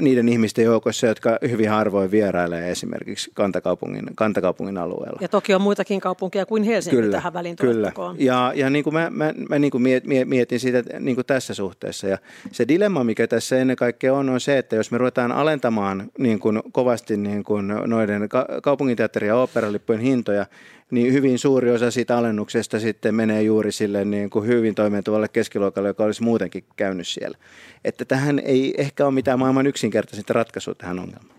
niiden 0.00 0.28
ihmisten 0.28 0.64
joukossa, 0.64 1.06
jotka 1.06 1.38
hyvin 1.50 1.68
harvoin 1.70 2.10
vierailee 2.10 2.70
esimerkiksi 2.70 3.30
kantakaupungin, 3.34 4.04
kantakaupungin 4.14 4.78
alueella. 4.78 5.18
Ja 5.20 5.28
toki 5.28 5.54
on 5.54 5.60
muitakin 5.60 6.00
kaupunkeja 6.00 6.46
kuin 6.46 6.62
Helsinki 6.62 6.96
kyllä, 6.96 7.12
tähän 7.12 7.32
väliin 7.32 7.56
Kyllä, 7.56 7.92
ja, 8.18 8.52
ja 8.54 8.70
niin 8.70 8.84
kuin 8.84 8.94
mä, 8.94 9.10
mä, 9.10 9.34
mä 9.48 9.58
niin 9.58 9.70
kuin 9.70 9.82
mietin 10.24 10.60
siitä 10.60 10.82
niin 11.00 11.14
kuin 11.14 11.26
tässä 11.26 11.54
suhteessa. 11.54 12.08
Ja 12.08 12.18
se 12.52 12.68
dilemma, 12.68 13.04
mikä 13.04 13.26
tässä 13.26 13.58
ennen 13.58 13.76
kaikkea 13.76 14.14
on, 14.14 14.28
on 14.28 14.40
se, 14.40 14.58
että 14.58 14.76
jos 14.76 14.90
me 14.90 14.98
ruvetaan 14.98 15.32
alentamaan 15.32 16.10
niin 16.18 16.38
kuin 16.38 16.62
kovasti 16.72 17.16
niin 17.16 17.44
kuin 17.44 17.68
noiden 17.86 18.28
kaupunginteatterin 18.62 19.28
ja 19.28 19.36
oopperalippujen 19.36 20.00
hintoja, 20.00 20.46
niin 20.90 21.12
hyvin 21.12 21.38
suuri 21.38 21.70
osa 21.70 21.90
siitä 21.90 22.16
alennuksesta 22.16 22.80
sitten 22.80 23.14
menee 23.14 23.42
juuri 23.42 23.72
sille 23.72 24.04
niin 24.04 24.30
kuin 24.30 24.46
hyvin 24.46 24.74
toimeentuvalle 24.74 25.28
keskiluokalle, 25.28 25.88
joka 25.88 26.04
olisi 26.04 26.22
muutenkin 26.22 26.64
käynyt 26.76 27.08
siellä. 27.08 27.38
Että 27.84 28.04
tähän 28.04 28.38
ei 28.38 28.74
ehkä 28.78 29.06
ole 29.06 29.14
mitään 29.14 29.38
maailman 29.38 29.66
yksinkertaisinta 29.66 30.32
ratkaisua 30.32 30.74
tähän 30.74 30.98
ongelmaan. 30.98 31.34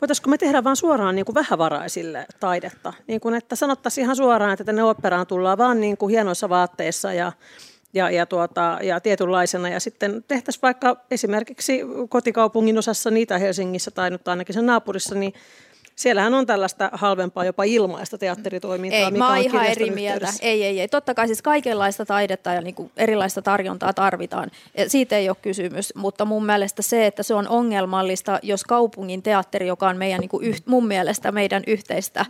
Voitaisiko 0.00 0.30
me 0.30 0.38
tehdä 0.38 0.64
vain 0.64 0.76
suoraan 0.76 1.14
niin 1.14 1.24
kuin 1.24 1.34
vähävaraisille 1.34 2.26
taidetta? 2.40 2.92
Niin 3.06 3.20
kuin, 3.20 3.34
että 3.34 3.56
sanottaisiin 3.56 4.02
ihan 4.02 4.16
suoraan, 4.16 4.52
että 4.52 4.64
tänne 4.64 4.82
operaan 4.82 5.26
tullaan 5.26 5.58
vaan 5.58 5.80
niin 5.80 5.96
kuin 5.96 6.10
hienoissa 6.10 6.48
vaatteissa 6.48 7.12
ja, 7.12 7.32
ja, 7.94 8.10
ja, 8.10 8.26
tuota, 8.26 8.78
ja 8.82 9.00
tietynlaisena. 9.00 9.68
Ja 9.68 9.80
sitten 9.80 10.24
tehtäisiin 10.28 10.62
vaikka 10.62 10.96
esimerkiksi 11.10 11.80
kotikaupungin 12.08 12.78
osassa 12.78 13.10
niitä 13.10 13.38
Helsingissä 13.38 13.90
tai 13.90 14.10
nyt 14.10 14.28
ainakin 14.28 14.54
sen 14.54 14.66
naapurissa, 14.66 15.14
niin 15.14 15.32
Siellähän 15.96 16.34
on 16.34 16.46
tällaista 16.46 16.90
halvempaa, 16.92 17.44
jopa 17.44 17.64
ilmaista 17.64 18.18
teatteritoimintaa, 18.18 18.98
ei, 18.98 19.04
mikä 19.10 19.18
mä 19.18 19.28
on 19.28 19.38
ihan 19.38 19.66
eri 19.66 19.90
mieltä. 19.90 20.28
Ei, 20.42 20.64
ei, 20.64 20.80
ei. 20.80 20.88
Totta 20.88 21.14
kai 21.14 21.26
siis 21.26 21.42
kaikenlaista 21.42 22.06
taidetta 22.06 22.52
ja 22.52 22.60
niin 22.60 22.74
kuin 22.74 22.90
erilaista 22.96 23.42
tarjontaa 23.42 23.92
tarvitaan. 23.92 24.50
Siitä 24.86 25.16
ei 25.16 25.28
ole 25.28 25.36
kysymys, 25.42 25.92
mutta 25.94 26.24
mun 26.24 26.46
mielestä 26.46 26.82
se, 26.82 27.06
että 27.06 27.22
se 27.22 27.34
on 27.34 27.48
ongelmallista, 27.48 28.38
jos 28.42 28.64
kaupungin 28.64 29.22
teatteri, 29.22 29.66
joka 29.66 29.88
on 29.88 29.96
meidän, 29.96 30.20
niin 30.20 30.28
kuin 30.28 30.44
yh, 30.44 30.62
mun 30.66 30.86
mielestä 30.86 31.32
meidän 31.32 31.62
yhteistä 31.66 32.26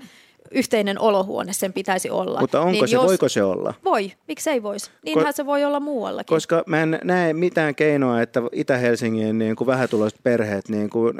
yhteinen 0.50 1.00
olohuone 1.00 1.52
sen 1.52 1.72
pitäisi 1.72 2.10
olla. 2.10 2.40
Mutta 2.40 2.60
onko 2.60 2.72
niin 2.72 2.88
se, 2.88 2.96
jos, 2.96 3.06
voiko 3.06 3.28
se 3.28 3.42
olla? 3.42 3.74
Voi, 3.84 4.12
miksei 4.28 4.62
voisi. 4.62 4.90
Niinhän 5.04 5.26
Ko- 5.26 5.36
se 5.36 5.46
voi 5.46 5.64
olla 5.64 5.80
muuallakin. 5.80 6.34
Koska 6.34 6.62
mä 6.66 6.82
en 6.82 6.98
näe 7.04 7.32
mitään 7.32 7.74
keinoa, 7.74 8.22
että 8.22 8.42
Itä-Helsingin 8.52 9.38
niin 9.38 9.56
kuin 9.56 9.66
vähätuloiset 9.66 10.20
perheet 10.22 10.68
niin 10.68 10.90
kuin 10.90 11.18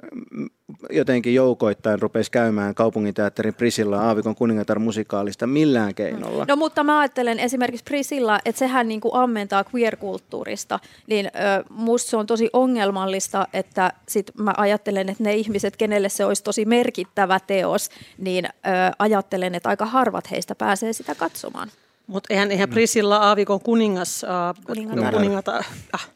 jotenkin 0.90 1.34
joukoittain 1.34 2.02
rupesi 2.02 2.30
käymään 2.30 2.74
kaupunginteatterin 2.74 3.54
Prisilla 3.54 4.00
Aavikon 4.00 4.34
kuningatar 4.34 4.78
musikaalista 4.78 5.46
millään 5.46 5.94
keinolla. 5.94 6.44
No 6.48 6.56
mutta 6.56 6.84
mä 6.84 6.98
ajattelen 6.98 7.38
esimerkiksi 7.38 7.84
Prisilla, 7.84 8.38
että 8.44 8.58
sehän 8.58 8.88
niin 8.88 9.00
kuin 9.00 9.14
ammentaa 9.14 9.64
queer-kulttuurista, 9.74 10.78
niin 11.06 11.26
ö, 11.26 11.64
musta 11.70 12.10
se 12.10 12.16
on 12.16 12.26
tosi 12.26 12.50
ongelmallista, 12.52 13.48
että 13.52 13.92
sit 14.08 14.30
mä 14.38 14.54
ajattelen, 14.56 15.08
että 15.08 15.24
ne 15.24 15.34
ihmiset, 15.34 15.76
kenelle 15.76 16.08
se 16.08 16.24
olisi 16.24 16.44
tosi 16.44 16.64
merkittävä 16.64 17.40
teos, 17.40 17.88
niin 18.18 18.44
ö, 18.44 18.50
ajattelen, 18.98 19.54
että 19.54 19.68
aika 19.68 19.86
harvat 19.86 20.30
heistä 20.30 20.54
pääsee 20.54 20.92
sitä 20.92 21.14
katsomaan. 21.14 21.68
Mutta 22.06 22.34
eihän, 22.34 22.50
eihän 22.50 22.68
Prisilla 22.68 23.16
Aavikon 23.16 23.60
kuningas, 23.60 24.24
äh, 24.24 24.64
kuningatar, 24.64 25.14
kuningatar 25.14 25.64
äh, 25.94 26.08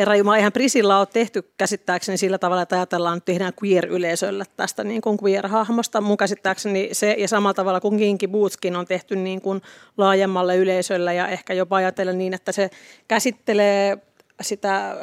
Herra 0.00 0.16
Jumala, 0.16 0.36
eihän 0.36 0.52
Prisilla 0.52 0.98
ole 0.98 1.06
tehty 1.06 1.52
käsittääkseni 1.56 2.18
sillä 2.18 2.38
tavalla, 2.38 2.62
että 2.62 2.76
ajatellaan, 2.76 3.18
että 3.18 3.26
tehdään 3.26 3.52
queer-yleisölle 3.64 4.44
tästä 4.56 4.84
niin 4.84 5.00
kuin 5.00 5.18
queer-hahmosta. 5.22 6.00
Mun 6.00 6.16
käsittääkseni 6.16 6.88
se, 6.92 7.14
ja 7.18 7.28
samalla 7.28 7.54
tavalla 7.54 7.80
kuin 7.80 7.98
Kinky 7.98 8.28
Bootskin 8.28 8.76
on 8.76 8.86
tehty 8.86 9.16
niin 9.16 9.40
kuin 9.40 9.62
laajemmalle 9.96 10.56
yleisölle, 10.56 11.14
ja 11.14 11.28
ehkä 11.28 11.54
jopa 11.54 11.76
ajatellen 11.76 12.18
niin, 12.18 12.34
että 12.34 12.52
se 12.52 12.70
käsittelee 13.08 13.98
sitä 14.40 14.96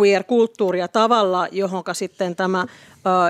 queer-kulttuuria 0.00 0.88
tavalla, 0.88 1.48
johon 1.52 1.84
sitten 1.92 2.36
tämä 2.36 2.66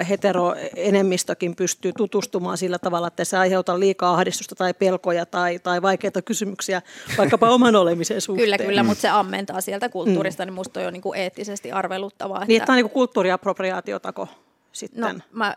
heteroenemmistökin 0.09 1.57
pystyy 1.57 1.93
tutustumaan 1.97 2.59
sillä 2.59 2.79
tavalla, 2.79 3.09
että 3.09 3.25
se 3.25 3.37
aiheuttaa 3.37 3.81
liikaa 3.81 4.15
ahdistusta 4.15 4.55
tai 4.55 4.75
pelkoja 4.75 5.27
tai, 5.27 5.59
tai 5.59 5.83
vaikeita 5.83 6.23
kysymyksiä 6.23 6.83
vaikkapa 7.19 7.51
oman 7.55 7.77
olemisen 7.77 8.21
suhteen. 8.21 8.45
Kyllä, 8.45 8.59
kyllä, 8.59 8.83
mutta 8.83 9.03
se 9.03 9.09
ammentaa 9.09 9.61
sieltä 9.61 9.89
kulttuurista, 9.89 10.43
mm. 10.43 10.47
niin 10.47 10.55
musta 10.55 10.81
on 10.81 10.93
niin 10.93 11.03
kuin 11.03 11.19
eettisesti 11.19 11.73
arveluttavaa. 11.73 12.37
Että... 12.37 12.47
Niin, 12.47 12.57
että 12.57 12.67
tämä 12.67 12.77
on 12.79 12.83
niin 12.85 12.91
kulttuuriappropriaatiotako 12.91 14.29
sitten? 14.73 15.01
No, 15.01 15.21
mä, 15.33 15.57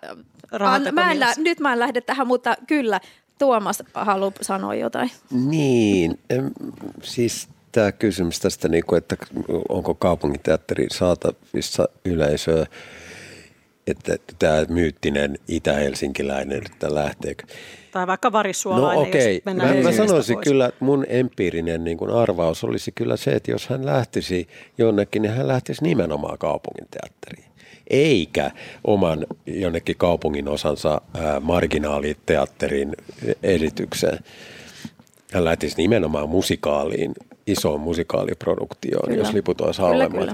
an, 0.60 0.88
mä 0.92 1.12
en 1.12 1.20
lä- 1.20 1.34
nyt 1.38 1.60
mä 1.60 1.74
en 1.74 1.80
lähde 1.80 2.02
tähän, 2.02 2.28
mutta 2.28 2.56
kyllä, 2.68 3.00
Tuomas 3.40 3.84
haluaa 3.94 4.32
sanoa 4.42 4.76
jotain. 4.76 5.12
Niin, 5.32 6.20
siis 7.04 7.50
tämä 7.72 7.92
kysymys 7.92 8.40
tästä, 8.40 8.68
niin 8.68 8.84
kuin, 8.86 8.98
että 8.98 9.18
onko 9.70 9.94
kaupunginteatteri 9.94 10.88
saatavissa 10.92 11.90
yleisöä, 12.06 12.66
että 13.88 14.18
tämä 14.40 14.66
myyttinen 14.70 15.40
itä-helsinkiläinen, 15.48 16.62
että 16.66 16.96
lähteekö. 16.96 17.44
Tai 17.92 18.08
vaikka 18.08 18.32
varissuolainen, 18.32 19.04
no, 19.04 19.10
okei. 19.10 19.38
Okay. 19.38 19.54
Mä, 19.54 19.84
mä 19.84 19.92
sanoisin 19.92 20.36
pois. 20.36 20.44
kyllä, 20.44 20.66
että 20.66 20.86
mun 20.86 21.06
empiirinen 21.10 21.84
niin 21.84 21.98
kuin 21.98 22.12
arvaus 22.12 22.64
olisi 22.64 22.92
kyllä 22.92 23.18
se, 23.18 23.32
että 23.32 23.52
jos 23.52 23.68
hän 23.68 23.86
lähtisi 23.86 24.48
jonnekin, 24.78 25.22
niin 25.22 25.34
hän 25.34 25.48
lähtisi 25.48 25.84
nimenomaan 25.84 26.38
kaupunginteatteriin. 26.38 27.52
eikä 27.90 28.52
oman 28.84 29.26
jonnekin 29.46 29.96
kaupungin 29.98 30.48
osansa 30.48 31.02
ää, 31.14 31.40
marginaaliteatterin 31.40 32.96
esitykseen. 33.44 34.20
Hän 35.32 35.46
lähtisi 35.46 35.78
nimenomaan 35.78 36.30
musikaaliin, 36.30 37.14
isoon 37.48 37.80
musikaaliproduktioon, 37.80 39.10
kyllä. 39.10 39.18
jos 39.18 39.34
liput 39.34 39.62
olisi 39.62 39.82
halvemmat. 39.82 40.30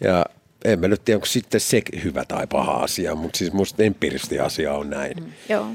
Ja 0.00 0.24
en 0.64 0.80
mä 0.80 0.88
nyt 0.88 1.04
tiedä, 1.04 1.16
onko 1.16 1.26
sitten 1.26 1.60
se 1.60 1.82
hyvä 2.04 2.24
tai 2.28 2.46
paha 2.46 2.72
asia, 2.72 3.14
mutta 3.14 3.38
siis 3.38 3.52
musta 3.52 3.82
empiiristi 3.82 4.38
asia 4.38 4.74
on 4.74 4.90
näin. 4.90 5.16
Mm. 5.16 5.32
Joo. 5.48 5.66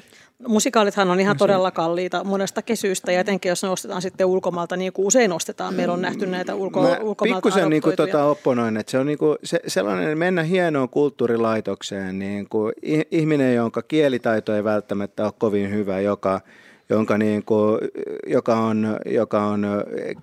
Musikaalithan 0.48 1.12
on 1.12 1.20
ihan 1.20 1.38
todella 1.38 1.72
kalliita 1.72 2.24
monesta 2.24 2.62
kesyystä, 2.62 3.12
ja 3.12 3.20
etenkin 3.20 3.50
jos 3.50 3.64
ne 3.64 3.70
ostetaan 3.70 4.02
sitten 4.02 4.28
ulkomailta, 4.28 4.78
niin 4.78 4.94
kuin 4.94 5.06
usein 5.06 5.32
ostetaan. 5.32 5.74
Meillä 5.74 5.94
on 5.94 6.02
nähty 6.02 6.26
näitä 6.26 6.56
ulko- 6.56 6.82
Mä 6.82 6.98
ulkomailta 7.02 7.48
Pikkusen 7.48 7.70
niin 7.70 7.82
kuin 7.82 7.96
tota 7.96 8.26
opponoin, 8.26 8.78
että 8.78 8.92
se 8.92 9.00
on 9.00 9.06
niin 9.06 9.18
kuin 9.18 9.38
se, 9.44 9.60
sellainen 9.68 10.18
mennä 10.18 10.44
hienoon 10.44 10.90
kulttuurilaitokseen, 10.90 12.20
niin 12.20 12.50
kuin 12.50 12.74
ihminen, 13.12 13.56
jonka 13.56 13.82
kielitaito 13.82 14.56
ei 14.56 14.64
välttämättä 14.64 15.24
ole 15.24 15.34
kovin 15.38 15.72
hyvä, 15.72 16.00
joka– 16.00 16.42
jonka 16.90 17.18
niin 17.18 17.44
kuin, 17.46 17.80
joka, 18.28 18.56
on, 18.56 18.98
joka 19.06 19.46
on, 19.46 19.68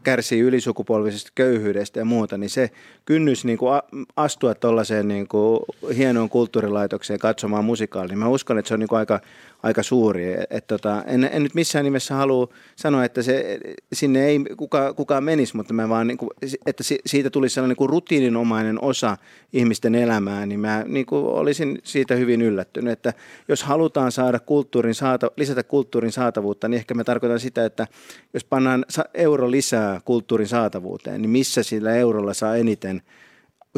kärsii 0.03 0.41
ylisukupolvisesta 0.41 1.31
köyhyydestä 1.35 2.01
ja 2.01 2.05
muuta, 2.05 2.39
niin 2.39 2.51
se 2.51 2.71
kynnys 3.05 3.45
niin 3.45 3.59
kuin 3.59 3.81
astua 4.17 4.55
tuollaiseen 4.55 5.09
niin 5.09 5.29
hienoon 5.97 6.29
kulttuurilaitokseen 6.29 7.19
katsomaan 7.19 7.64
musikaalia, 7.64 8.09
niin 8.09 8.19
mä 8.19 8.29
uskon, 8.29 8.59
että 8.59 8.69
se 8.69 8.75
on 8.75 8.81
niin 8.81 8.89
kuin 8.89 8.99
aika 8.99 9.21
aika 9.62 9.82
suuri. 9.82 10.34
Et 10.50 10.66
tota, 10.66 11.04
en, 11.07 11.28
en 11.32 11.42
nyt 11.42 11.54
missään 11.54 11.84
nimessä 11.84 12.14
halua 12.14 12.48
sanoa, 12.76 13.04
että 13.04 13.22
se, 13.22 13.59
sinne 13.92 14.26
ei 14.26 14.40
kuka, 14.57 14.94
kukaan 14.94 15.24
menisi, 15.24 15.57
mutta 15.57 15.74
mä 15.74 15.88
vaan, 15.88 16.07
niin 16.07 16.18
kuin, 16.18 16.30
että 16.66 16.82
siitä 17.07 17.30
tulisi 17.30 17.54
sellainen 17.54 17.70
niin 17.70 17.76
kuin 17.76 17.90
rutiininomainen 17.90 18.82
osa 18.82 19.16
ihmisten 19.52 19.94
elämää, 19.94 20.46
niin 20.46 20.61
mä 20.61 20.84
niin 20.88 21.07
kuin 21.07 21.24
olisin 21.24 21.78
siitä 21.82 22.14
hyvin 22.14 22.42
yllättynyt, 22.42 22.92
että 22.92 23.12
jos 23.48 23.62
halutaan 23.62 24.12
saada 24.12 24.40
kulttuurin 24.40 24.94
saata, 24.94 25.30
lisätä 25.36 25.62
kulttuurin 25.62 26.12
saatavuutta, 26.12 26.68
niin 26.68 26.78
ehkä 26.78 26.94
me 26.94 27.04
tarkoitan 27.04 27.40
sitä, 27.40 27.64
että 27.64 27.86
jos 28.34 28.44
pannaan 28.44 28.84
euro 29.14 29.50
lisää 29.50 30.00
kulttuurin 30.04 30.48
saatavuuteen, 30.48 31.22
niin 31.22 31.30
missä 31.30 31.62
sillä 31.62 31.94
eurolla 31.94 32.34
saa 32.34 32.57
eniten– 32.57 33.02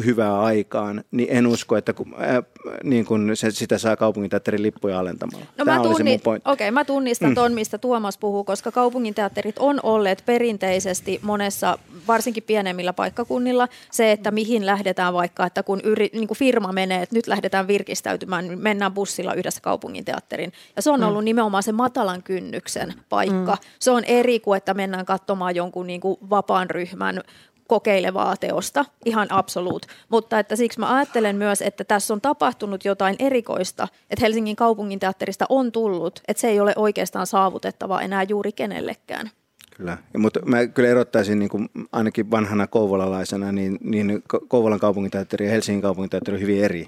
hyvää 0.05 0.41
aikaan, 0.41 1.03
niin 1.11 1.29
en 1.31 1.47
usko, 1.47 1.77
että 1.77 1.93
kun, 1.93 2.13
äh, 2.13 2.43
niin 2.83 3.05
kun 3.05 3.31
se, 3.33 3.51
sitä 3.51 3.77
saa 3.77 3.95
kaupunginteatterin 3.95 4.63
lippuja 4.63 4.99
alentamalla. 4.99 5.45
No 5.57 5.65
mä, 5.65 5.79
tunni, 5.79 6.19
okay, 6.45 6.71
mä 6.71 6.85
tunnistan 6.85 7.29
mm. 7.29 7.35
ton, 7.35 7.53
mistä 7.53 7.77
Tuomas 7.77 8.17
puhuu, 8.17 8.43
koska 8.43 8.71
kaupunginteatterit 8.71 9.59
on 9.59 9.79
olleet 9.83 10.23
perinteisesti 10.25 11.19
monessa, 11.23 11.77
varsinkin 12.07 12.43
pienemmillä 12.43 12.93
paikkakunnilla, 12.93 13.67
se, 13.91 14.11
että 14.11 14.31
mihin 14.31 14.65
lähdetään 14.65 15.13
vaikka, 15.13 15.45
että 15.45 15.63
kun 15.63 15.81
yri, 15.83 16.09
niin 16.13 16.27
kun 16.27 16.37
firma 16.37 16.71
menee, 16.71 17.01
että 17.01 17.15
nyt 17.15 17.27
lähdetään 17.27 17.67
virkistäytymään, 17.67 18.47
niin 18.47 18.59
mennään 18.59 18.93
bussilla 18.93 19.33
yhdessä 19.33 19.61
kaupunginteatterin. 19.61 20.53
Ja 20.75 20.81
se 20.81 20.91
on 20.91 20.99
mm. 20.99 21.05
ollut 21.07 21.23
nimenomaan 21.23 21.63
se 21.63 21.71
matalan 21.71 22.23
kynnyksen 22.23 22.93
paikka. 23.09 23.51
Mm. 23.51 23.67
Se 23.79 23.91
on 23.91 24.03
eri 24.03 24.39
kuin, 24.39 24.57
että 24.57 24.73
mennään 24.73 25.05
katsomaan 25.05 25.55
jonkun 25.55 25.87
niin 25.87 26.01
kuin 26.01 26.17
vapaan 26.29 26.69
ryhmän 26.69 27.21
kokeilevaa 27.69 28.37
teosta, 28.37 28.85
ihan 29.05 29.27
absoluut. 29.31 29.85
Mutta 30.09 30.39
että 30.39 30.55
siksi 30.55 30.79
mä 30.79 30.95
ajattelen 30.95 31.35
myös, 31.35 31.61
että 31.61 31.83
tässä 31.83 32.13
on 32.13 32.21
tapahtunut 32.21 32.85
jotain 32.85 33.15
erikoista, 33.19 33.87
että 34.09 34.25
Helsingin 34.25 34.55
kaupunginteatterista 34.55 35.45
on 35.49 35.71
tullut, 35.71 36.21
että 36.27 36.41
se 36.41 36.47
ei 36.47 36.59
ole 36.59 36.73
oikeastaan 36.75 37.27
saavutettava 37.27 38.01
enää 38.01 38.23
juuri 38.23 38.51
kenellekään. 38.51 39.29
Kyllä, 39.77 39.97
mutta 40.17 40.39
mä 40.45 40.67
kyllä 40.67 40.89
erottaisin 40.89 41.39
niin 41.39 41.49
kuin 41.49 41.69
ainakin 41.91 42.31
vanhana 42.31 42.67
kouvolalaisena, 42.67 43.51
niin, 43.51 43.77
niin 43.81 44.23
Kouvolan 44.47 44.79
kaupunginteatteri 44.79 45.45
ja 45.45 45.51
Helsingin 45.51 45.81
kaupunginteatteri 45.81 46.35
on 46.35 46.41
hyvin 46.41 46.63
eri 46.63 46.87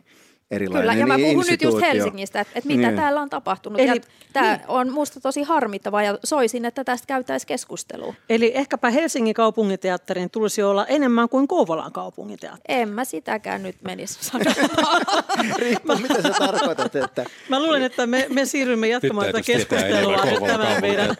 erilainen 0.51 0.81
Kyllä, 0.81 0.93
ja 0.93 1.07
mä 1.07 1.27
puhun 1.29 1.45
nyt 1.49 1.61
just 1.61 1.81
Helsingistä, 1.81 2.39
että, 2.41 2.51
että 2.55 2.67
mitä 2.67 2.87
niin. 2.87 2.95
täällä 2.95 3.21
on 3.21 3.29
tapahtunut. 3.29 3.79
Eli, 3.79 3.89
ja 3.89 4.01
tämä 4.33 4.55
niin. 4.55 4.67
on 4.67 4.91
musta 4.91 5.21
tosi 5.21 5.43
harmittavaa 5.43 6.03
ja 6.03 6.17
soisin, 6.23 6.65
että 6.65 6.83
tästä 6.83 7.07
käytäisiin 7.07 7.47
keskustelua. 7.47 8.13
Eli 8.29 8.51
ehkäpä 8.55 8.89
Helsingin 8.89 9.33
kaupunginteatterin 9.33 10.29
tulisi 10.29 10.63
olla 10.63 10.85
enemmän 10.85 11.29
kuin 11.29 11.47
Kouvolan 11.47 11.91
kaupunginteatteri. 11.91 12.81
En 12.81 12.89
mä 12.89 13.05
sitäkään 13.05 13.63
nyt 13.63 13.75
menisi 13.83 14.17
sanomaan. 14.25 15.01
Riippuu, 15.55 15.97
mitä 15.97 16.21
sä 16.21 16.33
tarkoitat. 16.39 16.95
Että... 16.95 17.25
Mä 17.49 17.63
luulen, 17.63 17.83
että 17.83 18.07
me, 18.07 18.27
me 18.29 18.45
siirrymme 18.45 18.87
jatkamaan 18.87 19.27
tätä 19.27 19.41
keskustelua 19.41 20.47
tämän 20.47 20.81
meidän 20.81 21.15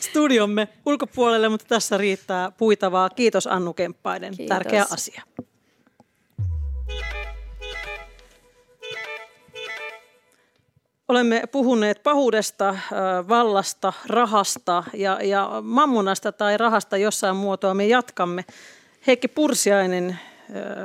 studiomme 0.00 0.68
ulkopuolelle, 0.86 1.48
mutta 1.48 1.66
tässä 1.68 1.98
riittää 1.98 2.50
puitavaa. 2.50 3.10
Kiitos 3.10 3.46
Annu 3.46 3.72
Kemppainen, 3.72 4.36
Kiitos. 4.36 4.56
tärkeä 4.56 4.86
asia. 4.90 5.22
Olemme 11.10 11.42
puhuneet 11.52 12.02
pahuudesta, 12.02 12.76
vallasta, 13.28 13.92
rahasta 14.06 14.84
ja, 14.94 15.18
ja 15.22 15.50
mammonasta 15.62 16.32
tai 16.32 16.56
rahasta 16.56 16.96
jossain 16.96 17.36
muotoa. 17.36 17.74
Me 17.74 17.86
jatkamme. 17.86 18.44
Heikki 19.06 19.28
Pursiainen, 19.28 20.18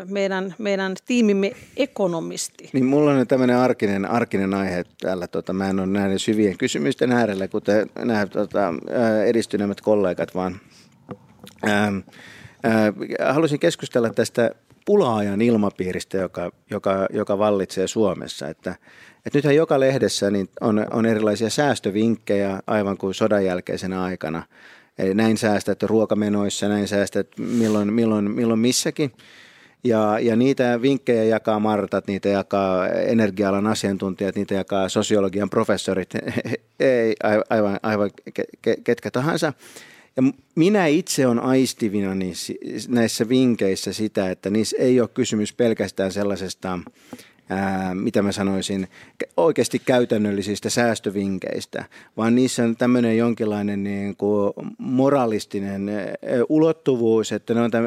meidän, 0.05 0.55
meidän 0.57 0.95
tiimimme 1.05 1.51
ekonomisti. 1.77 2.69
Niin 2.73 2.85
mulla 2.85 3.11
on 3.11 3.27
tämmöinen 3.27 3.57
arkinen, 3.57 4.05
arkinen 4.05 4.53
aihe 4.53 4.83
täällä. 5.01 5.27
Tota, 5.27 5.53
mä 5.53 5.69
en 5.69 5.79
ole 5.79 5.87
näiden 5.87 6.19
syvien 6.19 6.57
kysymysten 6.57 7.11
äärellä, 7.11 7.47
kuten 7.47 7.89
nämä 7.95 8.25
tota, 8.25 8.73
edistyneemmät 9.25 9.81
kollegat, 9.81 10.35
vaan 10.35 10.59
ähm, 11.67 11.97
äh, 12.65 13.33
haluaisin 13.33 13.59
keskustella 13.59 14.09
tästä 14.09 14.51
pulaajan 14.85 15.41
ilmapiiristä, 15.41 16.17
joka, 16.17 16.51
joka, 16.69 17.07
joka 17.13 17.37
vallitsee 17.37 17.87
Suomessa. 17.87 18.47
Että, 18.47 18.75
että 19.25 19.37
nythän 19.37 19.55
joka 19.55 19.79
lehdessä 19.79 20.31
niin 20.31 20.49
on, 20.61 20.85
on 20.91 21.05
erilaisia 21.05 21.49
säästövinkkejä 21.49 22.59
aivan 22.67 22.97
kuin 22.97 23.13
sodan 23.13 23.45
jälkeisenä 23.45 24.03
aikana. 24.03 24.43
Eli 24.97 25.13
näin 25.13 25.37
säästät 25.37 25.83
ruokamenoissa, 25.83 26.67
näin 26.67 26.87
säästät 26.87 27.27
milloin, 27.37 27.93
milloin, 27.93 28.31
milloin 28.31 28.59
missäkin. 28.59 29.11
Ja, 29.83 30.19
ja 30.19 30.35
niitä 30.35 30.81
vinkkejä 30.81 31.23
jakaa 31.23 31.59
Martat, 31.59 32.07
niitä 32.07 32.29
jakaa 32.29 32.87
energia-alan 32.87 33.67
asiantuntijat, 33.67 34.35
niitä 34.35 34.53
jakaa 34.53 34.89
sosiologian 34.89 35.49
professorit, 35.49 36.13
ei 36.79 37.15
aivan, 37.49 37.79
aivan 37.83 38.11
ketkä 38.83 39.11
tahansa. 39.11 39.53
Ja 40.17 40.23
minä 40.55 40.85
itse 40.85 41.27
olen 41.27 41.39
aistivina 41.39 42.11
näissä 42.87 43.29
vinkeissä 43.29 43.93
sitä, 43.93 44.31
että 44.31 44.49
niissä 44.49 44.77
ei 44.79 45.01
ole 45.01 45.07
kysymys 45.07 45.53
pelkästään 45.53 46.11
sellaisesta 46.11 46.79
ää, 47.49 47.95
mitä 47.95 48.21
mä 48.21 48.31
sanoisin, 48.31 48.87
oikeasti 49.37 49.79
käytännöllisistä 49.79 50.69
säästövinkeistä, 50.69 51.85
vaan 52.17 52.35
niissä 52.35 52.63
on 52.63 52.75
tämmöinen 52.75 53.17
jonkinlainen 53.17 53.83
niin 53.83 54.15
kuin 54.15 54.53
moralistinen 54.77 55.91
ulottuvuus, 56.49 57.31
että 57.31 57.53
ne, 57.53 57.61
on 57.61 57.71
täm, 57.71 57.85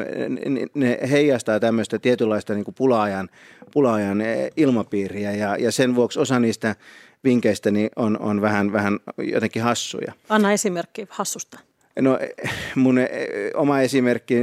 ne 0.73 0.99
heijastaa 1.11 1.59
tämmöistä 1.59 1.99
tietynlaista 1.99 2.53
niin 2.53 2.65
kuin 2.65 2.75
pulaajan, 2.75 3.29
pulaajan 3.71 4.23
ilmapiiriä 4.57 5.31
ja, 5.31 5.55
ja 5.55 5.71
sen 5.71 5.95
vuoksi 5.95 6.19
osa 6.19 6.39
niistä 6.39 6.75
vinkkeistä 7.23 7.71
niin 7.71 7.89
on, 7.95 8.19
on 8.19 8.41
vähän, 8.41 8.71
vähän 8.71 8.99
jotenkin 9.17 9.61
hassuja. 9.61 10.13
Anna 10.29 10.51
esimerkki 10.51 11.07
hassusta. 11.09 11.68
No 12.01 12.19
mun 12.75 12.97
e, 12.97 13.07
oma 13.53 13.81
esimerkki 13.81 14.35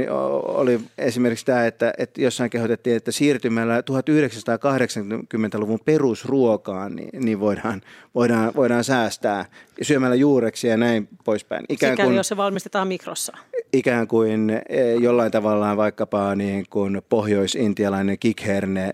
oli 0.43 0.79
esimerkiksi 0.97 1.45
tämä, 1.45 1.65
että, 1.65 1.93
että 1.97 2.21
jossain 2.21 2.49
kehotettiin, 2.49 2.95
että 2.95 3.11
siirtymällä 3.11 3.79
1980-luvun 3.79 5.79
perusruokaan, 5.85 6.95
niin, 6.95 7.25
niin 7.25 7.39
voidaan, 7.39 7.81
voidaan, 8.15 8.51
voidaan 8.55 8.83
säästää 8.83 9.45
syömällä 9.81 10.15
juureksi 10.15 10.67
ja 10.67 10.77
näin 10.77 11.09
poispäin. 11.23 11.65
Ikään 11.69 11.93
Sikäli, 11.93 12.07
kuin, 12.07 12.17
jos 12.17 12.27
se 12.27 12.37
valmistetaan 12.37 12.87
mikrossa. 12.87 13.37
Ikään 13.73 14.07
kuin 14.07 14.49
e, 14.49 14.93
jollain 14.93 15.31
tavalla 15.31 15.77
vaikkapa 15.77 16.35
niin 16.35 16.65
kuin 16.69 17.01
pohjois-intialainen 17.09 18.19
kikherne 18.19 18.91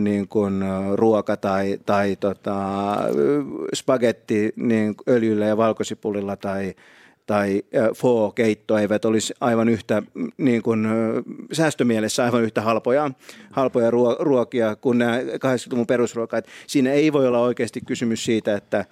niin 0.00 0.28
kuin 0.28 0.64
ruoka 0.94 1.36
tai, 1.36 1.78
tai 1.86 2.16
tota, 2.16 2.56
spagetti 3.74 4.52
niin 4.56 4.94
öljyllä 5.08 5.46
ja 5.46 5.56
valkosipulilla 5.56 6.36
tai 6.36 6.74
tai 7.28 7.62
foo-keitto 7.96 8.78
eivät 8.78 9.04
olisi 9.04 9.34
aivan 9.40 9.68
yhtä 9.68 10.02
niin 10.36 10.62
kuin, 10.62 10.88
säästömielessä 11.52 12.24
aivan 12.24 12.42
yhtä 12.42 12.62
halpoja, 12.62 13.10
halpoja 13.50 13.90
ruokia 14.18 14.76
kuin 14.76 14.98
nämä 14.98 15.18
80-luvun 15.20 15.86
perusruokat. 15.86 16.46
Siinä 16.66 16.92
ei 16.92 17.12
voi 17.12 17.26
olla 17.26 17.40
oikeasti 17.40 17.80
kysymys 17.80 18.24
siitä, 18.24 18.54
että 18.54 18.84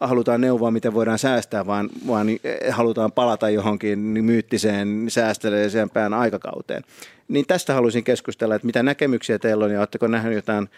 halutaan 0.00 0.40
neuvoa, 0.40 0.70
miten 0.70 0.94
voidaan 0.94 1.18
säästää, 1.18 1.66
vaan, 1.66 1.90
vaan 2.06 2.26
halutaan 2.70 3.12
palata 3.12 3.50
johonkin 3.50 3.98
myyttiseen 3.98 5.04
säästeleeseen 5.08 5.90
aikakauteen. 6.16 6.82
Niin 7.28 7.46
tästä 7.46 7.74
haluaisin 7.74 8.04
keskustella, 8.04 8.54
että 8.54 8.66
mitä 8.66 8.82
näkemyksiä 8.82 9.38
teillä 9.38 9.64
on 9.64 9.70
ja 9.70 9.78
oletteko 9.78 10.06
nähneet 10.06 10.36
jotain 10.36 10.68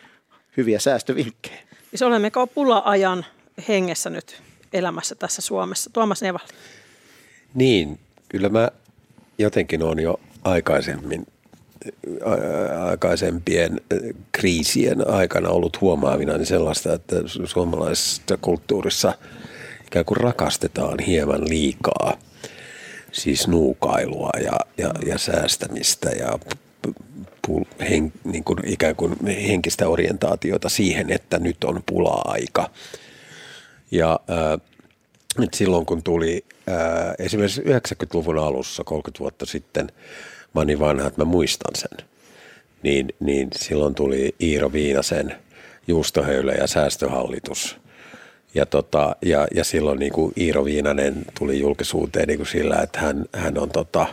hyviä 0.56 0.78
säästövinkkejä? 0.78 1.58
Siis 1.90 2.02
olemmeko 2.02 2.46
pula-ajan 2.46 3.24
hengessä 3.68 4.10
nyt 4.10 4.42
elämässä 4.72 5.14
tässä 5.14 5.42
Suomessa? 5.42 5.90
Tuomas 5.92 6.22
Nevalli. 6.22 6.46
Niin, 7.56 7.98
kyllä 8.28 8.48
mä 8.48 8.70
jotenkin 9.38 9.82
olen 9.82 9.98
jo 9.98 10.20
aikaisemmin 10.44 11.26
aikaisempien 12.84 13.80
kriisien 14.32 15.10
aikana 15.10 15.48
ollut 15.48 15.80
huomaavina, 15.80 16.36
niin 16.36 16.46
sellaista, 16.46 16.94
että 16.94 17.16
suomalaisessa 17.44 18.38
kulttuurissa 18.40 19.12
ikään 19.86 20.04
kuin 20.04 20.16
rakastetaan 20.16 20.98
hieman 20.98 21.48
liikaa 21.48 22.18
siis 23.12 23.48
nuukailua 23.48 24.30
ja, 24.44 24.60
ja, 24.78 24.90
ja 25.06 25.18
säästämistä 25.18 26.10
ja 26.10 26.38
hen, 27.90 28.12
niin 28.24 28.44
kuin 28.44 28.58
ikään 28.64 28.96
kuin 28.96 29.26
henkistä 29.26 29.88
orientaatiota 29.88 30.68
siihen, 30.68 31.12
että 31.12 31.38
nyt 31.38 31.64
on 31.64 31.82
pula-aika. 31.86 32.70
Ja 33.90 34.20
äh, 34.30 34.60
nyt 35.38 35.54
silloin 35.54 35.86
kun 35.86 36.02
tuli 36.02 36.44
äh, 36.68 37.14
esimerkiksi 37.18 37.62
90-luvun 37.62 38.38
alussa, 38.38 38.84
30 38.84 39.20
vuotta 39.20 39.46
sitten, 39.46 39.88
mä 40.54 40.64
niin 40.64 40.78
vanha, 40.78 41.06
että 41.06 41.20
mä 41.20 41.30
muistan 41.30 41.74
sen, 41.74 42.06
niin, 42.82 43.08
niin 43.20 43.48
silloin 43.56 43.94
tuli 43.94 44.34
Iiro 44.40 44.72
Viinasen 44.72 45.36
juustohöylä 45.88 46.52
ja 46.52 46.66
säästöhallitus. 46.66 47.76
Ja, 48.54 48.66
tota, 48.66 49.16
ja, 49.22 49.46
ja 49.54 49.64
silloin 49.64 49.98
niin 49.98 50.12
kuin 50.12 50.32
Iiro 50.36 50.64
Viinanen 50.64 51.24
tuli 51.38 51.60
julkisuuteen 51.60 52.28
niin 52.28 52.38
kuin 52.38 52.46
sillä, 52.46 52.76
että 52.82 53.00
hän, 53.00 53.24
hän 53.32 53.58
on 53.58 53.70
tota, 53.70 54.06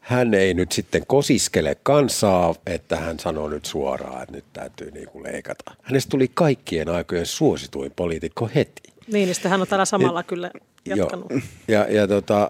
hän 0.00 0.34
ei 0.34 0.54
nyt 0.54 0.72
sitten 0.72 1.06
kosiskele 1.06 1.76
kansaa, 1.82 2.54
että 2.66 2.96
hän 2.96 3.18
sanoo 3.18 3.48
nyt 3.48 3.64
suoraan, 3.64 4.22
että 4.22 4.34
nyt 4.34 4.44
täytyy 4.52 4.90
niin 4.90 5.08
kuin 5.08 5.24
leikata. 5.24 5.64
Hänestä 5.82 6.10
tuli 6.10 6.30
kaikkien 6.34 6.88
aikojen 6.88 7.26
suosituin 7.26 7.92
poliitikko 7.96 8.50
heti. 8.54 8.95
Niin, 9.12 9.28
niin 9.28 9.50
hän 9.50 9.60
on 9.60 9.66
täällä 9.66 9.84
samalla 9.84 10.20
Et, 10.20 10.26
kyllä 10.26 10.50
jatkanut. 10.84 11.30
Jo. 11.30 11.38
Ja, 11.68 11.86
ja 11.90 12.08
tota, 12.08 12.48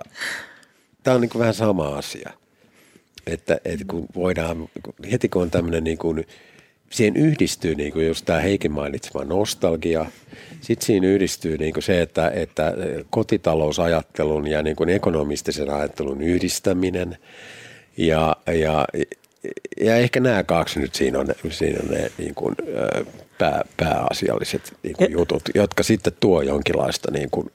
tämä 1.03 1.15
on 1.15 1.21
niin 1.21 1.29
kuin 1.29 1.41
vähän 1.41 1.55
sama 1.55 1.89
asia. 1.89 2.31
Että, 3.27 3.59
että 3.65 3.85
kun 3.89 4.07
voidaan, 4.15 4.69
heti 5.13 5.29
kun 5.29 5.43
on 5.43 5.51
tämmöinen 5.51 5.85
niin 5.85 5.99
kuin, 5.99 6.27
siihen 6.91 7.17
yhdistyy 7.17 7.75
niin 7.75 7.93
kuin 7.93 8.07
just 8.07 8.25
tämä 8.25 8.41
Heikin 8.41 8.73
mainitsema 8.73 9.25
nostalgia. 9.25 10.07
Sitten 10.61 10.87
siinä 10.87 11.07
yhdistyy 11.07 11.59
niin 11.59 11.73
kuin 11.73 11.83
se, 11.83 12.03
että, 12.03 12.31
että 12.31 12.75
kotitalousajattelun 13.11 14.47
ja 14.47 14.63
niin 14.63 14.77
kuin 14.77 14.89
ekonomistisen 14.89 15.71
ajattelun 15.71 16.23
yhdistäminen. 16.23 17.19
Ja, 17.97 18.37
ja, 18.47 18.87
ja 19.81 19.97
ehkä 19.97 20.21
nämä 20.21 20.45
kaksi 20.45 20.81
nyt 20.81 20.95
siinä 20.95 21.19
on, 21.19 21.27
siinä 21.51 21.79
on 21.83 21.91
ne 21.91 22.11
niin 22.19 22.35
kuin, 22.35 22.55
pää, 23.39 23.63
pääasialliset 23.77 24.77
niin 24.83 24.97
kuin 24.97 25.13
jutut, 25.13 25.43
jotka 25.55 25.83
sitten 25.83 26.13
tuo 26.21 26.43
jonkinlaista 26.43 27.11
niin 27.11 27.31
kuin 27.31 27.51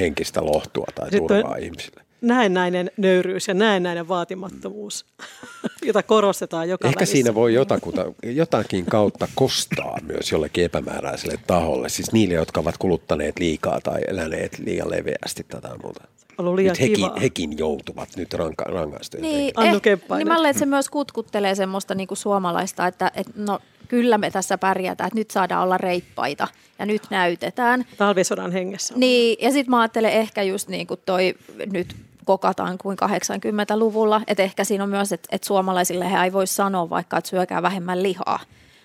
henkistä 0.00 0.44
lohtua 0.44 0.86
tai 0.94 1.10
turvaa 1.10 1.56
ihmisille 1.56 2.08
näennäinen 2.20 2.90
nöyryys 2.96 3.48
ja 3.48 3.54
näennäinen 3.54 4.08
vaatimattomuus, 4.08 5.06
jota 5.86 6.02
korostetaan 6.02 6.68
joka 6.68 6.88
Ehkä 6.88 6.98
välissä. 6.98 7.12
siinä 7.12 7.34
voi 7.34 7.54
jotakuta, 7.54 8.12
jotakin 8.22 8.86
kautta 8.86 9.28
kostaa 9.34 9.98
myös 10.02 10.32
jollekin 10.32 10.64
epämääräiselle 10.64 11.38
taholle, 11.46 11.88
siis 11.88 12.12
niille, 12.12 12.34
jotka 12.34 12.60
ovat 12.60 12.78
kuluttaneet 12.78 13.38
liikaa 13.38 13.80
tai 13.80 14.00
eläneet 14.08 14.58
liian 14.58 14.90
leveästi 14.90 15.44
tätä 15.48 15.70
muuta. 15.82 16.04
Ollut 16.38 16.54
liian 16.54 16.76
nyt 16.78 16.80
hekin, 16.80 17.20
hekin 17.20 17.58
joutuvat 17.58 18.08
nyt 18.16 18.34
ranka, 18.34 18.64
rangaistuja. 18.64 19.22
Niin, 19.22 19.52
eh, 19.64 19.96
niin 20.16 20.28
mä 20.28 20.48
että 20.48 20.58
se 20.58 20.66
myös 20.66 20.88
kutkuttelee 20.88 21.54
semmoista 21.54 21.94
niinku 21.94 22.14
suomalaista, 22.14 22.86
että 22.86 23.10
et, 23.14 23.26
no, 23.36 23.58
kyllä 23.88 24.18
me 24.18 24.30
tässä 24.30 24.58
pärjätään, 24.58 25.08
että 25.08 25.18
nyt 25.18 25.30
saadaan 25.30 25.62
olla 25.62 25.78
reippaita 25.78 26.48
ja 26.78 26.86
nyt 26.86 27.02
näytetään. 27.10 27.84
Talvisodan 27.98 28.52
hengessä. 28.52 28.94
Niin, 28.96 29.36
ja 29.40 29.52
sitten 29.52 29.70
mä 29.70 29.80
ajattelen 29.80 30.12
ehkä 30.12 30.42
just 30.42 30.68
niin 30.68 30.86
kuin 30.86 31.00
toi 31.06 31.34
nyt 31.72 31.96
kokataan 32.24 32.78
kuin 32.78 32.96
80-luvulla. 33.04 34.20
Että 34.26 34.42
ehkä 34.42 34.64
siinä 34.64 34.84
on 34.84 34.90
myös, 34.90 35.12
että, 35.12 35.28
että 35.32 35.46
suomalaisille 35.46 36.10
he 36.10 36.24
ei 36.24 36.32
voi 36.32 36.46
sanoa 36.46 36.90
vaikka, 36.90 37.18
että 37.18 37.30
syökää 37.30 37.62
vähemmän 37.62 38.02
lihaa. 38.02 38.40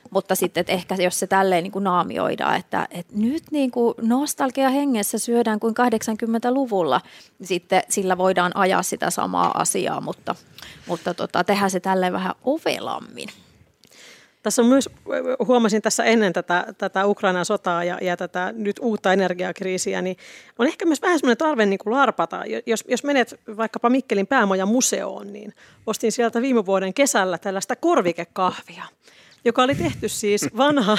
Mutta 0.09 0.35
sitten, 0.35 0.61
että 0.61 0.73
ehkä 0.73 0.95
jos 0.95 1.19
se 1.19 1.27
tälleen 1.27 1.63
niin 1.63 1.71
kuin 1.71 1.83
naamioidaan, 1.83 2.55
että, 2.55 2.87
että 2.91 3.13
nyt 3.15 3.43
niin 3.51 3.71
kuin 3.71 3.93
nostalgia 4.01 4.69
hengessä 4.69 5.17
syödään 5.17 5.59
kuin 5.59 5.73
80-luvulla, 5.73 7.01
niin 7.39 7.47
sitten 7.47 7.83
sillä 7.89 8.17
voidaan 8.17 8.51
ajaa 8.55 8.83
sitä 8.83 9.09
samaa 9.09 9.61
asiaa, 9.61 10.01
mutta, 10.01 10.35
mutta 10.87 11.13
tota, 11.13 11.43
tehdään 11.43 11.71
se 11.71 11.79
tälleen 11.79 12.13
vähän 12.13 12.35
ovelammin. 12.43 13.29
Tässä 14.43 14.61
on 14.61 14.67
myös, 14.67 14.89
huomasin 15.47 15.81
tässä 15.81 16.03
ennen 16.03 16.33
tätä, 16.33 16.65
tätä 16.77 17.05
Ukrainan 17.05 17.45
sotaa 17.45 17.83
ja, 17.83 17.97
ja 18.01 18.17
tätä 18.17 18.53
nyt 18.55 18.79
uutta 18.81 19.13
energiakriisiä, 19.13 20.01
niin 20.01 20.17
on 20.59 20.67
ehkä 20.67 20.85
myös 20.85 21.01
vähän 21.01 21.19
semmoinen 21.19 21.37
tarve 21.37 21.65
niin 21.65 21.79
kuin 21.79 21.93
larpata. 21.93 22.43
Jos, 22.65 22.83
jos 22.87 23.03
menet 23.03 23.39
vaikkapa 23.57 23.89
Mikkelin 23.89 24.27
päämoja 24.27 24.65
museoon, 24.65 25.33
niin 25.33 25.53
ostin 25.85 26.11
sieltä 26.11 26.41
viime 26.41 26.65
vuoden 26.65 26.93
kesällä 26.93 27.37
tällaista 27.37 27.75
korvikekahvia 27.75 28.83
joka 29.45 29.63
oli 29.63 29.75
tehty 29.75 30.09
siis 30.09 30.45
vanha, 30.57 30.97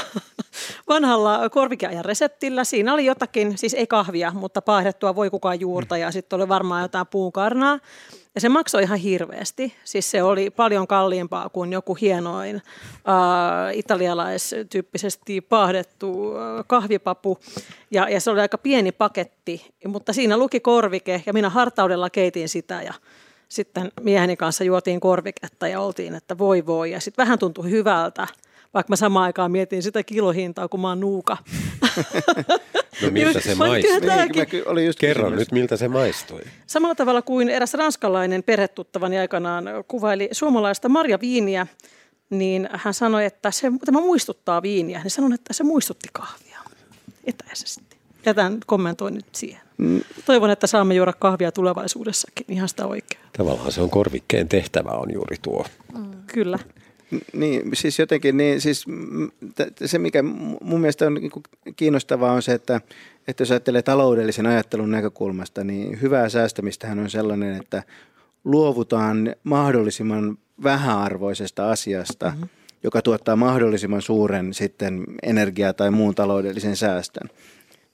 vanhalla 0.88 1.50
korvikeajan 1.50 2.04
reseptillä. 2.04 2.64
Siinä 2.64 2.94
oli 2.94 3.04
jotakin, 3.04 3.58
siis 3.58 3.74
ei 3.74 3.86
kahvia, 3.86 4.32
mutta 4.34 4.62
paahdettua 4.62 5.14
voi 5.14 5.30
kukaan 5.30 5.60
juurta 5.60 5.96
ja 5.96 6.10
sitten 6.10 6.36
oli 6.36 6.48
varmaan 6.48 6.82
jotain 6.82 7.06
puukarnaa. 7.06 7.78
Ja 8.34 8.40
se 8.40 8.48
maksoi 8.48 8.82
ihan 8.82 8.98
hirveästi. 8.98 9.74
Siis 9.84 10.10
se 10.10 10.22
oli 10.22 10.50
paljon 10.50 10.86
kalliimpaa 10.86 11.48
kuin 11.48 11.72
joku 11.72 11.94
hienoin 11.94 12.56
äh, 12.56 12.62
italialaistyyppisesti 13.72 15.40
paahdettu 15.40 16.36
äh, 16.36 16.64
kahvipapu. 16.66 17.38
Ja, 17.90 18.08
ja 18.08 18.20
se 18.20 18.30
oli 18.30 18.40
aika 18.40 18.58
pieni 18.58 18.92
paketti, 18.92 19.74
mutta 19.86 20.12
siinä 20.12 20.36
luki 20.36 20.60
korvike 20.60 21.22
ja 21.26 21.32
minä 21.32 21.50
hartaudella 21.50 22.10
keitin 22.10 22.48
sitä 22.48 22.82
ja 22.82 22.94
sitten 23.48 23.92
mieheni 24.00 24.36
kanssa 24.36 24.64
juotiin 24.64 25.00
korviketta 25.00 25.68
ja 25.68 25.80
oltiin, 25.80 26.14
että 26.14 26.38
voi 26.38 26.66
voi. 26.66 26.90
Ja 26.90 27.00
sitten 27.00 27.22
vähän 27.22 27.38
tuntui 27.38 27.70
hyvältä, 27.70 28.26
vaikka 28.74 28.90
mä 28.90 28.96
samaan 28.96 29.24
aikaan 29.24 29.52
mietin 29.52 29.82
sitä 29.82 30.02
kilohintaa, 30.02 30.68
kun 30.68 30.80
mä 30.80 30.88
oon 30.88 31.00
nuuka. 31.00 31.36
No 33.02 33.10
miltä 33.10 33.40
se 33.40 33.54
maistui? 33.54 34.00
Niin, 34.00 34.68
oli 34.68 34.86
just 34.86 34.98
Kerro 34.98 35.24
kysymys. 35.24 35.38
nyt, 35.38 35.52
miltä 35.52 35.76
se 35.76 35.88
maistui. 35.88 36.40
Samalla 36.66 36.94
tavalla 36.94 37.22
kuin 37.22 37.48
eräs 37.48 37.74
ranskalainen 37.74 38.42
perhetuttavani 38.42 39.18
aikanaan 39.18 39.64
kuvaili 39.88 40.28
suomalaista 40.32 40.88
marjaviiniä, 40.88 41.66
niin 42.30 42.68
hän 42.72 42.94
sanoi, 42.94 43.24
että 43.24 43.50
se, 43.50 43.72
tämä 43.84 44.00
muistuttaa 44.00 44.62
viiniä. 44.62 44.98
Hän 44.98 45.10
sanoi, 45.10 45.34
että 45.34 45.52
se 45.52 45.64
muistutti 45.64 46.08
kahvia 46.12 46.58
etäisesti. 47.24 47.96
Jätän 48.26 48.58
kommentoin 48.66 49.14
nyt 49.14 49.26
siihen. 49.32 49.60
Mm. 49.78 50.00
Toivon, 50.26 50.50
että 50.50 50.66
saamme 50.66 50.94
juoda 50.94 51.12
kahvia 51.12 51.52
tulevaisuudessakin 51.52 52.46
ihan 52.48 52.68
sitä 52.68 52.86
oikein. 52.86 53.20
Tavallaan 53.38 53.72
se 53.72 53.80
on 53.80 53.90
korvikkeen 53.90 54.48
tehtävä 54.48 54.90
on 54.90 55.12
juuri 55.12 55.36
tuo. 55.42 55.66
Mm. 55.98 56.10
Kyllä. 56.26 56.58
Niin, 57.32 57.70
siis 57.74 57.98
jotenkin 57.98 58.36
niin, 58.36 58.60
siis 58.60 58.84
se 59.84 59.98
mikä 59.98 60.22
mun 60.60 60.80
mielestä 60.80 61.06
on 61.06 61.14
niin 61.14 61.30
kiinnostavaa 61.76 62.32
on 62.32 62.42
se, 62.42 62.52
että, 62.52 62.80
että 63.28 63.42
jos 63.42 63.50
ajattelee 63.50 63.82
taloudellisen 63.82 64.46
ajattelun 64.46 64.90
näkökulmasta, 64.90 65.64
niin 65.64 66.02
hyvää 66.02 66.28
säästämistähän 66.28 66.98
on 66.98 67.10
sellainen, 67.10 67.56
että 67.60 67.82
luovutaan 68.44 69.34
mahdollisimman 69.44 70.38
vähäarvoisesta 70.62 71.70
asiasta, 71.70 72.30
mm-hmm. 72.30 72.48
joka 72.82 73.02
tuottaa 73.02 73.36
mahdollisimman 73.36 74.02
suuren 74.02 74.54
sitten 74.54 75.04
energiaa 75.22 75.72
tai 75.72 75.90
muun 75.90 76.14
taloudellisen 76.14 76.76
säästön. 76.76 77.28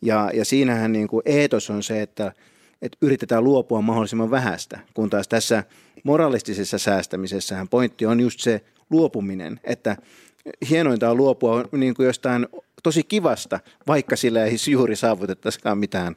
Ja, 0.03 0.31
ja 0.35 0.45
siinähän 0.45 0.93
niin 0.93 1.09
kuin 1.09 1.23
eetos 1.25 1.71
on 1.71 1.83
se, 1.83 2.03
että, 2.03 2.33
että 2.83 2.99
yritetään 3.03 3.45
luopua 3.45 3.83
mahdollisimman 3.83 4.31
vähästä, 4.31 4.79
kun 4.95 5.11
taas 5.11 5.29
tässä 5.29 5.65
moralistisessa 6.05 6.79
säästämisessähän 6.79 7.69
pointti 7.69 8.07
on 8.07 8.21
just 8.21 8.41
se 8.41 8.61
luopuminen, 8.91 9.61
että 9.65 9.97
hienointa 10.71 11.11
on 11.11 11.17
luopua 11.17 11.65
niin 11.73 11.95
kuin 11.95 12.07
jostain 12.07 12.47
tosi 12.83 13.03
kivasta, 13.03 13.61
vaikka 13.87 14.17
sillä 14.17 14.45
ei 14.45 14.57
juuri 14.71 14.97
saavutettaisikaan 14.97 15.79
mitään 15.79 16.15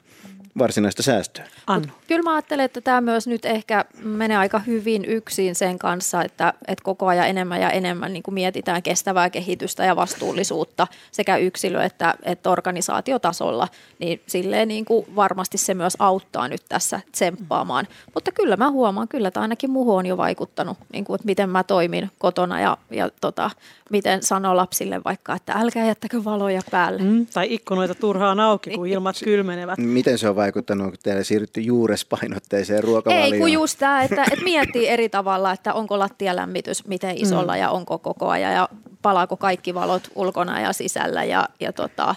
varsinaista 0.58 1.04
säästöä. 1.04 1.46
Annu. 1.68 1.88
Kyllä 2.08 2.22
mä 2.22 2.34
ajattelen, 2.34 2.66
että 2.66 2.82
tämä 2.82 3.02
myös 3.02 3.28
nyt 3.28 3.46
ehkä 3.46 3.86
menee 4.04 4.38
aika 4.38 4.60
hyvin 4.60 5.06
yksin 5.06 5.56
sen 5.56 5.80
kanssa, 5.80 6.24
että, 6.24 6.54
että 6.68 6.84
koko 6.84 7.08
ajan 7.08 7.28
enemmän 7.28 7.62
ja 7.62 7.70
enemmän 7.70 8.14
niin 8.14 8.24
kuin 8.24 8.36
mietitään 8.36 8.84
kestävää 8.84 9.30
kehitystä 9.30 9.86
ja 9.86 9.96
vastuullisuutta 9.96 10.88
sekä 11.12 11.38
yksilö- 11.38 11.84
että, 11.84 12.16
että 12.24 12.50
organisaatiotasolla, 12.50 13.68
niin 14.00 14.22
silleen 14.28 14.68
niin 14.68 14.86
kuin 14.86 15.06
varmasti 15.16 15.58
se 15.58 15.74
myös 15.74 15.98
auttaa 16.00 16.48
nyt 16.48 16.62
tässä 16.70 17.00
tsemppaamaan. 17.12 17.88
Mutta 18.14 18.32
kyllä 18.32 18.58
mä 18.58 18.72
huomaan, 18.72 19.08
kyllä 19.08 19.32
tämä 19.32 19.42
ainakin 19.42 19.72
muuhun 19.72 19.98
on 19.98 20.06
jo 20.06 20.18
vaikuttanut, 20.18 20.78
niin 20.94 21.06
kuin, 21.06 21.16
että 21.16 21.26
miten 21.26 21.50
mä 21.50 21.64
toimin 21.64 22.12
kotona 22.18 22.62
ja, 22.62 22.78
ja 22.92 23.10
tota, 23.22 23.52
miten 23.90 24.24
sanoo 24.24 24.56
lapsille 24.56 25.02
vaikka, 25.06 25.36
että 25.36 25.54
älkää 25.54 25.88
jättäkö 25.88 26.24
valoja 26.24 26.62
päälle. 26.72 27.04
Mm, 27.04 27.26
tai 27.34 27.54
ikkunoita 27.54 27.96
turhaan 27.96 28.40
auki, 28.40 28.70
kun 28.70 28.84
niin. 28.84 28.94
ilmat 28.94 29.16
kylmenevät. 29.24 29.80
Miten 29.80 30.18
se 30.18 30.30
on 30.30 30.36
vaikuttanut, 30.44 30.88
kun 30.88 30.98
teillä 31.04 31.24
siirrytty 31.24 31.62
juurespainotteiseen 31.62 32.84
ruokavalioon? 32.84 33.34
Ei, 33.34 33.40
kun 33.40 33.52
just 33.52 33.80
tämä, 33.80 34.04
että, 34.04 34.24
että 34.32 34.44
miettii 34.44 34.88
eri 34.88 35.10
tavalla, 35.10 35.52
että 35.52 35.74
onko 35.74 36.00
lattialämmitys 36.00 36.88
miten 36.88 37.18
isolla 37.18 37.54
mm. 37.54 37.60
ja 37.60 37.70
onko 37.70 37.98
koko 37.98 38.30
ajan 38.30 38.54
ja 38.54 38.70
palaako 39.02 39.38
kaikki 39.38 39.74
valot 39.74 40.04
ulkona 40.16 40.62
ja 40.62 40.74
sisällä 40.74 41.24
ja, 41.24 41.50
ja 41.60 41.74
tota, 41.74 42.16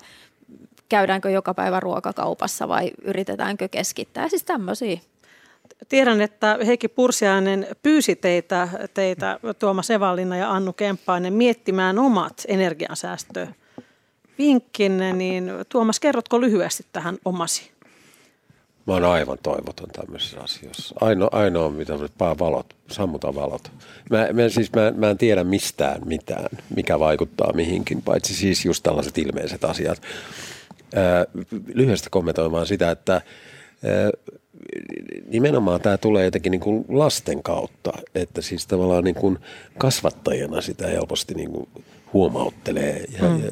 käydäänkö 0.88 1.30
joka 1.30 1.54
päivä 1.54 1.80
ruokakaupassa 1.80 2.68
vai 2.68 2.90
yritetäänkö 3.02 3.68
keskittää. 3.68 4.28
Siis 4.28 4.44
tämmöisiä 4.44 4.98
Tiedän, 5.88 6.20
että 6.20 6.58
Heikki 6.66 6.88
Pursiainen 6.88 7.66
pyysi 7.82 8.16
teitä, 8.16 8.68
teitä 8.94 9.40
Tuomas 9.58 9.90
Evallinna 9.90 10.36
ja 10.36 10.52
Annu 10.52 10.72
Kemppainen 10.72 11.32
miettimään 11.32 11.98
omat 11.98 12.44
energiansäästövinkkinne, 12.48 15.12
niin 15.12 15.50
Tuomas, 15.68 16.00
kerrotko 16.00 16.40
lyhyesti 16.40 16.86
tähän 16.92 17.18
omasi? 17.24 17.75
Mä 18.86 18.92
oon 18.92 19.04
aivan 19.04 19.38
toivoton 19.42 19.90
tämmöisissä 19.92 20.40
asioissa. 20.40 20.94
Ainoa, 21.00 21.28
ainoa 21.32 21.70
mitä 21.70 21.94
pää 22.18 22.38
valot, 22.38 22.76
sammuta 22.90 23.34
valot. 23.34 23.70
Mä, 24.10 24.28
mä, 24.32 24.48
siis 24.48 24.72
mä, 24.72 24.92
mä 24.96 25.10
en 25.10 25.18
tiedä 25.18 25.44
mistään 25.44 26.02
mitään, 26.04 26.48
mikä 26.76 26.98
vaikuttaa 26.98 27.52
mihinkin, 27.52 28.02
paitsi 28.02 28.34
siis 28.34 28.64
just 28.64 28.82
tällaiset 28.82 29.18
ilmeiset 29.18 29.64
asiat. 29.64 30.02
Ää, 30.94 31.26
lyhyesti 31.74 32.10
kommentoimaan 32.10 32.66
sitä, 32.66 32.90
että 32.90 33.12
ää, 33.12 34.10
nimenomaan 35.28 35.80
tämä 35.80 35.98
tulee 35.98 36.24
jotenkin 36.24 36.50
niin 36.50 36.60
kuin 36.60 36.84
lasten 36.88 37.42
kautta, 37.42 37.92
että 38.14 38.42
siis 38.42 38.66
tavallaan 38.66 39.04
niin 39.04 39.14
kuin 39.14 39.38
kasvattajana 39.78 40.60
sitä 40.60 40.86
helposti 40.86 41.34
niin 41.34 41.50
kuin 41.50 41.68
huomauttelee 42.12 43.04
ja, 43.18 43.28
mm. 43.28 43.44
ja 43.44 43.50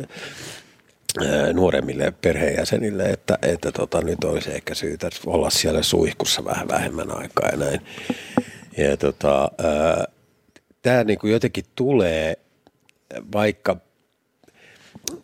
nuoremmille 1.52 2.12
perheenjäsenille, 2.20 3.04
että, 3.04 3.38
että 3.42 3.72
tota, 3.72 4.00
nyt 4.00 4.24
olisi 4.24 4.50
ehkä 4.50 4.74
syytä 4.74 5.10
olla 5.26 5.50
siellä 5.50 5.82
suihkussa 5.82 6.44
vähän 6.44 6.68
vähemmän 6.68 7.16
aikaa 7.16 7.48
ja 7.48 7.56
näin. 7.56 7.80
Ja 8.76 8.96
tota, 8.96 9.50
tämä 10.82 11.04
niin 11.04 11.18
kuin 11.18 11.32
jotenkin 11.32 11.64
tulee, 11.74 12.36
vaikka 13.32 13.76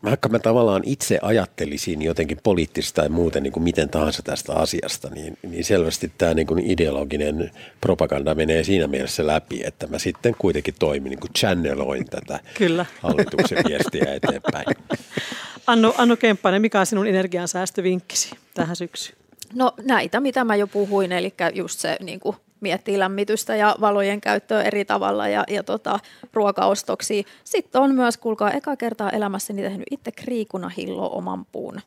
vaikka 0.05 0.29
mä 0.29 0.39
tavallaan 0.39 0.83
itse 0.87 1.19
ajattelisin 1.23 2.03
jotenkin 2.03 2.39
poliittista 2.43 3.03
tai 3.03 3.09
muuten 3.09 3.43
niin 3.43 3.53
kuin 3.53 3.63
miten 3.63 3.89
tahansa 3.89 4.23
tästä 4.23 4.55
asiasta, 4.55 5.09
niin, 5.11 5.39
niin 5.43 5.65
selvästi 5.65 6.13
tämä 6.19 6.35
niin 6.35 6.47
kuin 6.47 6.71
ideologinen 6.71 7.51
propaganda 7.81 8.35
menee 8.35 8.65
siinä 8.65 8.87
mielessä 8.87 9.27
läpi, 9.27 9.61
että 9.65 9.87
mä 9.87 9.99
sitten 9.99 10.35
kuitenkin 10.39 10.75
toimin, 10.79 11.11
niin 11.11 11.21
kuin 11.21 11.33
channeloin 11.39 12.05
tätä 12.05 12.41
Kyllä. 12.59 12.87
hallituksen 13.01 13.59
viestiä 13.69 14.15
eteenpäin. 14.15 14.67
Annu, 15.67 15.95
Annu 15.99 16.17
Kemppainen, 16.17 16.63
mikä 16.63 16.81
on 16.81 16.87
sinun 16.87 17.07
energiansäästövinkkisi 17.07 18.31
tähän 18.55 18.77
syksyyn? 18.77 19.19
No 19.55 19.73
näitä, 19.83 20.21
mitä 20.21 20.45
mä 20.45 20.57
jo 20.57 20.67
puhuin, 20.67 21.13
eli 21.13 21.35
just 21.55 21.81
se 21.81 21.97
niin 22.01 22.21
kuin 22.21 22.37
miettii 22.61 22.99
lämmitystä 22.99 23.57
ja 23.57 23.77
valojen 23.81 24.21
käyttöä 24.21 24.63
eri 24.63 24.85
tavalla 24.85 25.29
ja, 25.29 25.45
ja 25.49 25.63
tota, 25.63 25.99
ruokaostoksia. 26.33 27.23
Sitten 27.45 27.81
on 27.81 27.95
myös, 27.95 28.17
kuulkaa, 28.17 28.51
eka 28.51 28.77
kertaa 28.77 29.11
elämässäni 29.11 29.63
tehnyt 29.63 29.87
itse 29.91 30.13
kriikunahillo 30.13 31.11
oman 31.13 31.45
puun 31.45 31.81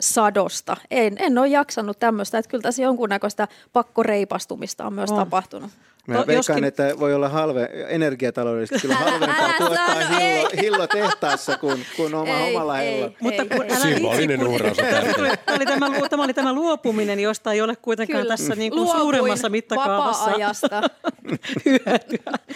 sadosta. 0.00 0.76
En, 0.90 1.16
en 1.18 1.38
ole 1.38 1.48
jaksanut 1.48 1.98
tämmöistä, 1.98 2.38
että 2.38 2.48
kyllä 2.50 2.62
tässä 2.62 2.82
jonkunnäköistä 2.82 3.48
pakkoreipastumista 3.72 4.86
on 4.86 4.92
myös 4.92 5.10
on. 5.10 5.16
tapahtunut. 5.16 5.70
Mä 6.06 6.14
no, 6.14 6.18
veikkaan, 6.18 6.36
joskin... 6.36 6.64
että 6.64 6.94
voi 7.00 7.14
olla 7.14 7.28
halve, 7.28 7.68
energiataloudellisesti 7.88 8.88
kyllä 8.88 8.94
halvempaa 9.10 9.52
tuottaa 9.58 9.94
hillo, 9.94 10.50
hillo 10.62 10.86
tehtaassa 10.86 11.58
kuin, 11.58 11.86
kuin 11.96 12.14
oma, 12.14 12.38
ei, 12.38 12.54
omalla 12.54 12.74
hillo. 12.74 13.10
Mutta 13.20 13.44
kun 13.44 13.62
älä 13.62 13.78
Symbolinen 13.78 14.46
uhraus 14.46 14.76
tämä, 14.76 14.98
oli 15.54 15.66
tämä, 15.66 15.90
tämä 16.10 16.24
oli 16.24 16.34
tämä 16.34 16.52
luopuminen, 16.52 17.20
josta 17.20 17.52
ei 17.52 17.60
ole 17.60 17.76
kuitenkaan 17.76 18.22
kyllä. 18.22 18.36
tässä 18.36 18.54
niin 18.54 18.72
kuin 18.72 18.88
suuremmassa 18.88 19.48
mittakaavassa. 19.48 20.30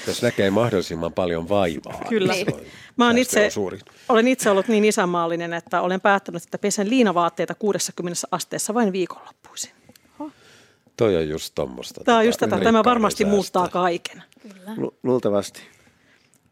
Jos 0.07 0.23
näkee 0.23 0.51
mahdollisimman 0.51 1.13
paljon 1.13 1.49
vaivaa. 1.49 2.05
Kyllä. 2.09 2.33
Niin. 2.33 2.47
Mä 2.97 3.07
olen 3.07 3.19
itse, 3.19 3.49
olen 4.09 4.29
itse 4.29 4.51
ollut 4.51 4.69
niin 4.69 4.85
isänmaallinen, 4.85 5.53
että 5.53 5.81
olen 5.81 6.01
päättänyt, 6.01 6.43
että 6.43 6.59
pesen 6.59 6.91
liinavaatteita 6.91 7.55
60 7.55 8.27
asteessa 8.31 8.75
vain 8.75 8.93
viikonloppuisin. 8.93 9.80
Toi 11.01 11.17
on 11.17 11.29
just 11.29 11.55
tuommoista. 11.55 12.05
Tämä 12.05 12.19
on 12.19 12.27
just 12.27 12.41
tätä. 12.41 12.59
Tämä 12.59 12.85
varmasti 12.85 13.25
muuttaa 13.25 13.69
kaiken. 13.69 14.23
Kyllä. 14.43 14.75
Lu- 14.77 14.95
luultavasti. 15.03 15.61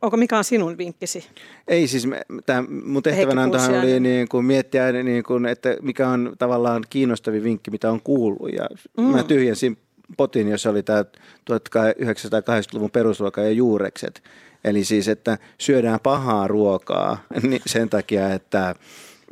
Onko 0.03 0.17
mikä 0.17 0.39
on 0.39 0.45
sinun 0.45 0.79
vinkkisi? 0.79 1.27
Ei 1.69 1.89
siis, 1.89 2.09
tämä 2.47 2.65
mun 2.85 3.03
tehtävänantohan 3.03 3.75
oli 3.75 4.01
niin 4.01 4.29
kuin 4.29 4.45
miettiä, 4.45 4.93
niin 4.93 5.23
kuin, 5.23 5.47
että 5.47 5.77
mikä 5.83 6.09
on 6.09 6.33
tavallaan 6.39 6.85
kiinnostavin 6.91 7.43
vinkki, 7.43 7.71
mitä 7.71 7.91
on 7.91 8.01
kuullut. 8.03 8.53
Ja 8.53 8.69
mm. 8.97 9.05
Mä 9.05 9.23
tyhjensin 9.23 9.79
potin, 10.17 10.49
jossa 10.49 10.71
oli 10.71 10.83
tämä 10.83 11.05
1980-luvun 11.51 12.91
perusruoka 12.91 13.41
ja 13.41 13.51
juurekset. 13.51 14.23
Eli 14.65 14.85
siis, 14.85 15.09
että 15.09 15.39
syödään 15.59 16.01
pahaa 16.03 16.49
ruokaa 16.49 17.25
niin 17.49 17.63
sen 17.67 17.89
takia, 17.89 18.35
että 18.35 18.75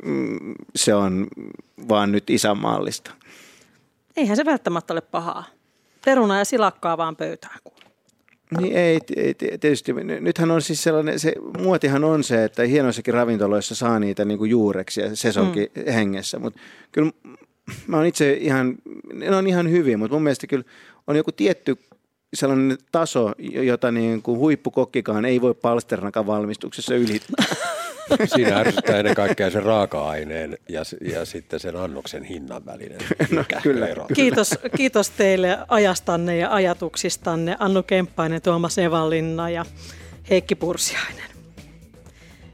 mm, 0.05 0.53
se 0.75 0.95
on 0.95 1.27
vaan 1.89 2.11
nyt 2.11 2.29
isänmaallista. 2.29 3.11
Eihän 4.17 4.37
se 4.37 4.45
välttämättä 4.45 4.93
ole 4.93 5.01
pahaa. 5.01 5.43
Peruna 6.05 6.37
ja 6.37 6.45
silakkaa 6.45 6.97
vaan 6.97 7.15
pöytään. 7.15 7.59
Niin 8.57 8.77
ei, 8.77 8.99
ei, 9.15 9.33
tietysti. 9.33 9.93
Nythän 9.93 10.51
on 10.51 10.61
siis 10.61 10.83
sellainen, 10.83 11.19
se 11.19 11.33
muotihan 11.59 12.03
on 12.03 12.23
se, 12.23 12.43
että 12.43 12.63
hienoissakin 12.63 13.13
ravintoloissa 13.13 13.75
saa 13.75 13.99
niitä 13.99 14.25
niin 14.25 14.37
kuin 14.37 14.51
juureksia 14.51 15.15
sesonkin 15.15 15.67
mm. 15.75 15.91
hengessä, 15.91 16.39
mutta 16.39 16.59
kyllä 16.91 17.11
mä 17.87 17.97
oon 17.97 18.05
itse 18.05 18.33
ihan, 18.33 18.75
ne 19.13 19.35
on 19.35 19.47
ihan 19.47 19.71
hyviä, 19.71 19.97
mutta 19.97 20.15
mun 20.15 20.23
mielestä 20.23 20.47
kyllä 20.47 20.63
on 21.07 21.15
joku 21.15 21.31
tietty 21.31 21.77
sellainen 22.33 22.77
taso, 22.91 23.31
jota 23.39 23.91
niin 23.91 24.21
kuin 24.21 24.39
huippukokkikaan 24.39 25.25
ei 25.25 25.41
voi 25.41 25.53
palsternakan 25.53 26.27
valmistuksessa 26.27 26.95
ylittää. 26.95 27.45
Siinä 28.35 28.57
ärsyttää 28.57 28.97
ennen 28.97 29.15
kaikkea 29.15 29.51
sen 29.51 29.63
raaka-aineen 29.63 30.57
ja, 30.69 30.81
ja 31.13 31.25
sitten 31.25 31.59
sen 31.59 31.75
annoksen 31.75 32.23
hinnan 32.23 32.65
välinen 32.65 32.97
no, 33.31 33.43
kyllä, 33.63 33.87
ero. 33.87 34.05
Kiitos, 34.13 34.55
kiitos 34.77 35.09
teille 35.09 35.57
ajastanne 35.67 36.37
ja 36.37 36.53
ajatuksistanne 36.53 37.55
Annu 37.59 37.83
Kemppainen, 37.83 38.41
Tuomas 38.41 38.77
Evallinna 38.77 39.49
ja 39.49 39.65
Heikki 40.29 40.55
Pursiainen. 40.55 41.26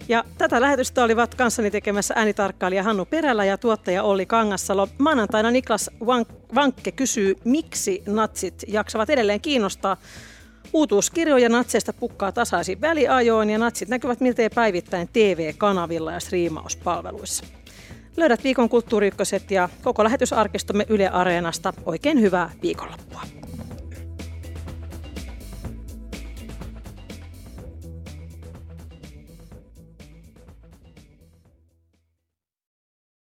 Ja 0.08 0.24
tätä 0.38 0.62
lähetystä 0.62 1.04
olivat 1.04 1.36
kanssani 1.36 1.72
tekemässä 1.72 2.14
äänitarkkailija 2.18 2.84
Hannu 2.84 3.06
Perälä 3.06 3.46
ja 3.46 3.58
tuottaja 3.58 4.04
Olli 4.04 4.26
Kangassalo. 4.26 4.88
Maanantaina 4.98 5.52
Niklas 5.52 5.90
Vankke 6.56 6.92
kysyy, 6.92 7.36
miksi 7.44 8.04
natsit 8.08 8.64
jaksavat 8.68 9.10
edelleen 9.10 9.42
kiinnostaa. 9.42 9.98
Uutuuskirjoja 10.74 11.50
natseista 11.50 11.94
pukkaa 11.94 12.32
tasaisin 12.32 12.82
väliajoin 12.82 13.50
ja 13.50 13.58
natsit 13.58 13.90
näkyvät 13.90 14.20
miltei 14.20 14.50
päivittäin 14.50 15.10
TV-kanavilla 15.14 16.12
ja 16.12 16.20
striimauspalveluissa. 16.20 17.46
Löydät 18.18 18.44
viikon 18.44 18.70
kulttuuriykköset 18.70 19.52
ja 19.52 19.70
koko 19.84 20.04
lähetysarkistomme 20.04 20.86
Yle 20.90 21.10
Areenasta. 21.10 21.74
Oikein 21.86 22.22
hyvää 22.22 22.52
viikonloppua. 22.62 23.22